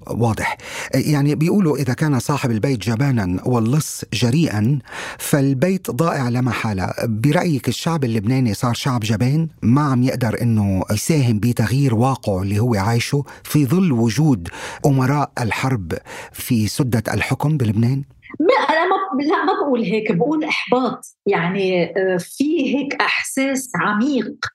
واضح. 0.07 0.57
يعني 0.95 1.35
بيقولوا 1.35 1.77
إذا 1.77 1.95
كان 1.95 2.19
صاحب 2.19 2.51
البيت 2.51 2.79
جبانا 2.79 3.43
واللص 3.47 4.05
جريئا 4.13 4.79
فالبيت 5.19 5.91
ضائع 5.91 6.29
لا 6.29 6.41
محالة. 6.41 6.93
برأيك 7.05 7.69
الشعب 7.69 8.05
اللبناني 8.05 8.55
صار 8.55 8.75
شعب 8.75 9.01
جبان 9.01 9.49
ما 9.63 9.83
عم 9.83 10.03
يقدر 10.03 10.43
أنه 10.43 10.83
يساهم 10.91 11.39
بتغيير 11.39 11.95
واقعه 11.95 12.43
اللي 12.43 12.59
هو 12.59 12.75
عايشه 12.75 13.25
في 13.45 13.67
ظل 13.67 13.93
وجود 13.93 14.49
أمراء 14.87 15.33
الحرب 15.41 15.93
في 16.33 16.69
سدة 16.69 17.03
الحكم 17.15 17.57
بلبنان؟ 17.57 18.05
لا 18.41 18.55
أنا 18.71 18.85
ما 18.87 19.23
لا 19.23 19.45
ما 19.45 19.53
بقول 19.53 19.83
هيك 19.83 20.13
بقول 20.13 20.45
إحباط. 20.45 21.17
يعني 21.27 21.85
آه، 21.85 22.17
في 22.17 22.77
هيك 22.77 22.95
إحساس 22.95 23.71
عميق 23.77 24.47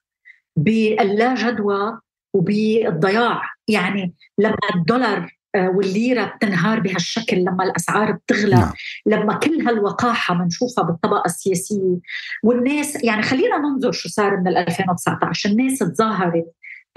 باللا 0.55 1.35
جدوى 1.35 1.99
وبالضياع. 2.33 3.41
يعني 3.67 4.13
لما 4.39 4.57
الدولار 4.75 5.34
والليرة 5.55 6.25
بتنهار 6.25 6.79
بهالشكل 6.79 7.37
لما 7.37 7.63
الأسعار 7.63 8.11
بتغلى 8.11 8.55
نعم. 8.55 8.73
لما 9.05 9.33
كل 9.33 9.67
هالوقاحة 9.67 10.33
بنشوفها 10.35 10.83
بالطبقة 10.83 11.23
السياسية. 11.25 11.99
والناس 12.43 13.03
يعني 13.03 13.21
خلينا 13.21 13.57
ننظر 13.57 13.91
شو 13.91 14.09
صار 14.09 14.37
من 14.37 14.47
2019 14.47 15.49
الناس 15.49 15.79
تظاهرت 15.79 16.45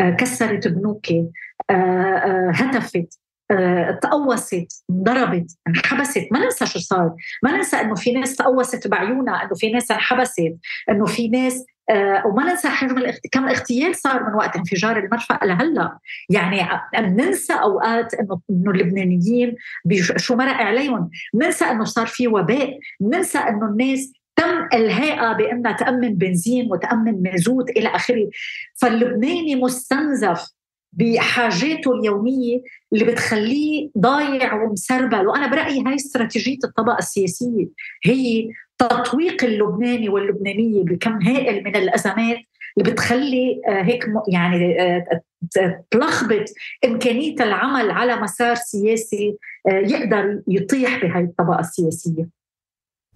آه، 0.01 0.11
كسرت 0.11 0.69
بنوك 0.69 1.07
آه، 1.71 2.51
هتفت 2.55 3.21
تقوست 4.03 4.85
انضربت 4.91 5.47
انحبست. 5.69 6.29
ما 6.33 6.39
ننسى 6.45 6.67
شو 6.67 6.79
صار. 6.79 7.15
ما 7.43 7.57
ننسى 7.57 7.77
إنه 7.77 7.95
في 7.95 8.13
ناس 8.13 8.37
تقوست 8.37 8.89
بعيونها 8.89 9.43
إنه 9.43 9.55
في 9.55 9.71
ناس 9.71 9.91
انحبست 9.91 10.55
إنه 10.91 11.07
في 11.07 11.29
ناس 11.29 11.55
آه 11.55 11.78
وما 12.25 12.51
ننسى 12.51 12.69
حجم 12.69 12.99
الاخت... 12.99 13.21
كم 13.33 13.49
اغتيال 13.49 13.97
صار 13.97 14.23
من 14.25 14.35
وقت 14.35 14.57
انفجار 14.57 14.99
المرفأ 14.99 15.39
لهلا. 15.45 15.99
يعني 16.31 16.69
بننسى 16.99 17.53
أوقات 17.53 18.15
انه 18.15 18.41
إنه 18.51 18.71
اللبنانيين 18.71 19.55
شو 20.17 20.37
مرق 20.37 20.53
عليهم. 20.53 21.11
بننسى 21.35 21.65
إنه 21.65 21.85
صار 21.85 22.07
في 22.07 22.29
وباء. 22.29 22.79
بننسى 23.01 23.39
إنه 23.39 23.67
الناس 23.67 24.13
تم 24.37 24.69
الهائها 24.75 25.33
بإنها 25.33 25.73
تأمن 25.73 26.15
بنزين 26.15 26.73
وتأمن 26.73 27.23
مازوت 27.23 27.71
إلى 27.71 27.89
آخره. 27.89 28.29
فاللبناني 28.81 29.57
مستنزف 29.57 30.47
بحاجاته 30.93 31.93
اليومية 31.95 32.61
اللي 32.93 33.05
بتخليه 33.05 33.91
ضايع 33.99 34.55
ومسربل. 34.55 35.27
وأنا 35.27 35.47
برأيي 35.47 35.85
هاي 35.87 35.95
استراتيجية 35.95 36.59
الطبقة 36.65 36.99
السياسية 36.99 37.67
هي 38.05 38.49
تطويق 38.79 39.45
اللبناني 39.45 40.09
واللبنانية 40.09 40.85
بكم 40.85 41.23
هائل 41.23 41.65
من 41.65 41.77
الأزمات 41.77 42.39
اللي 42.79 42.93
بتخلي 42.93 43.61
آه، 43.69 43.83
هيك 43.83 44.07
يعني 44.29 44.83
آه، 44.83 45.05
تلخبط 45.91 46.45
إمكانية 46.85 47.35
العمل 47.35 47.91
على 47.91 48.17
مسار 48.17 48.55
سياسي 48.55 49.39
آه، 49.69 49.71
يقدر 49.71 50.43
يطيح 50.49 51.03
بهي 51.03 51.21
الطبقة 51.21 51.61
السياسية. 51.61 52.29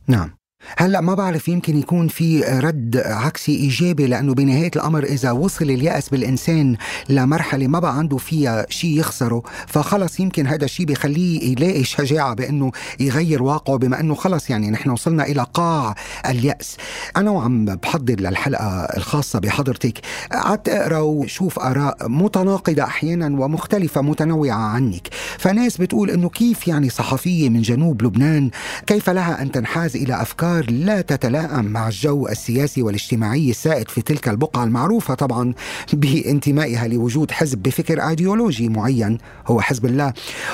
نعم 0.09 0.42
هلا 0.79 1.01
ما 1.01 1.15
بعرف 1.15 1.49
يمكن 1.49 1.79
يكون 1.79 2.09
في 2.09 2.41
رد 2.43 2.97
عكسي 2.97 3.53
إيجابي 3.57 4.07
لأنه 4.07 4.35
بنهاية 4.35 4.71
الأمر 4.77 5.05
إذا 5.05 5.31
وصل 5.31 5.65
اليأس 5.65 6.09
بالإنسان 6.09 6.77
لمرحلة 7.09 7.67
ما 7.67 7.79
بقى 7.79 7.99
عنده 7.99 8.17
فيها 8.17 8.67
شيء 8.69 8.99
يخسره 8.99 9.43
فخلص 9.67 10.21
يمكن 10.21 10.47
هذا 10.47 10.65
الشيء 10.65 10.87
بخليه 10.87 11.53
يلاقي 11.53 11.85
شجاعة 11.85 12.35
بأنه 12.35 12.73
يغير 13.01 13.43
واقعه 13.43 13.77
بما 13.77 14.01
أنه 14.01 14.15
خلص 14.15 14.51
يعني 14.51 14.71
نحن 14.71 14.91
وصلنا 14.91 15.27
إلى 15.27 15.47
قاع 15.55 15.95
اليأس. 16.29 16.77
أنا 17.17 17.31
وعم 17.31 17.65
بحضر 17.65 18.21
للحلقة 18.21 18.83
الخاصة 18.97 19.39
بحضرتك. 19.39 19.99
قعدت 20.33 20.69
أقرأ 20.69 20.99
وشوف 20.99 21.59
آراء 21.59 22.09
متناقضة 22.09 22.83
أحيانا 22.83 23.27
ومختلفة 23.27 24.01
متنوعة 24.03 24.55
عنك. 24.57 25.09
فناس 25.39 25.77
بتقول 25.77 26.11
إنه 26.11 26.29
كيف 26.29 26.69
يعني 26.69 26.91
صحفية 26.91 27.49
من 27.49 27.63
جنوب 27.63 28.03
لبنان 28.03 28.51
كيف 28.87 29.11
لها 29.11 29.43
أن 29.43 29.53
تنحاز 29.53 29.97
إلى 29.97 30.23
أفكار 30.23 30.52
افكار 30.53 30.71
لا 30.71 31.01
تتلائم 31.01 31.65
مع 31.65 31.89
الجو 31.89 32.29
السياسي 32.29 32.83
والاجتماعي 32.83 33.51
السائد 33.51 33.89
في 33.89 34.03
تلك 34.03 34.29
البقعة 34.29 34.65
المعروفة 34.65 35.15
طبعا 35.15 35.55
بانتمائها 35.93 36.89
لوجود 36.89 37.31
حزب 37.31 37.59
بفكر 37.63 38.09
آيديولوجي 38.09 38.69
معين 38.69 39.19
هو 39.47 39.61
حزب 39.61 39.87
الله. 39.87 40.13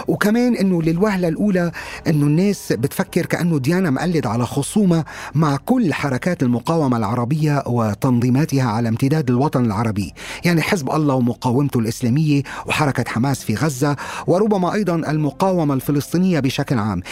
وكمان 0.09 0.57
إنه 0.57 0.82
للوهلة 0.82 1.28
الأولى 1.28 1.72
إنه 2.07 2.26
الناس 2.26 2.72
بتفكر 2.72 3.26
كأنه 3.26 3.59
ديانا 3.59 3.90
مقلد 3.90 4.26
على 4.26 4.46
خصومة 4.46 5.05
مع 5.34 5.57
كل 5.57 5.94
حركات 5.94 6.42
المقاومة 6.42 6.96
العربية 6.96 7.62
وتنظيماتها 7.66 8.64
على 8.64 8.88
امتداد 8.88 9.30
الوطن 9.30 9.64
العربي. 9.64 10.12
يعني 10.44 10.62
حزب 10.62 10.90
الله 10.90 11.14
ومقاومته 11.14 11.80
الإسلامية 11.80 12.42
وحركة 12.66 13.05
حماس 13.11 13.44
في 13.44 13.55
غزة 13.55 13.96
وربما 14.26 14.74
أيضا 14.74 14.94
المقاومة 14.94 15.74
الفلسطينية 15.74 16.40
بشكل 16.40 16.78
عام. 16.78 17.03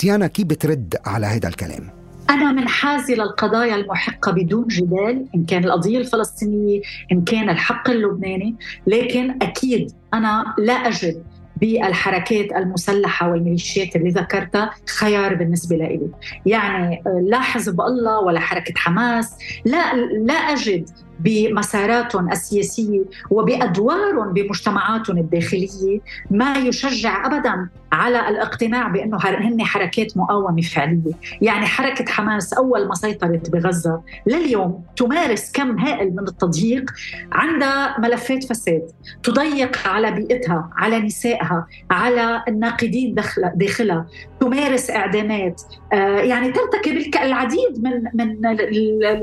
ديانا 0.00 0.26
كيف 0.26 0.46
بترد 0.46 0.94
على 1.06 1.26
هذا 1.26 1.48
الكلام؟ 1.48 1.98
أنا 2.30 2.52
منحازة 2.52 3.14
للقضايا 3.14 3.76
المحقة 3.76 4.32
بدون 4.32 4.66
جدال 4.66 5.26
إن 5.34 5.44
كان 5.44 5.64
القضية 5.64 5.98
الفلسطينية 5.98 6.80
إن 7.12 7.24
كان 7.24 7.50
الحق 7.50 7.90
اللبناني 7.90 8.56
لكن 8.86 9.38
أكيد 9.42 9.92
أنا 10.14 10.54
لا 10.58 10.72
أجد 10.72 11.22
بالحركات 11.60 12.52
المسلحة 12.52 13.30
والميليشيات 13.30 13.96
اللي 13.96 14.10
ذكرتها 14.10 14.70
خيار 14.98 15.34
بالنسبة 15.34 15.76
لي 15.76 16.00
يعني 16.46 17.02
لا 17.22 17.40
حزب 17.40 17.80
الله 17.80 18.20
ولا 18.20 18.40
حركة 18.40 18.74
حماس 18.76 19.38
لا, 19.64 19.94
لا 19.96 20.34
أجد 20.34 20.90
بمساراتهم 21.18 22.32
السياسية 22.32 23.04
وبأدوارهم 23.30 24.32
بمجتمعاتهم 24.32 25.18
الداخلية 25.18 26.00
ما 26.30 26.58
يشجع 26.58 27.26
أبدا 27.26 27.68
على 27.92 28.28
الاقتناع 28.28 28.88
بأنه 28.88 29.18
هن 29.24 29.62
حركات 29.62 30.16
مقاومة 30.16 30.62
فعلية. 30.62 31.12
يعني 31.42 31.66
حركة 31.66 32.12
حماس 32.12 32.52
أول 32.52 32.88
ما 32.88 32.94
سيطرت 32.94 33.50
بغزة 33.50 34.02
لليوم 34.26 34.84
تمارس 34.96 35.52
كم 35.52 35.78
هائل 35.78 36.16
من 36.16 36.28
التضييق 36.28 36.90
عندها 37.32 38.00
ملفات 38.00 38.44
فساد 38.44 38.82
تضيق 39.22 39.88
على 39.88 40.10
بيئتها 40.10 40.70
على 40.76 41.00
نسائها 41.00 41.66
على 41.90 42.44
الناقدين 42.48 43.14
داخلها. 43.54 44.06
تمارس 44.40 44.90
إعدامات. 44.90 45.62
آه، 45.92 45.96
يعني 46.18 46.52
ترتكب 46.52 47.22
العديد 47.22 47.84
من 47.84 48.04
من 48.14 48.46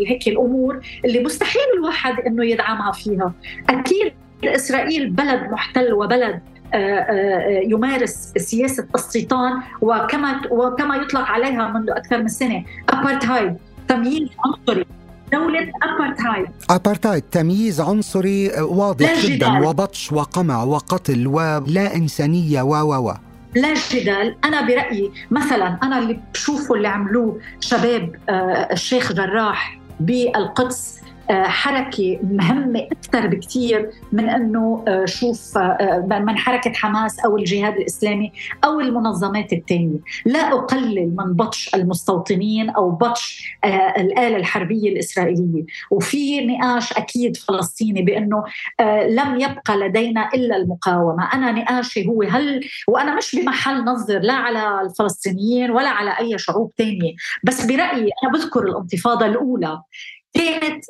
هيك 0.07 0.27
الأمور 0.27 0.79
اللي 1.05 1.23
مستحيل 1.23 1.61
الواحد 1.77 2.19
إنه 2.19 2.45
يدعمها 2.45 2.91
فيها. 2.91 3.33
أكيد 3.69 4.13
إسرائيل 4.43 5.09
بلد 5.09 5.51
محتل 5.51 5.93
وبلد 5.93 6.41
آه، 6.73 6.77
آه، 6.77 7.61
يمارس 7.63 8.33
سياسة 8.37 8.87
استيطان 8.95 9.61
وكما 9.81 10.41
وكما 10.51 10.95
يطلق 10.95 11.21
عليها 11.21 11.71
منذ 11.71 11.89
أكثر 11.89 12.21
من 12.21 12.27
سنة 12.27 12.63
ابارتهايد 12.89 13.55
تمييز 13.87 14.29
عنصري. 14.45 14.85
دولة 15.31 15.71
أبارتهايد 15.83 16.47
أبارتهايد 16.69 17.23
تمييز 17.31 17.81
عنصري 17.81 18.51
واضح 18.61 19.25
جدا 19.25 19.67
وبطش 19.67 20.11
وقمع 20.11 20.63
وقتل 20.63 21.27
ولا 21.27 21.95
إنسانية 21.95 22.61
و 22.61 22.73
و 22.73 23.09
و. 23.09 23.13
لا 23.55 23.73
جدال. 23.91 24.35
أنا 24.45 24.61
برأيي 24.61 25.11
مثلا 25.31 25.79
أنا 25.83 25.99
اللي 25.99 26.19
بشوفه 26.33 26.75
اللي 26.75 26.87
عملوه 26.87 27.39
شباب 27.59 28.15
آه، 28.29 28.33
الشيخ 28.71 29.11
جراح 29.13 29.79
بالقدس 29.99 31.01
آه، 31.29 31.43
حركة 31.43 32.19
مهمة 32.23 32.87
أكثر 32.91 33.27
بكثير 33.27 33.91
من 34.11 34.29
أنه 34.29 34.83
آه، 34.87 35.05
شوف 35.05 35.57
آه، 35.57 36.05
من 36.09 36.37
حركة 36.37 36.73
حماس 36.73 37.19
أو 37.19 37.37
الجهاد 37.37 37.73
الإسلامي 37.75 38.31
أو 38.63 38.79
المنظمات 38.79 39.53
الثانية 39.53 39.99
لا 40.25 40.53
أقلل 40.53 41.15
من 41.15 41.33
بطش 41.33 41.75
المستوطنين 41.75 42.69
أو 42.69 42.91
بطش 42.91 43.57
الآلة 43.97 44.37
الحربية 44.37 44.89
الإسرائيلية. 44.89 45.65
وفي 45.91 46.45
نقاش 46.45 46.93
أكيد 46.93 47.37
فلسطيني 47.37 48.01
بأنه 48.01 48.43
لم 49.09 49.35
يبقى 49.35 49.77
لدينا 49.77 50.29
إلا 50.33 50.55
المقاومة. 50.55 51.33
أنا 51.33 51.51
نقاشي 51.51 52.07
هو 52.07 52.21
هل 52.23 52.61
وأنا 52.87 53.15
مش 53.15 53.35
بمحل 53.35 53.83
نظر 53.85 54.19
لا 54.19 54.33
على 54.33 54.81
الفلسطينيين 54.81 55.71
ولا 55.71 55.89
على 55.89 56.19
أي 56.19 56.37
شعوب 56.37 56.71
ثانية 56.77 57.13
بس 57.43 57.65
برأيي 57.65 58.09
أنا 58.23 58.31
بذكر 58.33 58.59
الانتفاضة 58.63 59.25
الأولى. 59.25 59.81
كانت 60.33 60.85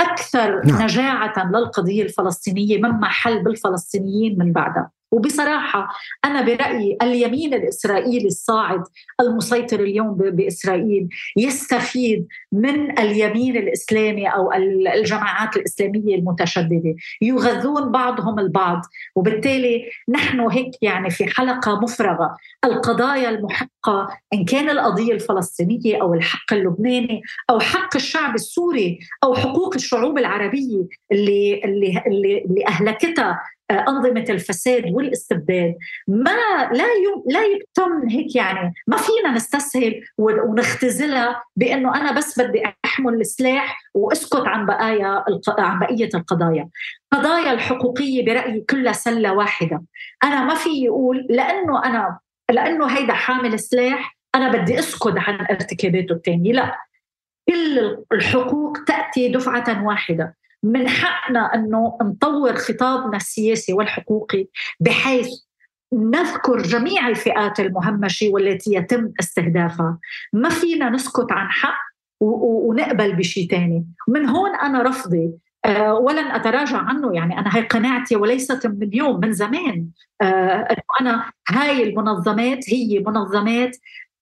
أكثر 0.00 0.66
نعم. 0.66 0.82
نجاعة 0.82 1.50
للقضية 1.52 2.02
الفلسطينية 2.02 2.78
مما 2.78 3.08
حل 3.08 3.42
بالفلسطينيين 3.42 4.38
من 4.38 4.52
بعدها 4.52 4.90
وبصراحة 5.12 5.88
أنا 6.24 6.42
برأيي 6.42 6.98
اليمين 7.02 7.54
الإسرائيلي 7.54 8.26
الصاعد 8.26 8.82
المسيطر 9.20 9.80
اليوم 9.80 10.14
بإسرائيل 10.14 11.08
يستفيد 11.36 12.26
من 12.52 12.98
اليمين 12.98 13.56
الإسلامي 13.56 14.28
أو 14.28 14.52
الجماعات 14.96 15.56
الإسلامية 15.56 16.16
المتشددة. 16.16 16.94
يغذون 17.22 17.92
بعضهم 17.92 18.38
البعض 18.38 18.82
وبالتالي 19.14 19.84
نحن 20.08 20.40
هيك 20.40 20.70
يعني 20.82 21.10
في 21.10 21.26
حلقة 21.26 21.80
مفرغة. 21.80 22.36
القضايا 22.64 23.28
المحقة 23.30 24.08
إن 24.34 24.44
كان 24.44 24.70
القضية 24.70 25.12
الفلسطينية 25.12 26.02
أو 26.02 26.14
الحق 26.14 26.52
اللبناني 26.52 27.22
أو 27.50 27.60
حق 27.60 27.96
الشعب 27.96 28.34
السوري 28.34 28.98
أو 29.24 29.34
حقوق 29.34 29.74
الشعوب 29.74 30.18
العربية 30.18 30.84
اللي, 31.12 31.64
اللي, 31.64 32.02
اللي, 32.06 32.44
اللي 32.44 32.66
أهلكتها 32.68 33.40
أنظمة 33.70 34.24
الفساد 34.28 34.84
والاستبداد 34.92 35.74
ما 36.08 36.30
لا 36.72 36.84
لا 37.26 37.44
يتم 37.44 38.08
هيك 38.08 38.36
يعني 38.36 38.74
ما 38.86 38.96
فينا 38.96 39.34
نستسهل 39.34 40.02
ونختزلها 40.18 41.42
بأنه 41.56 41.94
أنا 41.94 42.12
بس 42.12 42.40
بدي 42.40 42.62
أحمل 42.84 43.20
السلاح 43.20 43.80
وأسكت 43.94 44.42
عن 44.46 44.66
بقايا 44.66 45.24
عن 45.58 45.78
بقية 45.78 46.08
القضايا. 46.14 46.68
قضايا 47.12 47.52
الحقوقية 47.52 48.24
برأيي 48.24 48.60
كلها 48.70 48.92
سلة 48.92 49.32
واحدة. 49.32 49.82
أنا 50.24 50.44
ما 50.44 50.54
في 50.54 50.84
يقول 50.84 51.26
لأنه 51.30 51.84
أنا 51.84 52.18
لأنه 52.50 52.86
هيدا 52.86 53.12
حامل 53.12 53.58
سلاح 53.58 54.16
أنا 54.34 54.52
بدي 54.52 54.78
أسكت 54.78 55.14
عن 55.16 55.46
ارتكاباته 55.50 56.12
الثانية 56.12 56.52
لا. 56.52 56.78
كل 57.48 58.04
الحقوق 58.12 58.78
تأتي 58.86 59.28
دفعة 59.28 59.84
واحدة. 59.86 60.36
من 60.62 60.88
حقنا 60.88 61.54
أنه 61.54 61.98
نطور 62.02 62.54
خطابنا 62.54 63.16
السياسي 63.16 63.72
والحقوقي 63.72 64.46
بحيث 64.80 65.28
نذكر 65.92 66.62
جميع 66.62 67.08
الفئات 67.08 67.60
المهمشة 67.60 68.28
والتي 68.28 68.74
يتم 68.74 69.12
استهدافها. 69.20 69.98
ما 70.32 70.48
فينا 70.48 70.90
نسكت 70.90 71.26
عن 71.32 71.50
حق 71.50 71.78
ونقبل 72.20 73.16
بشيء 73.16 73.50
ثاني 73.50 73.86
من 74.08 74.26
هون 74.26 74.56
أنا 74.56 74.82
رفضي. 74.82 75.30
أه 75.64 75.94
ولن 75.94 76.26
أتراجع 76.26 76.78
عنه. 76.78 77.14
يعني 77.14 77.38
أنا 77.38 77.56
هي 77.56 77.60
قناعتي 77.60 78.16
وليست 78.16 78.66
من 78.66 78.82
اليوم 78.82 79.20
من 79.20 79.32
زمان. 79.32 79.88
أه 80.22 80.76
أنا 81.00 81.30
هاي 81.48 81.82
المنظمات 81.82 82.70
هي 82.70 82.98
منظمات 82.98 83.76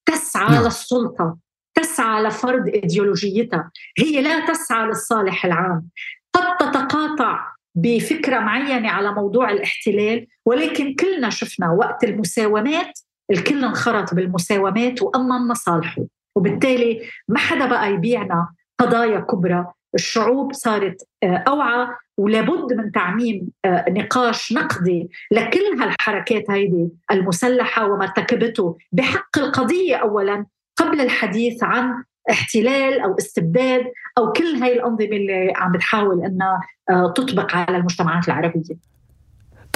تسعى 0.06 0.54
نعم. 0.54 0.64
للسلطة 0.64 1.36
تسعى 1.74 2.22
لفرض 2.22 2.68
إيديولوجيتها. 2.68 3.70
هي 3.98 4.22
لا 4.22 4.46
تسعى 4.46 4.86
للصالح 4.86 5.44
العام. 5.44 5.88
قد 6.36 6.56
تتقاطع 6.56 7.52
بفكرة 7.74 8.38
معينة 8.38 8.88
على 8.88 9.12
موضوع 9.12 9.50
الاحتلال 9.50 10.26
ولكن 10.46 10.94
كلنا 10.94 11.30
شفنا 11.30 11.70
وقت 11.70 12.04
المساومات 12.04 12.98
الكل 13.30 13.64
انخرط 13.64 14.14
بالمساومات 14.14 15.02
وأمن 15.02 15.48
مصالحه 15.48 16.02
وبالتالي 16.36 17.00
ما 17.28 17.38
حدا 17.38 17.66
بقى 17.66 17.92
يبيعنا 17.92 18.48
قضايا 18.78 19.20
كبرى. 19.20 19.66
الشعوب 19.94 20.52
صارت 20.52 20.96
آه، 21.22 21.44
أوعى 21.48 21.88
ولابد 22.18 22.72
من 22.72 22.92
تعميم 22.92 23.48
آه، 23.64 23.84
نقاش 23.88 24.52
نقدي 24.52 25.10
لكل 25.32 25.80
هالحركات 25.80 26.50
هيدي 26.50 26.88
المسلحة 27.10 27.86
وما 27.86 28.04
ارتكبته 28.04 28.76
بحق 28.92 29.38
القضية 29.38 29.96
أولا 29.96 30.46
قبل 30.76 31.00
الحديث 31.00 31.64
عن 31.64 32.04
احتلال 32.30 33.00
أو 33.00 33.14
استبداد 33.18 33.84
أو 34.18 34.32
كل 34.32 34.44
هاي 34.62 34.72
الأنظمة 34.72 35.16
اللي 35.16 35.52
عم 35.56 35.72
بتحاول 35.72 36.24
إنها 36.24 36.60
آه، 36.90 37.12
تطبق 37.16 37.54
على 37.54 37.76
المجتمعات 37.76 38.28
العربية. 38.28 38.95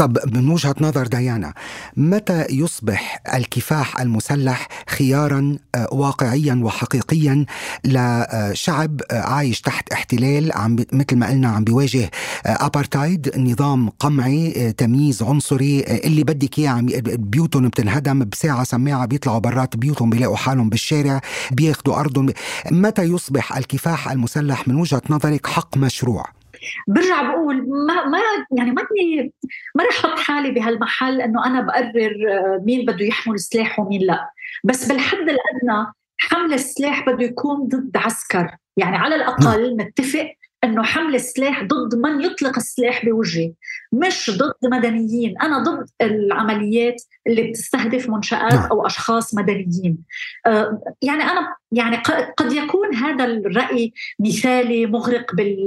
طب 0.00 0.18
من 0.36 0.48
وجهة 0.48 0.74
نظر 0.80 1.06
ديانا 1.06 1.54
متى 1.96 2.46
يصبح 2.50 3.22
الكفاح 3.34 4.00
المسلح 4.00 4.68
خيارا 4.88 5.58
آه، 5.74 5.88
واقعيا 5.92 6.60
وحقيقيا 6.62 7.46
لشعب 7.84 9.00
آه، 9.10 9.20
عايش 9.20 9.60
تحت 9.60 9.92
احتلال 9.92 10.52
عم 10.52 10.76
مثل 10.92 11.16
ما 11.16 11.28
قلنا 11.28 11.48
عم 11.48 11.64
بيواجه 11.64 12.10
ابارتايد 12.46 13.38
نظام 13.38 13.88
قمعي 13.88 14.72
تمييز 14.72 15.22
عنصري 15.22 15.80
اللي 15.80 16.24
بدك 16.24 16.58
إياه 16.58 16.84
بيوتهم 17.04 17.68
بتنهدم 17.68 18.24
بساعة 18.24 18.64
سماعة 18.64 19.06
بيطلعوا 19.06 19.38
برات 19.38 19.76
بيوتهم 19.76 20.10
بيلاقوا 20.10 20.36
حالهم 20.36 20.68
بالشارع 20.68 21.20
بياخذوا 21.50 22.00
أرضهم 22.00 22.32
متى 22.70 23.02
يصبح 23.02 23.56
الكفاح 23.56 24.10
المسلح 24.10 24.68
من 24.68 24.74
وجهة 24.74 25.02
نظرك 25.10 25.46
حق 25.46 25.76
مشروع؟ 25.76 26.39
برجع 26.88 27.22
بقول 27.22 27.56
ما 27.86 28.06
ما 28.06 28.18
يعني 28.56 28.70
ما 28.70 28.82
بدي 28.82 29.34
ما 29.74 29.84
رح 29.84 30.04
أحط 30.04 30.18
حالي 30.18 30.50
بهالمحل 30.50 31.20
إنه 31.20 31.46
أنا 31.46 31.60
بقرر 31.60 32.14
آه، 32.30 32.62
مين 32.66 32.86
بده 32.86 33.04
يحمل 33.04 33.40
سلاح 33.40 33.78
ومين 33.78 34.02
لا. 34.02 34.30
بس 34.64 34.88
بالحد 34.88 35.18
الأدنى 35.18 35.92
حمل 36.20 36.52
السلاح 36.52 37.10
بده 37.10 37.24
يكون 37.24 37.68
ضد 37.68 37.96
عسكر. 37.96 38.56
يعني 38.76 38.96
على 38.96 39.14
الأقل 39.14 39.76
نتفق 39.76 40.34
إنه 40.64 40.82
حمل 40.82 41.14
السلاح 41.14 41.62
ضد 41.62 41.94
من 41.94 42.20
يطلق 42.20 42.56
السلاح 42.56 43.04
بوجهي 43.04 43.52
مش 43.92 44.30
ضد 44.30 44.72
مدنيين. 44.72 45.34
أنا 45.42 45.58
ضد 45.58 45.86
العمليات 46.02 47.02
اللي 47.26 47.42
بتستهدف 47.42 48.08
منشآت 48.08 48.52
نعم. 48.52 48.68
أو 48.70 48.86
أشخاص 48.86 49.34
مدنيين. 49.34 49.98
آه، 50.46 50.80
يعني 51.02 51.22
أنا 51.22 51.56
يعني 51.72 51.96
قد 52.36 52.52
يكون 52.52 52.94
هذا 52.94 53.24
الرأي 53.24 53.92
مثالي 54.20 54.86
مغرق 54.86 55.34
بال 55.34 55.66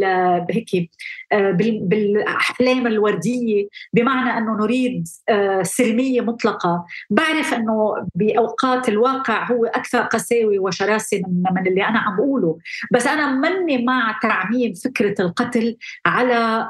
بهيك 0.50 0.92
آه، 1.32 1.52
بالأحلام 1.82 2.88
الوردية 2.88 3.68
بمعنى 3.94 4.38
أنه 4.38 4.58
نريد 4.58 5.08
آه، 5.30 5.64
سلمية 5.64 6.22
مطلقة. 6.22 6.86
بعرف 7.10 7.54
أنه 7.54 8.08
بأوقات 8.16 8.90
الواقع 8.90 9.52
هو 9.52 9.66
أكثر 9.66 10.02
قساوة 10.02 10.60
وشراسة 10.60 11.22
من 11.28 11.68
اللي 11.68 11.84
أنا 11.84 12.00
عم 12.00 12.16
بقوله. 12.16 12.58
بس 12.92 13.08
أنا 13.08 13.32
مني 13.32 13.86
مع 13.86 14.20
تعميم 14.22 14.74
فكرة 14.74 15.22
القتل 15.22 15.78
على 16.06 16.70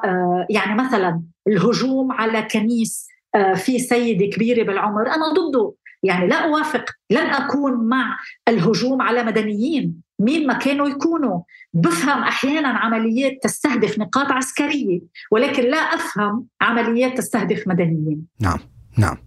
يعني 0.49 0.75
مثلا 0.83 1.21
الهجوم 1.47 2.11
على 2.11 2.41
كنيس 2.41 3.07
آه، 3.35 3.53
في 3.53 3.79
سيدة 3.79 4.25
كبيرة 4.25 4.63
بالعمر. 4.63 5.07
أنا 5.07 5.33
ضده. 5.33 5.73
يعني 6.03 6.27
لا 6.27 6.35
أوافق 6.35 6.85
لن 7.09 7.17
أكون 7.17 7.89
مع 7.89 8.19
الهجوم 8.47 9.01
على 9.01 9.23
مدنيين 9.23 10.01
مين 10.19 10.47
ما 10.47 10.53
كانوا 10.53 10.87
يكونوا. 10.87 11.41
بفهم 11.73 12.23
أحيانا 12.23 12.67
عمليات 12.67 13.39
تستهدف 13.43 13.99
نقاط 13.99 14.31
عسكرية 14.31 14.99
ولكن 15.31 15.63
لا 15.63 15.77
أفهم 15.77 16.45
عمليات 16.61 17.17
تستهدف 17.17 17.67
مدنيين. 17.67 18.27
نعم 18.39 18.59
نعم. 18.97 19.17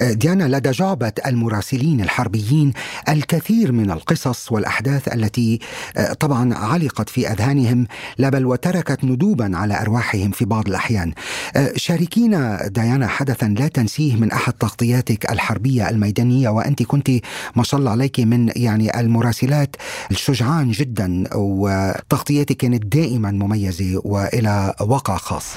ديانا 0.00 0.56
لدى 0.56 0.70
جعبة 0.70 1.12
المراسلين 1.26 2.00
الحربيين 2.00 2.72
الكثير 3.08 3.72
من 3.72 3.90
القصص 3.90 4.52
والأحداث 4.52 5.14
التي 5.14 5.58
آه، 5.96 6.12
طبعا 6.12 6.54
علقت 6.54 7.08
في 7.08 7.28
أذهانهم 7.32 7.86
لا 8.18 8.28
بل 8.28 8.46
وتركت 8.46 9.04
ندوبا 9.04 9.56
على 9.56 9.80
أرواحهم 9.80 10.30
في 10.30 10.44
بعض 10.44 10.68
الأحيان. 10.68 11.12
آه، 11.56 11.72
شاركينا 11.76 12.68
ديانا 12.68 13.06
حدثا 13.06 13.46
لا 13.46 13.68
تنسيه 13.68 14.16
من 14.16 14.32
أحد 14.32 14.52
تغطياتك 14.52 15.32
الحربية 15.32 15.90
الميدانية 15.90 16.48
وأنت 16.48 16.82
كنت 16.82 17.10
ما 17.56 17.62
شاء 17.62 17.80
الله 17.80 17.90
عليك 17.90 18.20
من 18.20 18.50
يعني 18.56 19.00
المراسلات 19.00 19.76
الشجعان 20.10 20.70
جدا 20.70 21.24
وتغطياتك 21.34 22.56
كانت 22.56 22.86
دائما 22.86 23.30
مميزة 23.30 24.00
وإلى 24.04 24.74
وقع 24.80 25.16
خاص. 25.16 25.54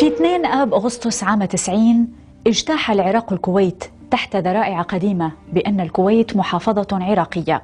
في 0.00 0.06
2 0.06 0.46
آب 0.46 0.74
أغسطس 0.74 1.24
عام 1.24 1.44
90 1.44 2.19
اجتاح 2.46 2.90
العراق 2.90 3.32
الكويت 3.32 3.84
تحت 4.10 4.36
ذرائع 4.36 4.82
قديمة 4.82 5.32
بأن 5.52 5.80
الكويت 5.80 6.36
محافظة 6.36 6.86
عراقية. 6.92 7.62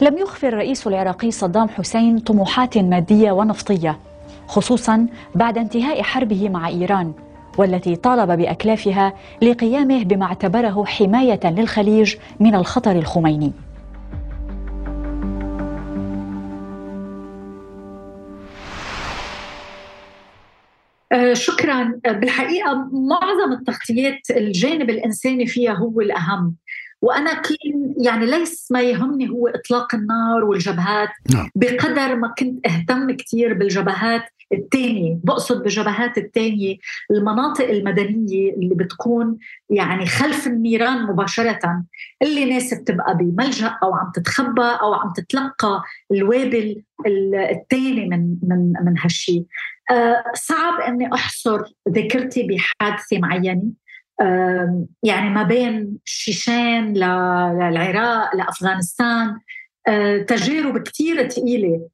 لم 0.00 0.18
يخفي 0.18 0.48
الرئيس 0.48 0.86
العراقي 0.86 1.30
صدام 1.30 1.68
حسين 1.68 2.18
طموحات 2.18 2.78
مادية 2.78 3.32
ونفطية 3.32 3.98
خصوصا 4.46 5.06
بعد 5.34 5.58
انتهاء 5.58 6.02
حربه 6.02 6.48
مع 6.48 6.68
إيران 6.68 7.12
والتي 7.58 7.96
طالب 7.96 8.30
بأكلافها 8.38 9.12
لقيامه 9.42 10.04
بما 10.04 10.24
اعتبره 10.26 10.84
حماية 10.84 11.40
للخليج 11.44 12.16
من 12.40 12.54
الخطر 12.54 12.92
الخميني. 12.92 13.52
شكرا. 21.32 22.00
آه، 22.06 22.12
بالحقيقة 22.12 22.74
معظم 22.92 23.52
التغطيات 23.52 24.20
الجانب 24.30 24.90
الإنساني 24.90 25.46
فيها 25.46 25.72
هو 25.72 26.00
الأهم. 26.00 26.54
وأنا 27.02 27.34
كان 27.34 27.94
يعني 28.00 28.26
ليس 28.26 28.68
ما 28.70 28.82
يهمني 28.82 29.30
هو 29.30 29.48
إطلاق 29.48 29.94
النار 29.94 30.44
والجبهات. 30.44 31.08
نعم. 31.34 31.50
بقدر 31.54 32.16
ما 32.16 32.28
كنت 32.38 32.66
أهتم 32.66 33.10
كثير 33.10 33.54
بالجبهات 33.54 34.22
الثانية 34.52 35.18
بقصد 35.24 35.62
بالجبهات 35.62 36.18
الثانية 36.18 36.76
المناطق 37.10 37.68
المدنية 37.68 38.52
اللي 38.52 38.74
بتكون 38.74 39.38
يعني 39.70 40.06
خلف 40.06 40.46
النيران 40.46 41.02
مباشرة 41.02 41.84
اللي 42.22 42.44
ناس 42.44 42.74
بتبقى 42.74 43.16
بملجأ 43.16 43.78
أو 43.82 43.94
عم 43.94 44.12
تتخبى 44.14 44.62
أو 44.82 44.94
عم 44.94 45.12
تتلقى 45.12 45.82
الوابل 46.12 46.82
الثاني 47.50 48.08
من 48.08 48.36
من 48.42 48.72
من 48.84 48.98
هالشيء 48.98 49.40
آه، 49.40 49.46
صعب 50.34 50.80
إني 50.80 51.14
أحصر 51.14 51.62
ذاكرتي 51.88 52.42
بحادثة 52.42 53.18
معينة. 53.18 53.62
يعني 55.02 55.30
ما 55.30 55.42
بين 55.42 55.98
شيشان 56.04 56.92
للعراق 56.94 58.36
لأفغانستان. 58.36 59.38
آه، 59.88 60.18
تجارب 60.18 60.78
كثير 60.78 61.28
ثقيله 61.28 61.88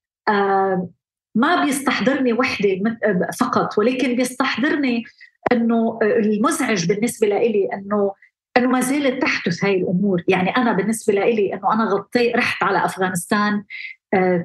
ما 1.35 1.65
بيستحضرني 1.65 2.33
وحدة 2.33 2.99
فقط 3.41 3.79
ولكن 3.79 4.17
بيستحضرني 4.17 5.05
إنه 5.53 5.99
المزعج 6.03 6.87
بالنسبة 6.87 7.27
لي 7.27 7.69
إنه 7.75 8.13
إنه 8.57 8.69
ما 8.69 8.81
زالت 8.81 9.23
تحدث 9.23 9.65
هاي 9.65 9.75
الأمور، 9.75 10.23
يعني 10.29 10.51
أنا 10.57 10.73
بالنسبة 10.73 11.13
لي 11.13 11.55
إنه 11.55 11.73
أنا 11.73 11.85
غطيت 11.85 12.37
رحت 12.37 12.63
على 12.63 12.85
أفغانستان. 12.85 13.55
آه، 13.55 13.65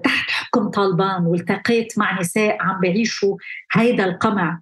تحت 0.04 0.30
حكم 0.30 0.70
طالبان 0.70 1.26
والتقيت 1.26 1.98
مع 1.98 2.20
نساء 2.20 2.58
عم 2.62 2.80
بيعيشوا 2.80 3.38
هيدا 3.72 4.06
القمع 4.06 4.60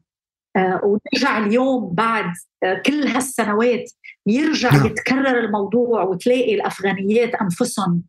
آه، 0.55 0.81
ونرجع 0.83 1.37
اليوم 1.37 1.93
بعد 1.93 2.33
آه، 2.63 2.81
كل 2.85 3.07
هالسنوات 3.07 3.91
يرجع 4.27 4.75
نعم. 4.75 4.85
يتكرر 4.85 5.39
الموضوع 5.39 6.03
وتلاقي 6.03 6.55
الأفغانيات 6.55 7.35
أنفسهم 7.35 8.03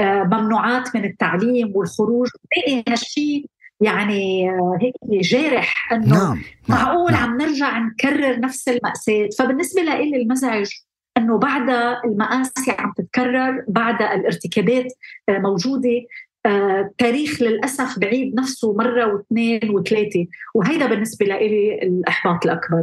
ممنوعات 0.00 0.96
من 0.96 1.04
التعليم 1.04 1.72
والخروج 1.76 2.28
بتلاقي 2.44 2.84
هالشيء 2.88 3.46
يعني 3.80 4.50
هيك 4.80 4.94
جارح 5.10 5.92
إنه 5.92 6.06
نعم. 6.06 6.18
نعم. 6.18 6.42
معقول 6.68 7.12
نعم. 7.12 7.30
عم 7.30 7.40
نرجع 7.40 7.78
نكرر 7.78 8.40
نفس 8.40 8.68
المأساة 8.68 9.28
فبالنسبة 9.38 9.82
لي 9.82 10.22
المزعج 10.22 10.70
إنه 11.16 11.38
بعد 11.38 11.70
المآسي 12.04 12.70
عم 12.78 12.92
تتكرر 12.96 13.64
بعد 13.68 14.02
الارتكابات 14.02 14.92
موجودة 15.30 16.02
آه، 16.46 16.90
تاريخ 16.98 17.42
للأسف 17.42 17.98
بعيد 17.98 18.34
نفسه 18.34 18.72
مرة 18.72 19.14
واثنين 19.14 19.70
وثلاثة. 19.70 20.26
وهيدا 20.54 20.86
بالنسبة 20.86 21.26
لي 21.26 21.74
الإحباط 21.82 22.44
الأكبر. 22.44 22.82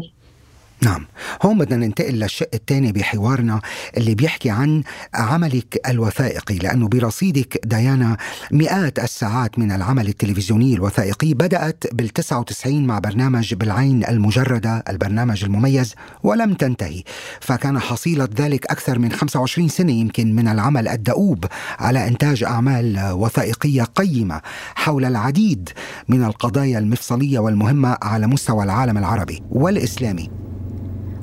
نعم. 0.84 1.06
هون 1.42 1.58
بدنا 1.58 1.86
ننتقل 1.86 2.14
للشق 2.14 2.50
الثاني 2.54 2.92
بحوارنا 2.92 3.62
اللي 3.98 4.16
بيحكي 4.16 4.50
عن 4.50 4.84
عملك 5.14 5.82
الوثائقي 5.90 6.56
لأنه 6.56 6.88
برصيدك 6.88 7.62
ديانا 7.66 8.18
مئات 8.52 9.00
الساعات 9.00 9.60
من 9.60 9.72
العمل 9.72 10.08
التلفزيوني 10.08 10.74
الوثائقي 10.74 11.34
بدأت 11.34 11.84
بال99 11.88 12.68
مع 12.68 13.00
برنامج 13.00 13.54
بالعين 13.54 14.06
المجردة 14.06 14.84
البرنامج 14.90 15.44
المميز 15.44 15.96
ولم 16.24 16.54
تنتهي. 16.54 17.04
فكان 17.40 17.80
حصيلة 17.80 18.30
ذلك 18.36 18.66
أكثر 18.66 19.00
من 19.00 19.12
25 19.12 19.68
سنة 19.68 19.92
يمكن 19.92 20.36
من 20.36 20.48
العمل 20.48 20.88
الدؤوب 20.88 21.46
على 21.80 22.08
إنتاج 22.08 22.44
أعمال 22.44 23.12
وثائقية 23.12 23.84
قيمة 23.84 24.42
حول 24.76 25.06
العديد 25.06 25.70
من 26.10 26.24
القضايا 26.24 26.80
المفصلية 26.80 27.40
والمهمة 27.40 27.98
على 28.02 28.28
مستوى 28.28 28.64
العالم 28.64 28.98
العربي 28.98 29.44
والإسلامي. 29.50 30.30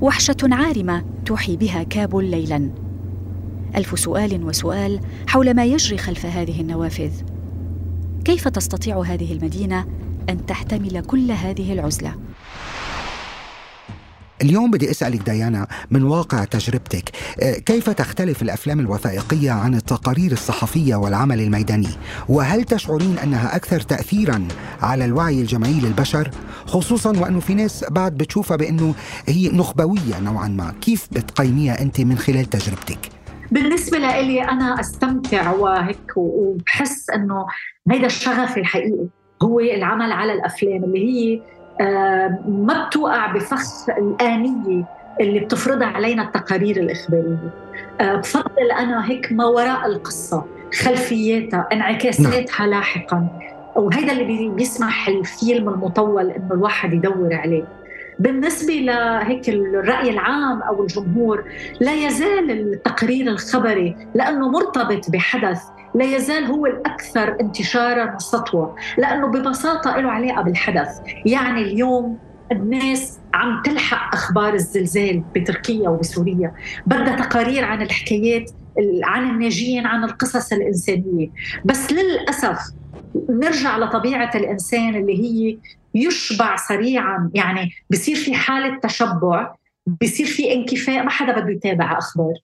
وحشة 0.01 0.37
عارمة 0.43 1.05
توحي 1.27 1.57
بها 1.57 1.83
كابل 1.83 2.25
ليلا. 2.25 2.71
ألف 3.77 3.99
سؤال 3.99 4.45
وسؤال 4.45 5.01
حول 5.27 5.55
ما 5.55 5.65
يجري 5.65 5.99
خلف 5.99 6.27
هذه 6.27 6.61
النوافذ. 6.61 7.11
كيف 8.25 8.49
تستطيع 8.49 9.03
هذه 9.03 9.33
المدينة 9.33 9.87
أن 10.31 10.47
تحتمل 10.47 11.01
كل 11.01 11.31
هذه 11.31 11.73
العزلة؟ 11.73 12.15
اليوم 14.43 14.71
بدي 14.71 14.91
أسألك 14.91 15.31
ديانا 15.31 15.67
من 15.91 16.03
واقع 16.03 16.45
تجربتك. 16.45 17.11
آه، 17.43 17.59
كيف 17.59 17.91
تختلف 17.91 18.43
الأفلام 18.43 18.81
الوثائقية 18.81 19.51
عن 19.51 19.75
التقارير 19.75 20.33
الصحفية 20.33 20.95
والعمل 20.95 21.41
الميداني؟ 21.41 21.89
وهل 22.29 22.65
تشعرين 22.65 23.19
أنها 23.19 23.57
أكثر 23.57 23.81
تاثيرا 23.81 24.49
على 24.83 25.05
الوعي 25.05 25.41
الجمعي 25.41 25.81
للبشر؟ 25.81 26.31
خصوصا 26.67 27.19
وأنه 27.19 27.41
في 27.41 27.55
ناس 27.55 27.85
بعد 27.91 28.17
بتشوفها 28.17 28.57
بأنه 28.57 28.95
هي 29.27 29.49
نخبوية 29.49 30.21
نوعا 30.21 30.49
ما. 30.49 30.75
كيف 30.81 31.09
بتقيميها 31.13 31.83
أنت 31.83 32.01
من 32.01 32.19
خلال 32.19 32.45
تجربتك؟ 32.45 32.99
بالنسبة 33.51 33.99
لي 33.99 34.43
أنا 34.43 34.81
أستمتع 34.81 35.51
وهيك 35.53 36.17
وبحس 36.17 37.11
أنه 37.11 37.47
هيدا 37.91 38.07
الشغف 38.07 38.59
الحقيقي 38.59 39.07
هو 39.43 39.61
العمل 39.61 40.13
على 40.13 40.33
الأفلام 40.33 40.85
اللي 40.85 40.99
هي 40.99 41.41
ما 42.49 42.87
بتوقع 42.87 43.33
بفخ 43.33 43.91
الآنية 43.91 44.85
اللي 45.21 45.41
بتفرضها 45.41 45.87
علينا 45.87 46.23
التقارير 46.23 46.77
الإخبارية. 46.77 47.51
آه، 48.01 48.17
بفضل 48.17 48.71
أنا 48.79 49.11
هيك 49.11 49.33
ما 49.33 49.45
وراء 49.47 49.87
القصة 49.87 50.45
خلفياتها 50.81 51.69
انعكاساتها 51.73 52.67
لاحقا. 52.67 53.29
وهذا 53.77 54.13
اللي 54.13 54.49
بيسمح 54.49 55.09
الفيلم 55.09 55.69
المطول 55.69 56.31
إنه 56.31 56.49
الواحد 56.53 56.93
يدور 56.93 57.35
عليه. 57.35 57.65
بالنسبة 58.19 58.73
لهيك 58.75 59.49
الرأي 59.49 60.11
العام 60.11 60.63
أو 60.63 60.83
الجمهور 60.83 61.45
لا 61.81 61.95
يزال 61.95 62.51
التقرير 62.51 63.27
الخبري 63.27 63.97
لأنه 64.15 64.49
مرتبط 64.49 65.11
بحدث 65.11 65.63
لا 65.97 66.17
يزال 66.17 66.45
هو 66.45 66.67
الأكثر 66.67 67.41
انتشارا 67.41 68.15
وسطوة 68.15 68.77
لأنه 68.99 69.27
ببساطة 69.27 69.97
له 69.97 70.11
علاقة 70.11 70.43
بالحدث. 70.43 71.01
يعني 71.27 71.63
اليوم 71.63 72.19
الناس 72.53 73.19
عم 73.35 73.63
تلحق 73.63 74.15
أخبار 74.15 74.55
الزلزال 74.55 75.23
بتركيا 75.35 75.89
وبسوريا. 75.89 76.53
بدها 76.87 77.17
تقارير 77.17 77.65
عن 77.65 77.83
الحكايات 77.83 78.51
عن 79.05 79.31
الناجين 79.31 79.87
عن 79.87 80.05
القصص 80.05 80.53
الإنسانية. 80.53 81.29
بس 81.65 81.93
للأسف 81.93 82.59
نرجع 83.29 83.79
لطبيعة 83.79 84.31
الإنسان 84.35 84.95
اللي 84.95 85.23
هي 85.23 85.59
يشبع 85.95 86.57
سريعا. 86.57 87.31
يعني 87.35 87.71
بصير 87.91 88.17
في 88.17 88.35
حالة 88.35 88.79
تشبع 88.83 89.55
بصير 90.03 90.27
في 90.27 90.53
انكفاء 90.53 91.03
ما 91.03 91.11
حدا 91.11 91.41
بده 91.41 91.51
يتابع 91.51 91.99
أخبار. 91.99 92.35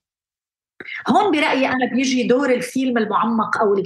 هون 1.07 1.31
برأيي 1.31 1.67
أنا 1.67 1.85
بيجي 1.93 2.23
دور 2.23 2.53
الفيلم 2.53 2.97
المعمق 2.97 3.57
أو 3.57 3.83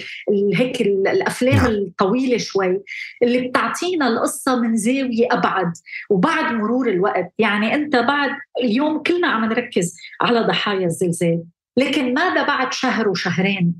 هيك 0.53 0.81
الأفلام 0.81 1.55
نعم. 1.55 1.65
الطويلة 1.65 2.37
شوي 2.37 2.81
اللي 3.23 3.47
بتعطينا 3.47 4.07
القصة 4.07 4.61
من 4.61 4.77
زاوية 4.77 5.27
أبعد 5.31 5.73
وبعد 6.09 6.53
مرور 6.53 6.89
الوقت. 6.89 7.33
يعني 7.39 7.73
أنت 7.75 7.95
بعد 7.95 8.31
اليوم 8.63 9.03
كلنا 9.03 9.27
عم 9.27 9.45
نركز 9.45 9.95
على 10.21 10.39
ضحايا 10.39 10.85
الزلزال 10.85 11.43
لكن 11.77 12.13
ماذا 12.13 12.43
بعد 12.43 12.73
شهر 12.73 13.09
وشهرين؟ 13.09 13.75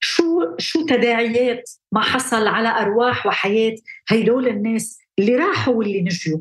شو 0.00 0.56
شو 0.58 0.86
تداعيات 0.86 1.70
ما 1.92 2.00
حصل 2.00 2.46
على 2.46 2.68
أرواح 2.68 3.26
وحياة 3.26 3.74
هيدول 4.08 4.48
الناس 4.48 4.98
اللي 5.18 5.36
راحوا 5.36 5.74
واللي 5.74 6.02
نجوا؟ 6.02 6.38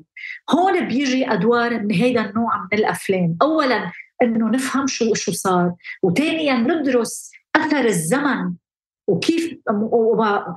هون 0.49 0.87
بيجي 0.87 1.31
أدوار 1.31 1.79
من 1.79 1.91
هيدا 1.91 2.29
النوع 2.29 2.57
من 2.71 2.79
الأفلام. 2.79 3.37
اولا 3.41 3.91
إنه 4.21 4.49
نفهم 4.49 4.87
شو 4.87 5.13
شو 5.13 5.31
صار. 5.31 5.73
وثانيا 6.03 6.53
ندرس 6.53 7.31
أثر 7.55 7.85
الزمن 7.85 8.53
وكيف 9.07 9.57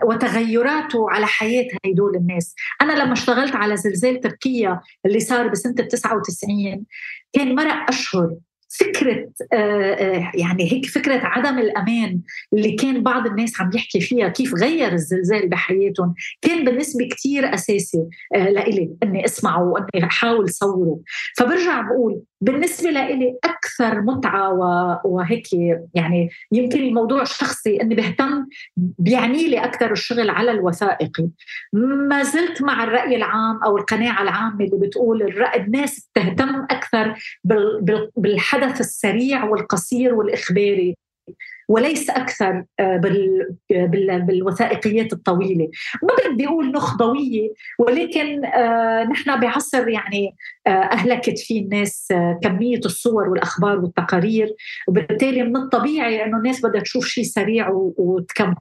وتغيراته 0.04 1.10
على 1.10 1.26
حياة 1.26 1.68
هدول 1.86 2.16
الناس. 2.16 2.54
أنا 2.82 2.92
لما 2.92 3.12
اشتغلت 3.12 3.54
على 3.54 3.76
زلزال 3.76 4.20
تركيا 4.20 4.80
اللي 5.06 5.20
صار 5.20 5.48
بسنة 5.48 5.72
99 5.72 6.86
كان 7.32 7.54
مرق 7.54 7.88
أشهر. 7.88 8.36
فكرة 8.70 9.28
آه، 9.52 9.94
آه، 9.94 10.32
يعني 10.34 10.72
هيك 10.72 10.86
فكرة 10.86 11.20
عدم 11.24 11.58
الأمان 11.58 12.20
اللي 12.52 12.72
كان 12.72 13.02
بعض 13.02 13.26
الناس 13.26 13.60
عم 13.60 13.70
يحكي 13.74 14.00
فيها 14.00 14.28
كيف 14.28 14.54
غير 14.54 14.92
الزلزال 14.92 15.48
بحياتهم؟ 15.48 16.14
كان 16.42 16.64
بالنسبة 16.64 17.08
كثير 17.08 17.54
أساسي 17.54 18.04
آه، 18.34 18.50
لإلي 18.50 18.90
إني 19.02 19.24
أسمعه 19.24 19.62
وإني 19.62 20.04
أحاول 20.04 20.50
صوره. 20.50 21.00
فبرجع 21.36 21.80
بقول 21.80 22.22
بالنسبة 22.40 22.90
لإلي 22.90 23.38
أكثر 23.44 24.00
متعة 24.00 24.52
وهيك 25.04 25.46
يعني 25.94 26.30
يمكن 26.52 26.78
الموضوع 26.78 27.24
شخصي 27.24 27.82
أني 27.82 27.94
بهتم 27.94 28.46
بيعني 28.76 29.48
لي 29.48 29.64
أكثر 29.64 29.92
الشغل 29.92 30.30
على 30.30 30.50
الوثائقي. 30.50 31.28
ما 32.08 32.22
زلت 32.22 32.62
مع 32.62 32.84
الرأي 32.84 33.16
العام 33.16 33.62
أو 33.64 33.78
القناعة 33.78 34.22
العامة 34.22 34.64
اللي 34.64 34.86
بتقول 34.86 35.22
الناس 35.56 36.10
تهتم 36.14 36.66
أكثر 36.70 37.14
بالحدث 38.60 38.80
السريع 38.80 39.44
والقصير 39.44 40.14
والإخباري 40.14 40.96
وليس 41.68 42.10
أكثر 42.10 42.64
آه، 42.80 42.96
بالوثائقيات 44.26 45.12
الطويلة. 45.12 45.68
ما 46.02 46.32
بدي 46.32 46.46
أقول 46.46 46.72
نخبويه 46.72 47.48
ولكن 47.78 48.44
آه، 48.44 49.04
نحن 49.04 49.40
بعصر 49.40 49.88
يعني 49.88 50.36
آه، 50.66 50.70
أهلكت 50.70 51.38
فيه 51.38 51.62
الناس 51.62 52.08
كمية 52.42 52.80
الصور 52.84 53.28
والأخبار 53.28 53.78
والتقارير 53.78 54.54
وبالتالي 54.88 55.42
من 55.42 55.56
الطبيعي 55.56 56.24
إنه 56.24 56.36
الناس 56.36 56.66
بدها 56.66 56.80
تشوف 56.80 57.06
شيء 57.06 57.24
سريع 57.24 57.68
وتكمل. 57.96 58.54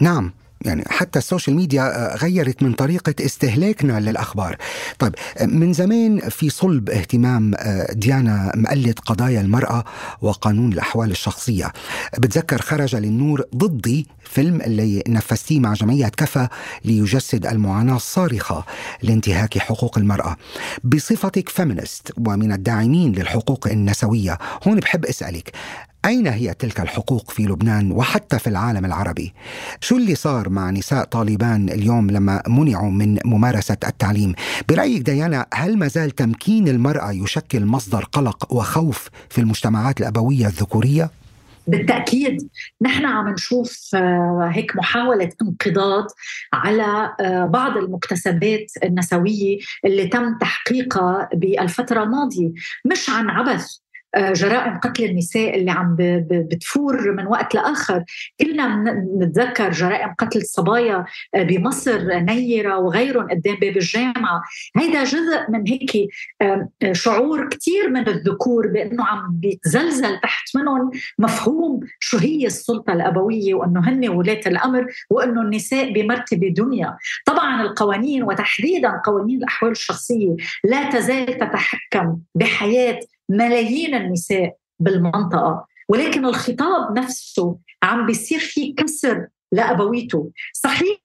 نعم. 0.00 0.32
يعني 0.64 0.84
حتى 0.88 1.18
ال 1.18 1.23
social 1.23 1.56
media 1.56 1.82
آه، 1.82 2.16
غيرت 2.16 2.62
من 2.62 2.72
طريقة 2.72 3.14
استهلاكنا 3.20 4.00
للأخبار. 4.00 4.56
طيب 4.98 5.14
من 5.42 5.72
زمان 5.72 6.20
في 6.20 6.50
صلب 6.50 6.90
اهتمام 6.90 7.54
آه، 7.56 7.92
ديانا 7.92 8.52
مقلد 8.56 8.98
قضايا 8.98 9.40
المرأة 9.40 9.84
وقانون 10.22 10.72
الأحوال 10.72 11.10
الشخصية. 11.10 11.72
بتذكر 12.18 12.62
خرج 12.62 12.96
للنور 12.96 13.44
ضدي 13.56 14.06
فيلم 14.24 14.60
اللي 14.60 15.02
نفذتيه 15.08 15.60
مع 15.60 15.72
جمعية 15.72 16.08
كفى 16.08 16.48
ليجسد 16.84 17.46
المعاناة 17.46 17.96
الصارخة 17.96 18.64
لانتهاك 19.02 19.58
حقوق 19.58 19.98
المرأة. 19.98 20.36
بصفتك 20.84 21.48
فيمينست 21.48 22.12
ومن 22.18 22.52
الداعمين 22.52 23.12
للحقوق 23.12 23.66
النسوية. 23.66 24.38
هون 24.66 24.80
بحب 24.80 25.04
أسألك 25.04 25.52
أين 26.04 26.26
هي 26.26 26.54
تلك 26.54 26.80
الحقوق 26.80 27.30
في 27.30 27.42
لبنان 27.42 27.92
وحتى 27.92 28.38
في 28.38 28.46
العالم 28.46 28.84
العربي؟ 28.84 29.32
شو 29.80 29.96
اللي 29.96 30.14
صار 30.14 30.48
مع 30.48 30.70
نساء 30.70 31.04
طالبان 31.04 31.68
اليوم 31.68 32.10
لما 32.10 32.42
منعوا 32.48 32.90
من 32.90 33.18
ممارسة 33.24 33.76
التعليم؟ 33.88 34.34
برأيك 34.68 35.02
ديانا 35.02 35.46
هل 35.54 35.78
ما 35.78 35.88
زال 35.88 36.10
تمكين 36.10 36.68
المرأة 36.68 37.12
يشكل 37.12 37.64
مصدر 37.64 38.04
قلق 38.04 38.52
وخوف 38.52 39.08
في 39.30 39.40
المجتمعات 39.40 40.00
الأبوية 40.00 40.46
الذكورية؟ 40.46 41.10
بالتأكيد 41.66 42.48
نحن 42.82 43.06
عم 43.06 43.28
نشوف 43.28 43.90
آه، 43.94 44.50
هيك 44.52 44.76
محاولة 44.76 45.30
انقضاض 45.42 46.06
على 46.52 47.14
آه، 47.20 47.46
بعض 47.46 47.76
المكتسبات 47.76 48.66
النسوية 48.84 49.58
اللي 49.84 50.06
تم 50.06 50.38
تحقيقها 50.38 51.28
بالفترة 51.34 52.02
الماضية 52.02 52.52
مش 52.84 53.10
عن 53.10 53.30
عبث 53.30 53.78
جرائم 54.16 54.78
قتل 54.78 55.04
النساء 55.04 55.56
اللي 55.58 55.70
عم 55.70 55.96
بتفور 56.30 57.12
من 57.12 57.26
وقت 57.26 57.54
لآخر. 57.54 58.04
كلنا 58.40 58.94
نتذكر 59.20 59.70
جرائم 59.70 60.14
قتل 60.18 60.38
الصبايا 60.38 61.04
آه، 61.34 61.42
بمصر 61.42 62.18
نيرة 62.18 62.78
وغيرهم 62.78 63.28
قدام 63.30 63.54
باب 63.54 63.76
الجامعة. 63.76 64.42
هيدا 64.76 65.04
جزء 65.04 65.50
من 65.50 65.64
هيك 65.68 66.08
شعور 66.92 67.48
كثير 67.48 67.90
من 67.90 68.08
الذكور 68.08 68.66
بأنه 68.66 69.04
عم 69.04 69.30
بيتزلزل 69.32 70.20
تحت 70.20 70.56
منهم 70.56 70.90
مفهوم 71.18 71.80
شو 72.00 72.18
هي 72.18 72.46
السلطة 72.46 72.92
الأبوية 72.92 73.54
وأنه 73.54 73.88
هن 73.88 74.08
ولاة 74.08 74.40
الأمر 74.46 74.86
وأنه 75.10 75.42
النساء 75.42 75.92
بمرتبة 75.92 76.48
دنيا. 76.48 76.96
طبعا 77.26 77.62
القوانين 77.62 78.22
وتحديدا 78.22 79.00
قوانين 79.04 79.38
الأحوال 79.38 79.70
الشخصية 79.70 80.36
لا 80.64 80.90
تزال 80.90 81.38
تتحكم 81.38 82.18
بحياة 82.34 83.00
ملايين 83.28 83.94
النساء 83.94 84.56
بالمنطقة. 84.80 85.66
ولكن 85.88 86.24
الخطاب 86.24 86.98
نفسه 86.98 87.58
عم 87.82 88.06
بيصير 88.06 88.38
فيه 88.38 88.74
كسر 88.74 89.26
لأبويته. 89.52 90.30
صحيح 90.52 90.98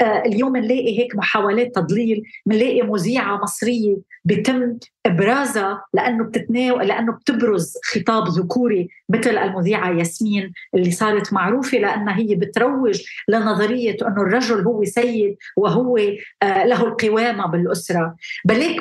آه، 0.00 0.22
اليوم 0.26 0.56
نلاقي 0.56 0.98
هيك 0.98 1.16
محاولات 1.16 1.74
تضليل 1.74 2.22
بنلاقي 2.46 2.82
مذيعة 2.82 3.40
مصرية 3.42 3.96
بيتم 4.24 4.78
إبرازها 5.06 5.84
لأنه 5.94 6.24
بتتناول 6.24 6.88
لأنه 6.88 7.12
بتبرز 7.12 7.74
خطاب 7.84 8.28
ذكوري 8.28 8.88
مثل 9.08 9.38
المذيعة 9.38 9.90
ياسمين 9.90 10.52
اللي 10.74 10.90
صارت 10.90 11.32
معروفة 11.32 11.78
لأنها 11.78 12.18
هي 12.18 12.34
بتروج 12.34 13.02
لنظرية 13.28 13.96
إنه 14.02 14.22
الرجل 14.22 14.60
هو 14.60 14.84
سيد 14.84 15.36
وهو 15.56 15.98
آه، 16.42 16.64
له 16.64 16.84
القوامة 16.84 17.46
بالأسرة. 17.46 18.16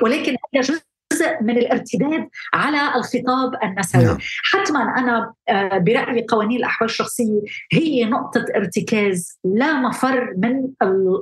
ولكن 0.03 0.31
هذا 0.31 0.61
جزء 0.61 0.88
جزء 1.13 1.43
من 1.43 1.57
الارتداد 1.57 2.29
على 2.53 2.95
الخطاب 2.95 3.63
النسوي 3.63 4.03
نعم. 4.03 4.17
حتما 4.43 4.79
أنا 4.79 5.33
آه، 5.49 5.77
برأيي 5.77 6.25
قوانين 6.29 6.57
الأحوال 6.57 6.89
الشخصية 6.89 7.41
هي 7.71 8.05
نقطة 8.05 8.45
ارتكاز 8.55 9.39
لا 9.43 9.73
مفر 9.73 10.33
من 10.37 10.67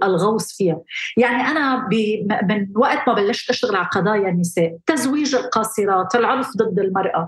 الغوص 0.04 0.58
فيها 0.58 0.82
يعني 1.18 1.44
أنا 1.44 1.90
من 2.50 2.68
وقت 2.76 3.08
ما 3.08 3.14
بلشت 3.14 3.50
أشتغل 3.50 3.76
على 3.76 3.88
قضايا 3.92 4.30
النساء 4.30 4.78
تزويج 4.86 5.36
القاصرات 5.36 6.16
العنف 6.16 6.48
ضد 6.58 6.80
المرأة 6.80 7.28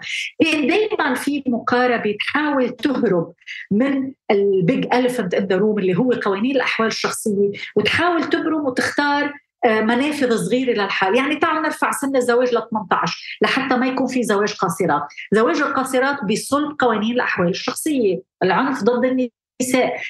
كان 0.52 0.68
دائما 0.68 1.14
في 1.14 1.44
مقاربة 1.48 2.16
تحاول 2.20 2.70
تهرب 2.70 3.34
من 3.72 4.14
ال 4.32 4.47
big 4.47 4.94
elephant 4.94 5.34
in 5.34 5.46
the 5.46 5.56
room 5.56 5.80
اللي 5.80 5.98
هو 5.98 6.12
قوانين 6.12 6.56
الأحوال 6.56 6.88
الشخصية 6.88 7.52
وتحاول 7.76 8.24
تبرم 8.24 8.66
وتختار 8.66 9.34
منافذ 9.66 10.38
صغيرة 10.38 10.72
للحال، 10.72 11.16
يعني 11.16 11.36
تعالوا 11.36 11.62
نرفع 11.62 11.92
سن 11.92 12.16
الزواج 12.16 12.48
ل 12.56 12.70
18 12.70 13.38
لحتى 13.42 13.78
ما 13.78 13.88
يكون 13.88 14.08
في 14.08 14.24
زواج 14.24 14.54
قاصرات، 14.54 15.04
زواج 15.32 15.62
القاصرات 15.62 16.24
بصلب 16.24 16.76
قوانين 16.80 17.12
الأحوال 17.12 17.50
الشخصية، 17.50 18.22
العنف 18.44 18.84
ضد 18.84 19.06
النساء، 19.06 19.32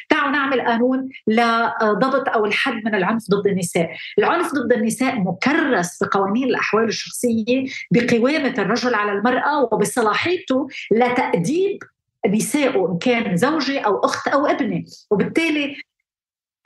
تعالوا 0.10 0.32
نعمل 0.32 0.62
قانون 0.62 1.10
لضبط 1.28 2.30
أو 2.30 2.46
الحد 2.46 2.86
من 2.86 2.96
العنف 2.96 3.24
ضد 3.32 3.48
النساء، 3.48 3.90
العنف 4.20 4.52
ضد 4.54 4.74
النساء 4.74 5.20
مكرس 5.20 6.04
بقوانين 6.04 6.44
الأحوال 6.44 6.84
الشخصية 6.84 7.66
بقوامة 7.92 8.54
الرجل 8.58 8.96
على 8.96 9.12
المرأة 9.12 9.64
وبصلاحيته 9.64 10.68
لتأديب 10.92 11.84
نسائه 12.28 12.88
إن 12.92 12.98
كان 12.98 13.38
زوجي 13.38 13.80
أو 13.80 14.00
أخت 14.00 14.28
أو 14.28 14.46
ابنة، 14.46 14.84
وبالتالي 15.12 15.76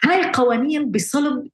هاي 0.05 0.19
القوانين 0.19 0.91
بصلب 0.91 1.47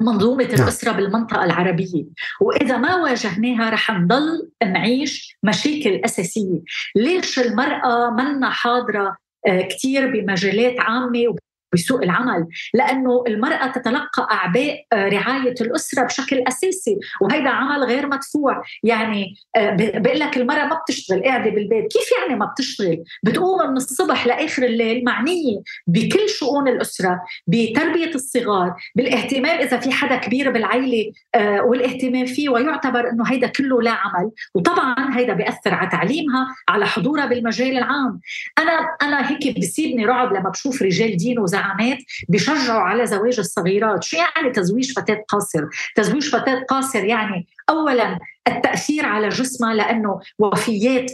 منظومة 0.00 0.44
نعم. 0.44 0.54
الأسرة 0.54 0.92
بالمنطقة 0.92 1.44
العربية 1.44 2.04
وإذا 2.40 2.76
ما 2.76 2.96
واجهناها 2.96 3.70
رح 3.70 3.90
نضل 3.90 4.50
نعيش 4.62 5.38
مشاكل 5.42 6.00
أساسية 6.04 6.60
ليش 6.96 7.38
المرأة 7.38 8.10
منا 8.10 8.50
حاضرة 8.50 9.16
آه، 9.46 9.60
كثير 9.60 10.10
بمجالات 10.10 10.80
عامة 10.80 11.36
بسوق 11.72 12.02
العمل 12.02 12.46
لأنه 12.74 13.24
المرأة 13.26 13.66
تتلقى 13.66 14.28
أعباء 14.32 14.84
آه، 14.92 15.08
رعاية 15.08 15.54
الأسرة 15.60 16.02
بشكل 16.04 16.44
أساسي 16.48 16.98
وهذا 17.20 17.50
عمل 17.50 17.84
غير 17.84 18.06
مدفوع. 18.06 18.62
يعني 18.82 19.34
آه، 19.56 19.76
بقول 19.78 20.18
لك 20.18 20.36
المرأة 20.36 20.64
ما 20.66 20.74
بتشتغل 20.74 21.22
قاعدة 21.22 21.50
بالبيت. 21.50 21.92
كيف 21.92 22.08
يعني 22.20 22.38
ما 22.38 22.46
بتشتغل؟ 22.46 23.04
بتقوم 23.22 23.70
من 23.70 23.76
الصبح 23.76 24.26
لآخر 24.26 24.62
الليل 24.62 25.04
معنية 25.04 25.60
بكل 25.86 26.28
شؤون 26.28 26.68
الأسرة 26.68 27.20
بتربية 27.46 28.14
الصغار 28.14 28.74
بالاهتمام 28.94 29.58
إذا 29.58 29.80
في 29.80 29.92
حدا 29.92 30.16
كبير 30.16 30.50
بالعيلة 30.50 31.12
آه، 31.34 31.62
والاهتمام 31.62 32.26
فيه 32.26 32.48
ويعتبر 32.48 33.10
إنه 33.10 33.24
هيدا 33.26 33.46
كله 33.46 33.82
لا 33.82 33.90
عمل. 33.90 34.30
وطبعا 34.54 35.18
هيدا 35.18 35.32
بيأثر 35.32 35.74
على 35.74 35.90
تعليمها 35.90 36.54
على 36.68 36.86
حضورها 36.86 37.26
بالمجال 37.26 37.78
العام. 37.78 38.20
أنا 38.58 38.96
أنا 39.02 39.30
هيك 39.30 39.54
بيصيبني 39.54 40.06
رعب 40.06 40.32
لما 40.32 40.50
بشوف 40.50 40.82
رجال 40.82 41.16
دين 41.16 41.38
الزعامات 41.56 41.98
بيشجعوا 42.28 42.80
على 42.80 43.06
زواج 43.06 43.38
الصغيرات. 43.38 44.04
شو 44.04 44.16
يعني 44.16 44.50
تزويج 44.50 44.92
فتاة 44.92 45.24
قاصر؟ 45.28 45.64
تزويج 45.96 46.28
فتاة 46.28 46.64
قاصر 46.68 47.04
يعني 47.04 47.46
أولا 47.70 48.18
التأثير 48.48 49.06
على 49.06 49.28
جسمها 49.28 49.74
لأنه 49.74 50.20
وفيات 50.38 51.10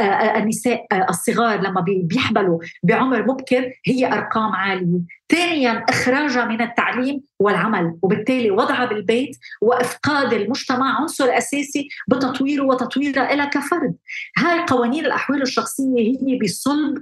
النساء 0.00 0.86
آه، 0.92 1.06
الصغار 1.10 1.60
لما 1.60 1.80
بيحبلوا 1.80 2.58
بعمر 2.82 3.22
مبكر 3.22 3.72
هي 3.86 4.06
أرقام 4.12 4.52
عالية، 4.52 5.00
ثانيا 5.28 5.84
إخراجها 5.88 6.44
من 6.44 6.62
التعليم 6.62 7.22
والعمل 7.38 7.98
وبالتالي 8.02 8.50
وضعها 8.50 8.84
بالبيت 8.84 9.36
وإفقاد 9.60 10.32
المجتمع 10.32 11.00
عنصر 11.00 11.24
أساسي 11.24 11.88
بتطويره 12.08 12.62
وتطويرها 12.62 13.34
لها 13.34 13.44
كفرد. 13.44 13.94
هاي 14.38 14.64
قوانين 14.68 15.06
الأحوال 15.06 15.42
الشخصية 15.42 15.98
هي 15.98 16.38
بصلب 16.42 16.98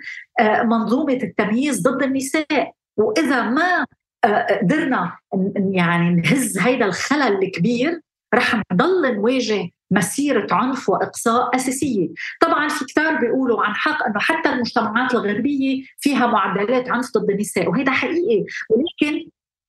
منظومة 0.64 1.18
التمييز 1.22 1.82
ضد 1.82 2.02
النساء 2.02 2.72
وإذا 2.96 3.42
ما 3.42 3.86
قدرنا 4.24 5.16
يعني 5.56 6.14
نهز 6.14 6.58
هيدا 6.58 6.84
الخلل 6.84 7.42
الكبير 7.42 8.00
رح 8.34 8.62
نضل 8.72 9.14
نواجه 9.14 9.70
مسيرة 9.94 10.46
عنف 10.50 10.88
وإقصاء 10.88 11.56
أساسية. 11.56 12.08
طبعا 12.40 12.68
في 12.68 12.84
كتار 12.84 13.14
بيقولوا 13.14 13.62
عن 13.64 13.74
حق 13.74 14.06
أنه 14.06 14.18
حتى 14.18 14.48
المجتمعات 14.48 15.14
الغربية 15.14 15.84
فيها 15.98 16.26
معدلات 16.26 16.90
عنف 16.90 17.06
ضد 17.16 17.30
النساء 17.30 17.68
وهذا 17.68 17.92
حقيقي. 17.92 18.44
ولكن 18.70 19.28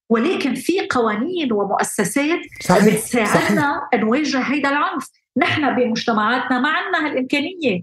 ولكن 0.09 0.55
في 0.55 0.87
قوانين 0.87 1.53
ومؤسسات 1.53 2.39
صحيح. 2.61 2.85
بتساعدنا 2.85 3.81
نواجه 3.95 4.39
هذا 4.39 4.69
العنف. 4.69 5.09
نحن 5.37 5.75
بمجتمعاتنا 5.75 6.59
ما 6.59 6.69
عندنا 6.69 7.05
هالإمكانية. 7.05 7.81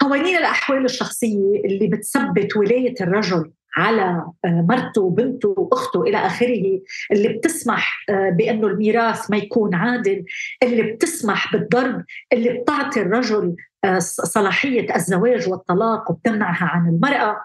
قوانين 0.00 0.36
الأحوال 0.36 0.84
الشخصية 0.84 1.60
اللي 1.64 1.86
بتثبت 1.86 2.56
ولاية 2.56 2.94
الرجل. 3.00 3.50
على 3.76 4.24
آه، 4.44 4.66
مرته 4.68 5.02
وبنته 5.02 5.54
وأخته 5.58 6.02
إلى 6.02 6.16
آخره 6.16 6.80
اللي 7.12 7.28
بتسمح 7.28 8.04
آه، 8.10 8.30
بأنه 8.30 8.66
الميراث 8.66 9.30
ما 9.30 9.36
يكون 9.36 9.74
عادل 9.74 10.24
اللي 10.62 10.82
بتسمح 10.82 11.52
بالضرب 11.52 12.04
اللي 12.32 12.52
بتعطي 12.52 13.00
الرجل 13.00 13.56
آه، 13.84 13.98
صلاحية 13.98 14.96
الزواج 14.96 15.48
والطلاق 15.48 16.10
وبتمنعها 16.10 16.64
عن 16.64 16.88
المرأة. 16.88 17.44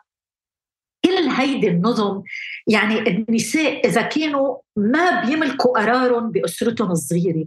كل 1.05 1.11
هيدي 1.11 1.67
النظم 1.67 2.21
يعني 2.67 3.07
النساء 3.07 3.88
إذا 3.88 4.01
كانوا 4.01 4.57
ما 4.75 5.25
بيملكوا 5.25 5.80
قرارهم 5.80 6.32
بأسرتهم 6.32 6.91
الصغيرة. 6.91 7.45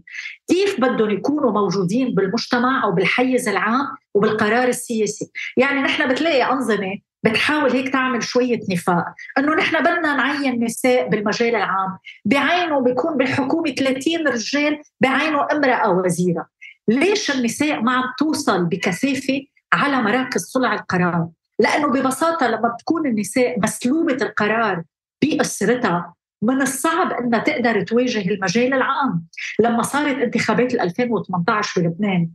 كيف 0.49 0.80
بدهم 0.80 1.11
يكونوا 1.11 1.53
موجودين 1.53 2.14
بالمجتمع 2.14 2.85
أو 2.85 2.93
بالحيز 2.93 3.49
العام 3.49 3.87
وبالقرار 4.14 4.68
السياسي؟ 4.68 5.30
يعني 5.57 5.80
نحن 5.80 6.09
بتلاقي 6.09 6.53
أنظمة 6.53 6.99
بتحاول 7.23 7.70
هيك 7.70 7.89
تعمل 7.89 8.23
شوية 8.23 8.61
نفاق. 8.70 9.05
إنه 9.39 9.55
نحن 9.55 9.81
بدنا 9.81 10.16
نعين 10.16 10.64
نساء 10.64 11.09
بالمجال 11.09 11.55
العام. 11.57 11.99
بعينه 12.25 12.81
بيكون 12.81 13.16
بالحكومة 13.16 13.70
30 13.70 14.29
رجال 14.29 14.81
بعينه 15.01 15.47
امرأة 15.53 15.91
وزيرة. 15.91 16.47
ليش 16.89 17.31
النساء 17.31 17.81
ما 17.81 17.93
عم 17.93 18.05
توصل 18.18 18.64
بكثافة 18.64 19.41
على 19.73 20.03
مراكز 20.03 20.41
صنع 20.41 20.75
القرار؟ 20.75 21.29
لأنه 21.59 21.87
ببساطة 21.89 22.47
لما 22.47 22.68
بتكون 22.68 23.07
النساء 23.07 23.61
مسلوبة 23.61 24.18
القرار 24.23 24.83
بأسرتها 25.23 26.14
من 26.43 26.62
الصعب 26.62 27.12
إنها 27.12 27.39
تقدر 27.39 27.83
تواجه 27.83 28.29
المجال 28.31 28.75
العام. 28.75 29.27
لما 29.61 29.83
صارت 29.83 30.16
انتخابات 30.16 30.75
2018 30.75 31.81
بلبنان 31.81 32.29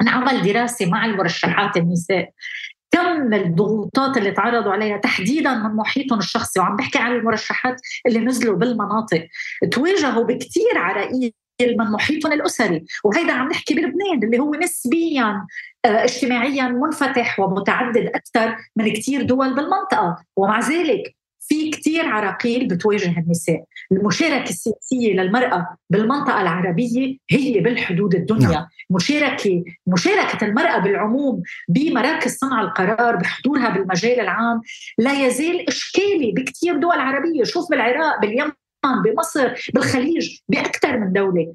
انعمل 0.00 0.42
دراسة 0.42 0.86
مع 0.86 1.04
المرشحات 1.04 1.76
النساء. 1.76 2.30
كم 2.94 3.34
الضغوطات 3.34 4.16
اللي 4.16 4.30
تعرضوا 4.30 4.72
عليها 4.72 4.96
تحديدا 4.96 5.54
من 5.54 5.76
محيطهم 5.76 6.18
الشخصي 6.18 6.60
وعم 6.60 6.76
بحكي 6.76 6.98
عن 6.98 7.12
المرشحات 7.12 7.80
اللي 8.06 8.18
نزلوا 8.18 8.56
بالمناطق. 8.56 9.28
تواجهوا 9.72 10.24
بكثير 10.24 10.78
عرائيل 10.78 11.32
من 11.62 11.84
محيطهم 11.84 12.32
الأسري 12.32 12.84
وهيدا 13.04 13.32
عم 13.32 13.48
نحكي 13.48 13.74
بلبنان 13.74 14.22
اللي 14.24 14.38
هو 14.38 14.54
نسبيا 14.54 15.46
آه، 15.84 16.04
اجتماعيا 16.04 16.68
منفتح 16.68 17.40
ومتعدد 17.40 18.06
أكثر 18.06 18.56
من 18.76 18.92
كثير 18.92 19.22
دول 19.22 19.54
بالمنطقة. 19.54 20.16
ومع 20.36 20.60
ذلك 20.60 21.16
في 21.40 21.70
كثير 21.70 22.08
عراقيل 22.08 22.68
بتواجه 22.68 23.18
النساء. 23.18 23.64
المشاركة 23.92 24.50
السياسية 24.50 25.12
للمرأة 25.12 25.76
بالمنطقة 25.90 26.42
العربية 26.42 27.16
هي 27.30 27.60
بالحدود 27.60 28.14
الدنيا 28.14 28.48
نعم. 28.48 28.66
مشاركة 28.90 29.64
مشاركة 29.86 30.44
المرأة 30.46 30.78
بالعموم 30.78 31.42
بمراكز 31.68 32.36
صنع 32.36 32.60
القرار 32.60 33.16
بحضورها 33.16 33.68
بالمجال 33.68 34.20
العام 34.20 34.60
لا 34.98 35.26
يزال 35.26 35.68
إشكالي 35.68 36.32
بكثير 36.32 36.76
دول 36.76 37.00
عربية 37.00 37.44
شوف 37.44 37.70
بالعراق 37.70 38.20
باليمن 38.20 38.52
بمصر 39.04 39.54
بالخليج 39.74 40.38
بأكثر 40.48 40.98
من 40.98 41.12
دولة 41.12 41.54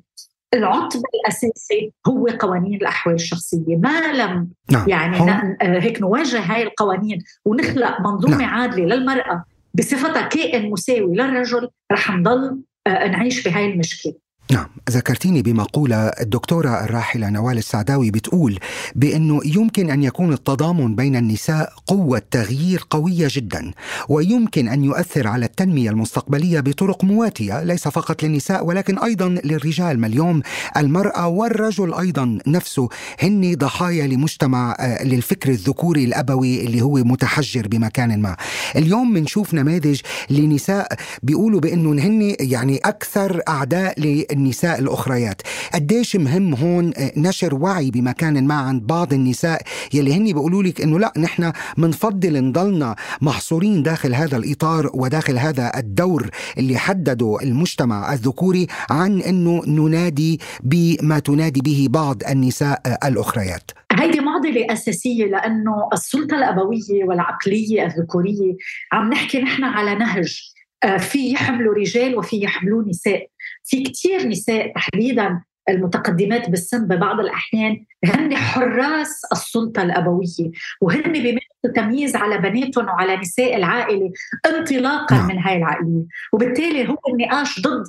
العطب 0.53 1.01
الأساسي 1.15 1.93
هو 2.07 2.25
قوانين 2.25 2.75
الأحوال 2.75 3.15
الشخصية 3.15 3.75
ما 3.75 4.13
لم 4.13 4.49
نعم. 4.71 4.89
يعني 4.89 5.17
هم... 5.17 5.57
هيك 5.61 6.01
نواجه 6.01 6.39
هاي 6.39 6.63
القوانين 6.63 7.23
ونخلق 7.45 8.01
منظومة 8.01 8.37
نعم. 8.37 8.49
عادلة 8.49 8.95
للمرأة 8.95 9.43
بصفتها 9.73 10.27
كائن 10.27 10.69
مساوي 10.69 11.15
للرجل 11.15 11.69
رح 11.91 12.11
نضل 12.11 12.61
آه، 12.87 13.07
نعيش 13.07 13.47
بهاي 13.47 13.65
المشكلة. 13.65 14.13
نعم 14.51 14.65
ذكرتيني 14.89 15.41
بمقولة 15.41 15.95
الدكتورة 16.07 16.83
الراحلة 16.83 17.29
نوال 17.29 17.57
السعداوي 17.57 18.11
بتقول 18.11 18.59
بأنه 18.95 19.41
يمكن 19.45 19.89
أن 19.89 20.03
يكون 20.03 20.33
التضامن 20.33 20.95
بين 20.95 21.15
النساء 21.15 21.73
قوة 21.87 22.21
تغيير 22.31 22.85
قوية 22.89 23.27
جدا 23.31 23.71
ويمكن 24.09 24.67
أن 24.67 24.83
يؤثر 24.83 25.27
على 25.27 25.45
التنمية 25.45 25.89
المستقبلية 25.89 26.59
بطرق 26.59 27.03
مواتية 27.03 27.63
ليس 27.63 27.87
فقط 27.87 28.23
للنساء 28.23 28.65
ولكن 28.65 28.99
أيضا 28.99 29.29
للرجال. 29.29 29.99
ما 29.99 30.07
اليوم 30.07 30.41
المرأة 30.77 31.27
والرجل 31.27 31.93
أيضا 31.93 32.37
نفسه 32.47 32.89
هن 33.19 33.55
ضحايا 33.55 34.07
لمجتمع 34.07 34.75
آه، 34.79 35.03
للفكر 35.03 35.49
الذكوري 35.49 36.03
الأبوي 36.03 36.65
اللي 36.65 36.81
هو 36.81 36.95
متحجر 36.95 37.67
بمكان 37.67 38.21
ما. 38.21 38.35
اليوم 38.75 39.13
بنشوف 39.13 39.53
نماذج 39.53 40.01
لنساء 40.29 40.87
بيقولوا 41.23 41.59
بأنه 41.59 41.91
هن 41.91 42.35
يعني 42.39 42.77
أكثر 42.77 43.41
أعداء 43.47 43.99
النساء 44.39 44.79
الأخريات. 44.79 45.41
قديش 45.73 46.15
مهم 46.15 46.53
هون 46.53 46.91
آه، 46.97 47.11
نشر 47.17 47.55
وعي 47.55 47.91
بمكان 47.91 48.47
ما 48.47 48.53
عند 48.53 48.87
بعض 48.87 49.13
النساء؟ 49.13 49.61
يلي 49.93 50.13
هني 50.13 50.33
بيقولوا 50.33 50.63
لك 50.63 50.81
إنه 50.81 50.99
لا 50.99 51.13
نحن 51.17 51.51
بنفضل 51.77 52.43
نضلنا 52.43 52.95
محصورين 53.21 53.83
داخل 53.83 54.15
هذا 54.15 54.37
الإطار 54.37 54.89
وداخل 54.93 55.37
هذا 55.37 55.71
الدور 55.77 56.29
اللي 56.57 56.77
حدده 56.77 57.37
المجتمع 57.43 58.13
الذكوري 58.13 58.67
عن 58.89 59.21
إنه 59.21 59.61
ننادي 59.67 60.39
بما 60.63 61.19
تنادي 61.19 61.61
به 61.61 61.87
بعض 61.89 62.23
النساء 62.29 62.81
آه، 62.85 63.07
الأخريات. 63.07 63.71
هيدي 63.91 64.19
معضلة 64.19 64.65
أساسية 64.73 65.25
لأنه 65.25 65.89
السلطة 65.93 66.37
الأبوية 66.37 67.03
والعقلية 67.07 67.85
الذكورية 67.85 68.53
عم 68.91 69.09
نحكي 69.09 69.41
نحن 69.41 69.63
على 69.63 69.95
نهج 69.95 70.53
آه، 70.83 70.97
في 70.97 71.31
يحملوا 71.31 71.73
رجال 71.73 72.17
وفي 72.17 72.41
يحملوا 72.41 72.83
نساء. 72.89 73.27
في 73.69 73.83
كثير 73.83 74.27
نساء 74.27 74.73
تحديدا 74.73 75.41
المتقدمات 75.69 76.49
بالسن 76.49 76.87
ببعض 76.87 77.19
الأحيان 77.19 77.85
هن 78.05 78.35
حراس 78.35 79.21
السلطة 79.31 79.81
الأبوية 79.81 80.51
وهن 80.81 81.11
بيمارسوا 81.11 81.73
تمييز 81.75 82.15
على 82.15 82.37
بناتهم 82.37 82.85
وعلى 82.85 83.17
نساء 83.17 83.55
العائلة 83.55 84.11
انطلاقا 84.45 85.15
نعم. 85.15 85.27
من 85.27 85.39
هاي 85.39 85.57
العائلة 85.57 86.05
وبالتالي 86.33 86.89
هو 86.89 86.97
النقاش 87.09 87.61
ضد 87.61 87.83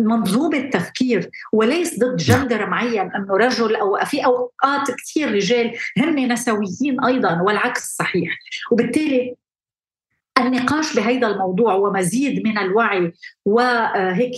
منظومة 0.00 0.70
تفكير 0.70 1.30
وليس 1.52 1.98
ضد 1.98 2.04
نعم. 2.04 2.16
جندر 2.16 2.66
معين 2.66 3.10
أنه 3.12 3.36
رجل 3.36 3.76
أو 3.76 3.98
في 4.04 4.24
أوقات 4.24 4.90
كثير 4.90 5.34
رجال 5.34 5.72
هن 5.98 6.32
نسويين 6.32 7.04
أيضا 7.04 7.40
والعكس 7.40 7.96
صحيح 7.96 8.38
وبالتالي 8.72 9.34
النقاش 10.38 10.96
بهذا 10.96 11.26
الموضوع 11.26 11.74
ومزيد 11.74 12.46
من 12.46 12.58
الوعي 12.58 13.12
وهيك 13.44 14.34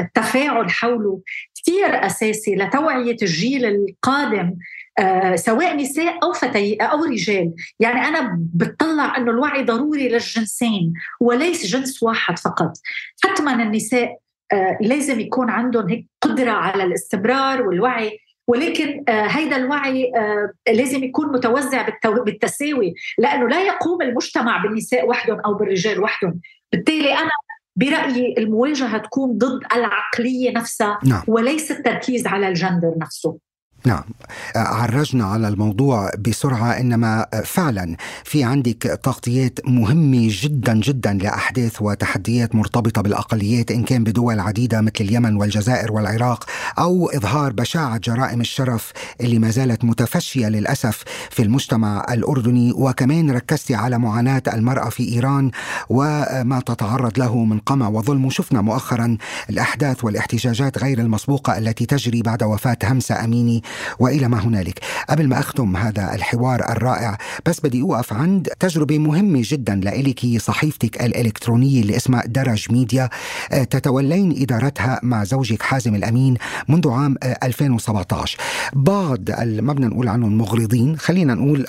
التفاعل 0.00 0.70
حوله 0.70 1.20
كثير 1.54 2.06
أساسي 2.06 2.54
لتوعية 2.54 3.16
الجيل 3.22 3.64
القادم 3.64 4.54
آه، 4.98 5.36
سواء 5.36 5.76
نساء 5.76 6.18
أو 6.22 6.32
فتي 6.32 6.76
أو 6.76 7.04
رجال، 7.04 7.52
يعني 7.80 8.00
أنا 8.00 8.38
بتطلع 8.54 9.16
إنه 9.16 9.30
الوعي 9.30 9.64
ضروري 9.64 10.08
للجنسين 10.08 10.92
وليس 11.20 11.66
جنس 11.66 12.02
واحد 12.02 12.38
فقط، 12.38 12.72
حتما 13.24 13.62
النساء 13.62 14.18
آه، 14.52 14.78
لازم 14.80 15.20
يكون 15.20 15.50
عندهم 15.50 15.88
هيك 15.88 16.06
قدرة 16.20 16.50
على 16.50 16.84
الاستمرار 16.84 17.62
والوعي 17.62 18.18
ولكن 18.48 19.04
آه، 19.08 19.26
هيدا 19.26 19.56
الوعي 19.56 20.12
لازم 20.68 21.04
يكون 21.04 21.32
متوزع 21.32 21.88
بالتساوي 22.04 22.94
لأنه 23.18 23.48
لا 23.48 23.62
يقوم 23.62 24.02
المجتمع 24.02 24.62
بالنساء 24.62 25.08
وحدهم 25.08 25.40
أو 25.40 25.54
بالرجال 25.54 26.00
وحدهم 26.00 26.40
بالتالي 26.72 27.12
أنا 27.12 27.30
برأيي 27.76 28.34
المواجهة 28.38 28.98
تكون 28.98 29.38
ضد 29.38 29.60
العقلية 29.74 30.50
نفسها 30.50 30.98
نعم. 31.04 31.22
وليس 31.26 31.70
التركيز 31.70 32.26
على 32.26 32.48
الجندر 32.48 32.94
نفسه 32.98 33.38
نعم. 33.86 34.02
عرجنا 34.56 35.24
على 35.24 35.48
الموضوع 35.48 36.10
بسرعة 36.18 36.70
إنما 36.70 37.26
فعلا 37.44 37.96
في 38.24 38.44
عندك 38.44 39.00
تغطيات 39.02 39.58
مهمة 39.64 40.28
جدا 40.30 40.74
جدا 40.74 41.12
لأحداث 41.12 41.82
وتحديات 41.82 42.54
مرتبطة 42.54 43.02
بالأقليات 43.02 43.70
إن 43.70 43.84
كان 43.84 44.04
بدول 44.04 44.40
عديدة 44.40 44.80
مثل 44.80 44.92
اليمن 45.00 45.36
والجزائر 45.36 45.92
والعراق 45.92 46.44
أو 46.78 47.10
إظهار 47.10 47.52
بشاعة 47.52 47.98
جرائم 47.98 48.40
الشرف 48.40 48.92
اللي 49.20 49.38
ما 49.38 49.50
زالت 49.50 49.84
متفشية 49.84 50.48
للأسف 50.48 51.04
في 51.30 51.42
المجتمع 51.42 52.06
الأردني. 52.10 52.72
وكمان 52.72 53.30
ركزتي 53.30 53.74
على 53.74 53.98
معاناة 53.98 54.42
المرأة 54.52 54.88
في 54.88 55.08
إيران 55.08 55.50
وما 55.88 56.62
تتعرض 56.66 57.18
له 57.18 57.44
من 57.44 57.58
قمع 57.58 57.88
وظلم. 57.88 58.24
وشفنا 58.24 58.60
مؤخرا 58.60 59.16
الأحداث 59.50 60.04
والاحتجاجات 60.04 60.78
غير 60.78 60.98
المسبوقة 60.98 61.58
التي 61.58 61.86
تجري 61.86 62.22
بعد 62.22 62.42
وفاة 62.42 62.78
همسة 62.84 63.24
أميني. 63.24 63.62
وإلى 63.98 64.28
ما 64.28 64.40
هنالك. 64.40 64.80
قبل 65.10 65.28
ما 65.28 65.38
أختم 65.38 65.76
هذا 65.76 66.14
الحوار 66.14 66.72
الرائع 66.72 67.18
بس 67.46 67.60
بدي 67.60 67.82
أوقف 67.82 68.12
عند 68.12 68.48
تجربة 68.60 68.98
مهمة 68.98 69.42
جدا 69.44 69.74
لإلك 69.74 70.26
صحيفتك 70.38 71.02
الإلكترونية 71.02 71.80
اللي 71.80 71.96
اسمها 71.96 72.22
درج 72.26 72.72
ميديا. 72.72 73.08
آه، 73.52 73.64
تتولين 73.64 74.42
إدارتها 74.42 75.00
مع 75.02 75.24
زوجك 75.24 75.62
حازم 75.62 75.94
الأمين 75.94 76.36
منذ 76.68 76.88
عام 76.88 77.16
2017 77.42 78.38
آه، 78.38 78.70
بعض 78.72 79.30
ما 79.40 79.72
بدنا 79.72 79.86
نقول 79.86 80.08
عنهم 80.08 80.38
مغرضين 80.38 80.98
خلينا 80.98 81.34
نقول 81.34 81.66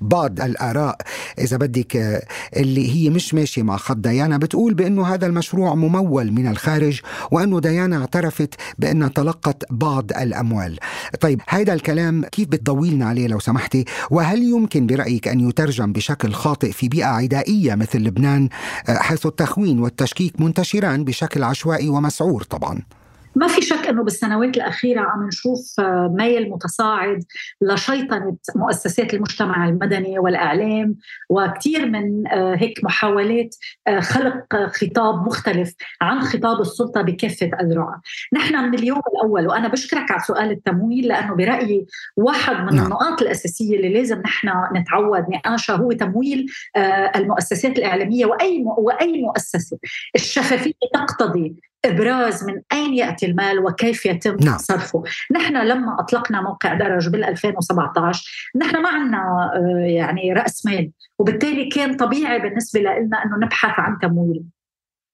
بعض 0.00 0.40
الآراء 0.40 0.96
إذا 1.38 1.56
بدك 1.56 1.96
آه، 1.96 2.22
اللي 2.56 2.94
هي 2.94 3.10
مش 3.10 3.34
ماشية 3.34 3.62
مع 3.62 3.76
خط 3.76 3.96
ديانا 3.96 4.38
بتقول 4.38 4.74
بأنه 4.74 5.06
هذا 5.06 5.26
المشروع 5.26 5.74
ممول 5.74 6.32
من 6.32 6.46
الخارج 6.46 7.00
وأنه 7.30 7.60
ديانا 7.60 8.00
اعترفت 8.00 8.54
بأنها 8.78 9.08
تلقت 9.08 9.64
بعض 9.70 10.12
الأموال. 10.12 10.78
طيب 11.20 11.40
هذا 11.48 11.72
الكلام 11.72 12.24
كيف 12.24 12.48
بتضوي 12.48 12.90
لنا 12.90 13.06
عليه 13.06 13.26
لو 13.26 13.38
سمحتي؟ 13.38 13.84
وهل 14.10 14.42
يمكن 14.42 14.86
برأيك 14.86 15.28
أن 15.28 15.48
يترجم 15.48 15.92
بشكل 15.92 16.32
خاطئ 16.32 16.72
في 16.72 16.88
بيئة 16.88 17.06
عدائية 17.06 17.74
مثل 17.74 17.98
لبنان 17.98 18.48
آه، 18.88 18.96
حيث 18.96 19.26
التخوين 19.26 19.78
والتشكيك 19.78 20.40
منتشران 20.40 21.04
بشكل 21.04 21.42
عشوائي 21.42 21.88
ومسعور 21.88 22.42
طبعا؟ 22.42 22.80
ما 23.34 23.46
في 23.46 23.62
شك 23.62 23.86
إنه 23.86 24.02
بالسنوات 24.04 24.56
الأخيرة 24.56 25.00
عم 25.00 25.26
نشوف 25.26 25.80
آه، 25.80 26.14
ميل 26.18 26.50
متصاعد 26.50 27.24
لشيطنة 27.60 28.36
مؤسسات 28.56 29.14
المجتمع 29.14 29.68
المدني 29.68 30.18
والإعلام 30.18 30.96
وكثير 31.30 31.86
من 31.86 32.28
آه، 32.28 32.54
هيك 32.54 32.84
محاولات 32.84 33.56
آه، 33.86 34.00
خلق 34.00 34.66
خطاب 34.66 35.26
مختلف 35.26 35.74
عن 36.00 36.20
خطاب 36.20 36.60
السلطة 36.60 37.02
بكافة 37.02 37.50
اذرعها. 37.60 38.00
نحن 38.32 38.56
من 38.56 38.74
اليوم 38.74 39.00
الأول 39.14 39.46
وأنا 39.46 39.68
بشكرك 39.68 40.10
على 40.10 40.20
سؤال 40.20 40.50
التمويل 40.50 41.08
لأنه 41.08 41.34
برأيي 41.34 41.86
واحد 42.16 42.56
من 42.56 42.74
نعم. 42.74 42.84
النقاط 42.84 43.22
الأساسية 43.22 43.76
اللي 43.76 43.92
لازم 43.92 44.20
نحن 44.20 44.48
نتعود 44.76 45.24
نقاشها 45.30 45.76
هو 45.76 45.92
تمويل 45.92 46.46
المؤسسات 47.16 47.78
الإعلامية 47.78 48.26
وأي 48.26 48.64
وأي 48.78 49.22
مؤسسة. 49.22 49.78
الشفافية 50.16 50.72
تقتضي 50.94 51.69
إبراز 51.84 52.44
من 52.44 52.62
أين 52.72 52.94
يأتي 52.94 53.26
المال 53.26 53.58
وكيف 53.58 54.06
يتم 54.06 54.36
نعم. 54.44 54.58
صرفه، 54.58 55.02
نحن 55.32 55.56
لما 55.56 56.00
أطلقنا 56.00 56.40
موقع 56.40 56.74
درج 56.74 57.08
بال 57.08 57.24
2017 57.24 58.52
نحن 58.56 58.82
ما 58.82 58.88
عندنا 58.88 59.50
آه، 59.54 59.86
يعني 59.86 60.32
رأس 60.32 60.66
مال 60.66 60.90
وبالتالي 61.18 61.68
كان 61.68 61.96
طبيعي 61.96 62.38
بالنسبة 62.38 62.80
لنا 62.80 63.24
إنه 63.24 63.36
نبحث 63.42 63.80
عن 63.80 63.98
تمويل. 63.98 64.42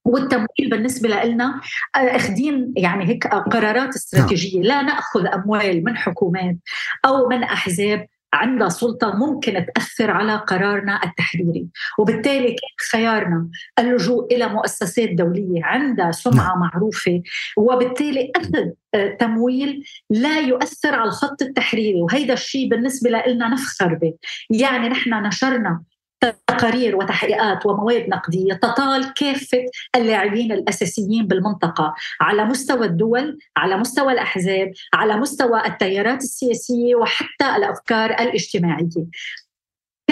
والتمويل 0.04 0.70
بالنسبة 0.70 1.08
لنا 1.08 1.60
آه، 1.96 1.98
اخذين 1.98 2.72
يعني 2.76 3.08
هيك 3.08 3.26
قرارات 3.26 3.94
استراتيجية. 3.94 4.60
لا 4.60 4.82
نأخذ 4.82 5.26
أموال 5.26 5.84
من 5.84 5.96
حكومات 5.96 6.56
أو 7.04 7.28
من 7.28 7.42
أحزاب 7.42 8.06
عندها 8.32 8.68
سلطة 8.68 9.14
ممكن 9.14 9.66
تأثر 9.74 10.10
على 10.10 10.36
قرارنا 10.36 11.00
التحريري. 11.04 11.66
وبالتالي 11.98 12.48
كان 12.48 12.90
خيارنا 12.92 13.48
اللجوء 13.78 14.34
إلى 14.34 14.48
مؤسسات 14.48 15.08
دولية 15.08 15.64
عندها 15.64 16.10
سمعة 16.10 16.34
نعم. 16.34 16.60
معروفة 16.60 17.22
وبالتالي 17.56 18.32
أخذ 18.36 18.70
آه، 18.94 19.16
تمويل 19.20 19.84
لا 20.10 20.40
يؤثر 20.40 20.94
على 20.94 21.08
الخط 21.08 21.42
التحريري. 21.42 22.02
وهيدا 22.02 22.34
الشيء 22.34 22.70
بالنسبة 22.70 23.10
لنا 23.10 23.48
نفخر 23.48 23.94
به. 23.94 24.14
يعني 24.50 24.88
نحن 24.88 25.26
نشرنا 25.26 25.82
تقارير 26.20 26.96
وتحقيقات 26.96 27.66
ومواد 27.66 28.08
نقدية 28.08 28.54
تطال 28.54 29.14
كافة 29.14 29.64
اللاعبين 29.96 30.52
الأساسيين 30.52 31.26
بالمنطقة 31.26 31.94
على 32.20 32.44
مستوى 32.44 32.86
الدول، 32.86 33.38
على 33.56 33.76
مستوى 33.76 34.12
الأحزاب، 34.12 34.72
على 34.94 35.16
مستوى 35.16 35.66
التيارات 35.66 36.22
السياسية 36.22 36.94
وحتى 36.94 37.56
الأفكار 37.56 38.10
الاجتماعية. 38.10 39.06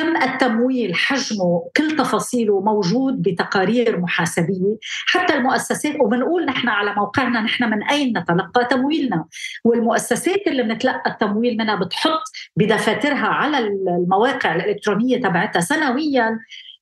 كم 0.05 0.17
التمويل 0.23 0.95
حجمه 0.95 1.71
كل 1.77 1.97
تفاصيله 1.97 2.61
موجود 2.61 3.23
بتقارير 3.23 4.01
محاسبية. 4.01 4.77
حتى 5.07 5.35
المؤسسات 5.35 5.95
وبنقول 6.01 6.45
نحن 6.45 6.69
على 6.69 6.95
موقعنا 6.95 7.41
نحن 7.41 7.71
من 7.71 7.83
أين 7.83 8.19
نتلقى 8.19 8.65
تمويلنا. 8.65 9.25
والمؤسسات 9.65 10.47
اللي 10.47 10.63
بنتلقى 10.63 11.11
التمويل 11.11 11.57
منها 11.57 11.75
بتحط 11.75 12.23
بدفاترها 12.57 13.27
على 13.27 13.59
المواقع 13.59 14.55
الإلكترونية 14.55 15.21
تبعتها 15.21 15.61
سنويا. 15.61 16.39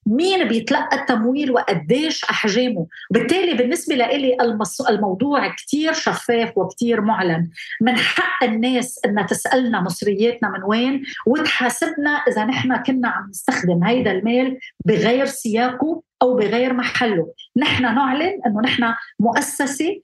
مين 0.06 0.48
بيتلقى 0.48 0.96
التمويل 0.96 1.50
وقديش 1.50 2.24
أحجامه؟ 2.24 2.86
بالتالي 3.10 3.54
بالنسبة 3.54 3.94
لي 3.94 4.36
الموضوع 4.88 5.48
كتير 5.48 5.92
شفاف 5.92 6.58
وكتير 6.58 7.00
معلن. 7.00 7.50
من 7.80 7.96
حق 7.96 8.44
الناس 8.44 9.00
انها 9.04 9.26
تسألنا 9.26 9.80
مصرياتنا 9.80 10.48
من 10.48 10.62
وين 10.64 11.02
وتحاسبنا 11.26 12.10
إذا 12.10 12.44
نحن 12.44 12.76
كنا 12.76 13.08
عم 13.08 13.28
نستخدم 13.30 13.84
هيدا 13.84 14.12
المال 14.12 14.58
بغير 14.84 15.26
سياقه 15.26 16.02
أو 16.22 16.34
بغير 16.36 16.72
محله. 16.72 17.32
نحن 17.56 17.82
نعلن 17.82 18.40
إنه 18.46 18.60
نحن 18.60 18.94
مؤسسة 19.20 20.00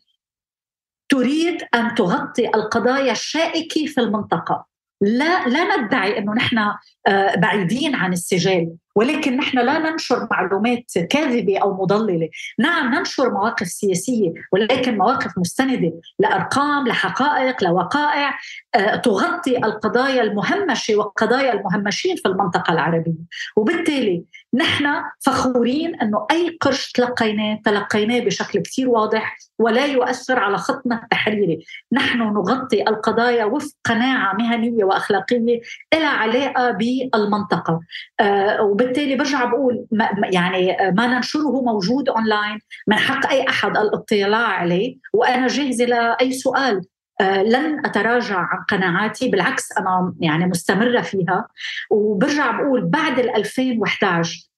تريد 1.09 1.63
أن 1.75 1.95
تغطي 1.95 2.49
القضايا 2.49 3.13
الشائكة 3.13 3.87
في 3.87 4.01
المنطقة. 4.01 4.67
لا 5.01 5.49
لا 5.49 5.77
ندعي 5.77 6.19
إنه 6.19 6.35
نحن 6.35 6.59
آه، 7.07 7.35
بعيدين 7.37 7.95
عن 7.95 8.13
السجال. 8.13 8.77
ولكن 8.99 9.37
نحن 9.37 9.59
لا 9.59 9.79
ننشر 9.79 10.29
معلومات 10.31 10.99
كاذبة 11.11 11.59
أو 11.59 11.83
مضللة، 11.83 12.29
نعم 12.59 12.95
ننشر 12.95 13.31
مواقف 13.31 13.67
سياسية 13.67 14.33
ولكن 14.53 14.99
مواقف 14.99 15.39
مستندة 15.39 15.93
لأرقام، 16.19 16.89
لحقائق، 16.89 17.65
لوقائع 17.65 18.39
آه، 18.75 18.97
تغطي 18.97 19.57
القضايا 19.57 20.23
المهمشة 20.23 20.97
وقضايا 20.97 21.53
المهمشين 21.53 22.17
في 22.17 22.29
المنطقة 22.29 22.73
العربية، 22.73 23.25
وبالتالي 23.57 24.25
نحن 24.55 25.03
فخورين 25.21 26.01
إنه 26.01 26.27
أي 26.31 26.59
قرش 26.61 26.93
تلقيناه 26.93 27.59
تلقيناه 27.65 28.21
بشكل 28.21 28.61
كثير 28.61 28.89
واضح 28.89 29.39
ولا 29.59 29.87
يؤثر 29.87 30.39
على 30.39 30.59
خطنا 30.59 31.03
التحريري، 31.03 31.65
نحن 31.93 32.19
نغطي 32.19 32.83
القضايا 32.83 33.45
وفق 33.45 33.73
قناعة 33.85 34.35
مهنية 34.35 34.85
وأخلاقية 34.85 35.61
لها 35.95 36.09
علاقة 36.09 36.71
بالمنطقة. 36.71 37.81
آه، 38.21 38.63
وبالتالي 38.63 39.17
برجع 39.17 39.45
بقول 39.45 39.87
يعني 40.33 40.77
ما 40.97 41.07
ننشره 41.07 41.63
موجود 41.63 42.09
اونلاين 42.09 42.59
من 42.87 42.97
حق 42.97 43.31
أي 43.31 43.49
أحد 43.49 43.77
الاطلاع 43.77 44.47
عليه. 44.47 44.97
وأنا 45.13 45.47
جاهزة 45.47 45.85
لأي 45.85 46.33
سؤال. 46.33 46.77
آه، 46.77 46.98
لن 47.23 47.87
أتراجع 47.87 48.39
عن 48.39 48.65
قناعاتي 48.69 49.29
بالعكس 49.29 49.73
أنا 49.73 50.15
يعني 50.21 50.47
مستمرة 50.47 51.01
فيها. 51.01 51.49
وبرجع 51.91 52.51
بقول 52.51 52.85
بعد 52.87 53.19
ال 53.19 53.37
2011 53.37 54.49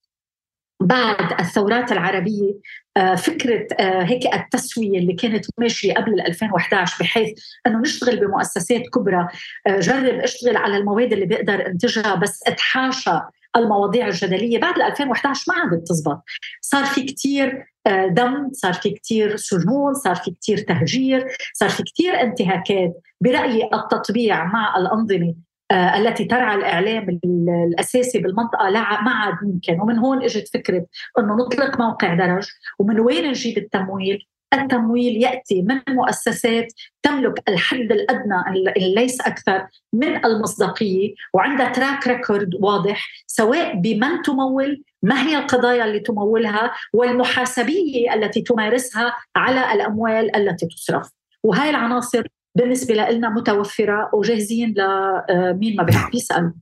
بعد 0.80 1.40
الثورات 1.40 1.92
العربية 1.92 2.54
آه، 2.96 3.14
فكرة 3.14 3.66
آه، 3.80 4.02
هيك 4.02 4.34
التسوية 4.34 4.98
اللي 4.98 5.12
كانت 5.12 5.46
ماشية 5.58 5.94
قبل 5.94 6.20
2011 6.20 6.96
بحيث 7.00 7.38
أنه 7.66 7.78
نشتغل 7.80 8.20
بمؤسسات 8.20 8.82
كبرى 8.94 9.28
جرب 9.68 10.14
اشتغل 10.14 10.56
على 10.56 10.76
المواد 10.76 11.12
اللي 11.12 11.26
بقدر 11.26 11.66
انتجها 11.66 12.14
بس 12.14 12.40
اتحاشى 12.46 13.20
المواضيع 13.56 14.08
الجدلية 14.08 14.58
بعد 14.58 14.80
2011 14.80 15.44
ما 15.48 15.54
عادت 15.54 15.88
تزبط. 15.88 16.22
صار 16.60 16.84
في 16.84 17.02
كثير 17.02 17.66
آه، 17.86 18.06
دم 18.06 18.48
صار 18.52 18.72
في 18.72 18.90
كثير 18.90 19.36
سجون 19.36 19.94
صار 19.94 20.16
في 20.16 20.30
كثير 20.40 20.58
تهجير 20.58 21.26
صار 21.54 21.68
في 21.68 21.82
كثير 21.82 22.20
انتهاكات. 22.20 23.00
برأيي 23.20 23.70
التطبيع 23.74 24.44
مع 24.44 24.76
الأنظمة 24.76 25.34
آه، 25.70 25.98
التي 25.98 26.24
ترعى 26.24 26.56
الإعلام 26.56 27.20
الأساسي 27.24 28.18
بالمنطقة 28.18 28.68
لا 28.68 29.02
ما 29.02 29.10
عاد 29.10 29.34
ممكن. 29.42 29.80
ومن 29.80 29.98
هون 29.98 30.22
إجت 30.22 30.48
فكرة 30.48 30.86
إنه 31.18 31.36
نطلق 31.36 31.80
موقع 31.80 32.14
درج 32.14 32.48
ومن 32.78 33.00
وين 33.00 33.28
نجيب 33.28 33.58
التمويل؟ 33.58 34.26
التمويل 34.54 35.22
يأتي 35.22 35.62
من 35.62 35.80
مؤسسات 35.88 36.72
تملك 37.02 37.42
الحد 37.48 37.92
الأدنى 37.92 38.64
ليس 38.94 39.20
أكثر 39.20 39.66
من 39.92 40.24
المصداقية 40.24 41.14
وعندها 41.34 41.68
track 41.68 42.08
record 42.08 42.54
واضح 42.60 43.08
سواء 43.26 43.74
بمن 43.76 44.22
تمول 44.22 44.82
ما 45.02 45.22
هي 45.22 45.38
القضايا 45.38 45.84
اللي 45.84 46.00
تمولها 46.00 46.72
والمحاسبية 46.92 48.14
التي 48.14 48.42
تمارسها 48.42 49.16
على 49.36 49.72
الأموال 49.72 50.36
التي 50.36 50.66
تصرف. 50.66 51.10
وهي 51.42 51.70
العناصر 51.70 52.26
بالنسبة 52.54 52.94
لنا 52.94 53.28
متوفرة 53.28 54.10
وجاهزين 54.12 54.74
لمين 54.76 55.76
ما 55.76 55.82
بيحب 55.82 56.14
يسأل. 56.14 56.52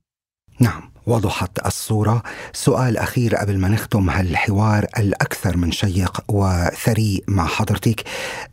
نعم. 0.61 0.91
وضحت 1.09 1.65
الصورة. 1.65 2.23
سؤال 2.53 2.97
أخير 2.97 3.35
قبل 3.35 3.57
ما 3.57 3.67
نختم 3.67 4.09
هالحوار 4.09 4.85
الأكثر 4.99 5.57
من 5.57 5.71
شيق 5.71 6.23
وثري 6.29 7.21
مع 7.27 7.45
حضرتك؟ 7.45 8.03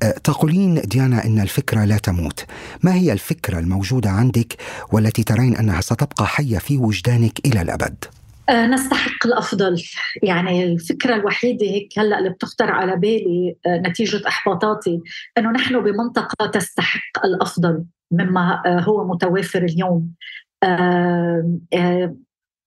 أه، 0.03 0.11
تقولين 0.11 0.75
ديانا 0.75 1.25
أن 1.25 1.41
الفكرة 1.41 1.85
لا 1.85 1.99
تموت. 1.99 2.45
ما 2.83 2.95
هي 2.95 3.13
الفكرة 3.13 3.59
الموجودة 3.59 4.11
عندك 4.11 4.57
والتي 4.93 5.23
ترين 5.23 5.57
أنها 5.57 5.81
ستبقى 5.81 6.27
حية 6.27 6.59
في 6.59 6.77
وجدانك 6.77 7.47
إلى 7.47 7.63
الأبد؟ 7.63 8.05
أه، 8.49 8.67
نستحق 8.67 9.27
الأفضل. 9.27 9.83
يعني 10.23 10.65
الفكرة 10.65 11.15
الوحيدة 11.15 11.67
هيك 11.67 11.99
هلأ 11.99 12.19
اللي 12.19 12.31
بتخطر 12.31 12.71
على 12.71 12.97
بالي 12.97 13.57
أه، 13.67 13.79
نتيجة 13.89 14.29
إحباطاتي 14.29 15.01
إنه 15.39 15.51
نحن 15.51 15.81
بمنطقة 15.81 16.47
تستحق 16.47 17.25
الأفضل 17.25 17.85
مما 18.11 18.63
هو 18.67 19.09
متوافر 19.09 19.65
اليوم. 19.65 20.11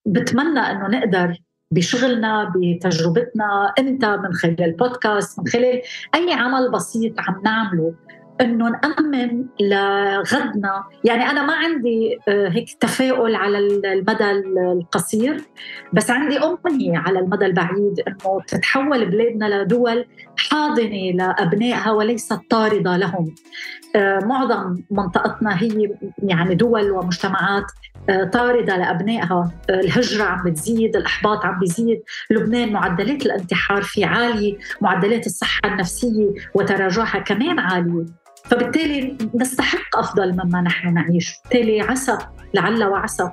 بتمنى 0.06 0.60
إنه 0.60 0.88
نقدر 0.88 1.38
بشغلنا 1.72 2.54
بتجربتنا 2.56 3.74
انت 3.80 4.06
من 4.06 4.34
خلال 4.34 4.64
البودكاست 4.64 5.40
من 5.40 5.48
خلال 5.48 5.82
أي 6.16 6.34
عمل 6.34 6.72
بسيط 6.72 7.20
عم 7.20 7.42
نعمله 7.44 7.94
إنه 8.42 8.70
نأمن 8.70 9.46
لغدنا. 9.62 10.84
يعني 11.04 11.24
أنا 11.24 11.46
ما 11.46 11.54
عندي 11.54 12.18
آه، 12.28 12.50
هيك 12.50 12.74
تفاؤل 12.74 13.36
على 13.36 13.58
المدى 13.58 14.32
القصير 14.32 15.42
بس 15.94 16.10
عندي 16.10 16.38
أمنية 16.38 16.98
على 16.98 17.20
المدى 17.20 17.46
البعيد 17.46 18.00
إنه 18.08 18.42
تتحول 18.48 19.06
بلادنا 19.06 19.62
لدول 19.64 20.06
حاضنة 20.38 21.12
لأبنائها 21.14 21.92
وليست 21.92 22.40
طاردة 22.50 22.98
لهم. 22.98 23.36
آه، 23.96 24.20
معظم 24.20 24.76
منطقتنا 24.92 25.62
هي 25.62 25.90
يعني 26.24 26.56
دول 26.56 26.92
ومجتمعات 26.92 27.66
طاردة 28.34 28.78
لأبنائها 28.78 29.52
الهجرة 29.70 30.24
عم 30.24 30.44
بتزيد 30.44 30.96
الإحباط 30.96 31.46
عم 31.46 31.60
بيزيد. 31.60 32.02
لبنان 32.32 32.74
معدلات 32.74 33.26
الانتحار 33.26 33.82
فيه 33.82 34.06
عالية 34.06 34.58
معدلات 34.82 35.26
الصحة 35.26 35.60
النفسية 35.66 36.34
وتراجعها 36.54 37.20
كمان 37.20 37.60
عالية. 37.60 38.06
فبالتالي 38.46 39.18
نستحق 39.36 39.98
أفضل 39.98 40.34
مما 40.34 40.62
نحن 40.62 40.94
نعيش. 40.94 41.34
بالتالي 41.44 41.82
عسى 41.82 42.18
لعل 42.54 42.84
وعسى. 42.84 43.30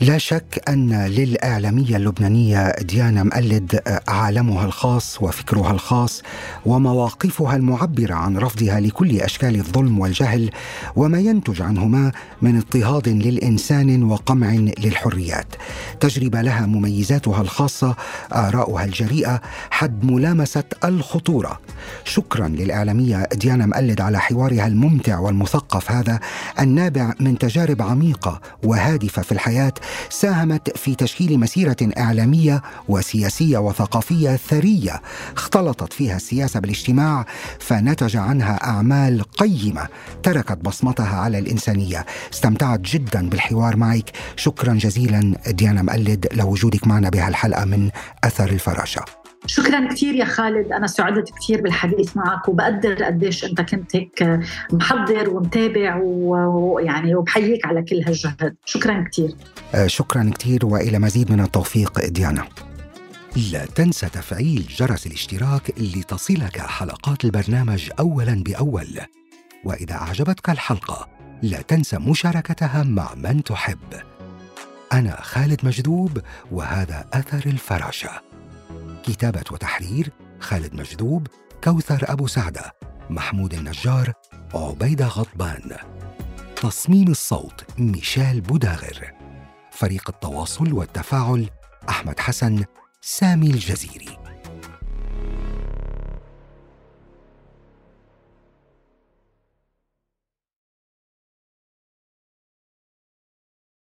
لا 0.00 0.18
شك 0.18 0.62
أن 0.68 1.06
للإعلامية 1.06 1.96
اللبنانية 1.96 2.70
ديانا 2.70 3.22
مقلد 3.22 3.80
عالمها 4.08 4.64
الخاص 4.64 5.22
وفكرها 5.22 5.70
الخاص 5.70 6.22
ومواقفها 6.66 7.56
المعبرة 7.56 8.14
عن 8.14 8.38
رفضها 8.38 8.80
لكل 8.80 9.20
أشكال 9.20 9.54
الظلم 9.56 9.98
والجهل 9.98 10.50
وما 10.96 11.18
ينتج 11.18 11.62
عنهما 11.62 12.12
من 12.42 12.56
اضطهاد 12.56 13.08
للإنسان 13.08 14.02
وقمع 14.02 14.52
للحريات. 14.54 15.46
تجربه 16.00 16.42
لها 16.42 16.66
مميزاتها 16.66 17.40
الخاصة، 17.40 17.94
آراؤها 18.32 18.84
الجريئة، 18.84 19.40
حد 19.70 20.04
ملامسة 20.04 20.64
الخطورة. 20.84 21.60
شكرا 22.04 22.48
للإعلامية 22.48 23.28
ديانا 23.34 23.66
مقلد 23.66 24.00
على 24.00 24.20
حوارها 24.20 24.66
الممتع 24.66 25.18
والمثقف 25.18 25.92
هذا 25.92 26.20
النابع 26.60 27.12
من 27.20 27.38
تجارب 27.38 27.82
عميقة 27.82 28.40
وهادفة 28.64 29.22
في 29.22 29.32
الحياة 29.32 29.72
ساهمت 30.10 30.76
في 30.76 30.94
تشكيل 30.94 31.40
مسيرة 31.40 31.76
إعلامية 31.98 32.62
وسياسية 32.88 33.58
وثقافية 33.58 34.36
ثرية 34.36 35.02
اختلطت 35.36 35.92
فيها 35.92 36.16
السياسة 36.16 36.60
بالاجتماع 36.60 37.26
فنتج 37.58 38.16
عنها 38.16 38.64
أعمال 38.64 39.22
قيمة 39.22 39.88
تركت 40.22 40.58
بصمتها 40.58 41.16
على 41.16 41.38
الإنسانية. 41.38 42.06
استمتعت 42.32 42.80
جدا 42.80 43.28
بالحوار 43.28 43.76
معك. 43.76 44.10
شكرا 44.36 44.74
جزيلا 44.74 45.36
ديانا 45.46 45.82
مقلد 45.82 46.28
لوجودك 46.32 46.86
معنا 46.86 47.10
بهالحلقة 47.10 47.64
من 47.64 47.90
أثر 48.24 48.48
الفراشة. 48.48 49.25
شكرا 49.46 49.88
كثير 49.88 50.14
يا 50.14 50.24
خالد. 50.24 50.72
أنا 50.72 50.86
سعدت 50.86 51.30
كثير 51.30 51.60
بالحديث 51.60 52.16
معك 52.16 52.48
وبقدر 52.48 53.04
قديش 53.04 53.44
أنت 53.44 53.60
كنت 53.60 53.96
هيك 53.96 54.40
محضر 54.72 55.30
ومتابع 55.30 56.00
ويعني 56.02 57.14
وبحييك 57.14 57.66
على 57.66 57.82
كل 57.82 58.02
هالجهد. 58.06 58.56
شكرا 58.64 59.04
كثير. 59.12 59.34
آه، 59.74 59.86
شكرا 59.86 60.30
كثير 60.38 60.66
وإلى 60.66 60.98
مزيد 60.98 61.32
من 61.32 61.40
التوفيق 61.40 62.06
ديانا. 62.06 62.44
لا 63.52 63.66
تنسى 63.66 64.06
تفعيل 64.06 64.66
جرس 64.76 65.06
الاشتراك 65.06 65.72
لتصلك 65.78 66.58
حلقات 66.58 67.24
البرنامج 67.24 67.90
اولا 67.98 68.42
بأول. 68.42 69.00
وإذا 69.64 69.94
أعجبتك 69.94 70.50
الحلقة 70.50 71.08
لا 71.42 71.62
تنسى 71.62 71.98
مشاركتها 71.98 72.82
مع 72.82 73.14
من 73.14 73.44
تحب. 73.44 73.78
أنا 74.92 75.20
خالد 75.20 75.60
مجذوب 75.62 76.18
وهذا 76.52 77.04
أثر 77.12 77.42
الفراشة. 77.46 78.25
كتابة 79.06 79.44
وتحرير 79.50 80.12
خالد 80.40 80.74
مجذوب 80.74 81.26
كوثر 81.64 82.12
أبو 82.12 82.26
سعدة 82.26 82.72
محمود 83.10 83.54
النجار 83.54 84.12
عبيدة 84.54 85.06
غضبان. 85.06 85.76
تصميم 86.56 87.08
الصوت 87.08 87.64
ميشيل 87.78 88.40
بوداغر. 88.40 89.12
فريق 89.70 90.10
التواصل 90.10 90.72
والتفاعل 90.72 91.50
أحمد 91.88 92.20
حسن 92.20 92.64
سامي 93.00 93.50
الجزيري. 93.50 94.25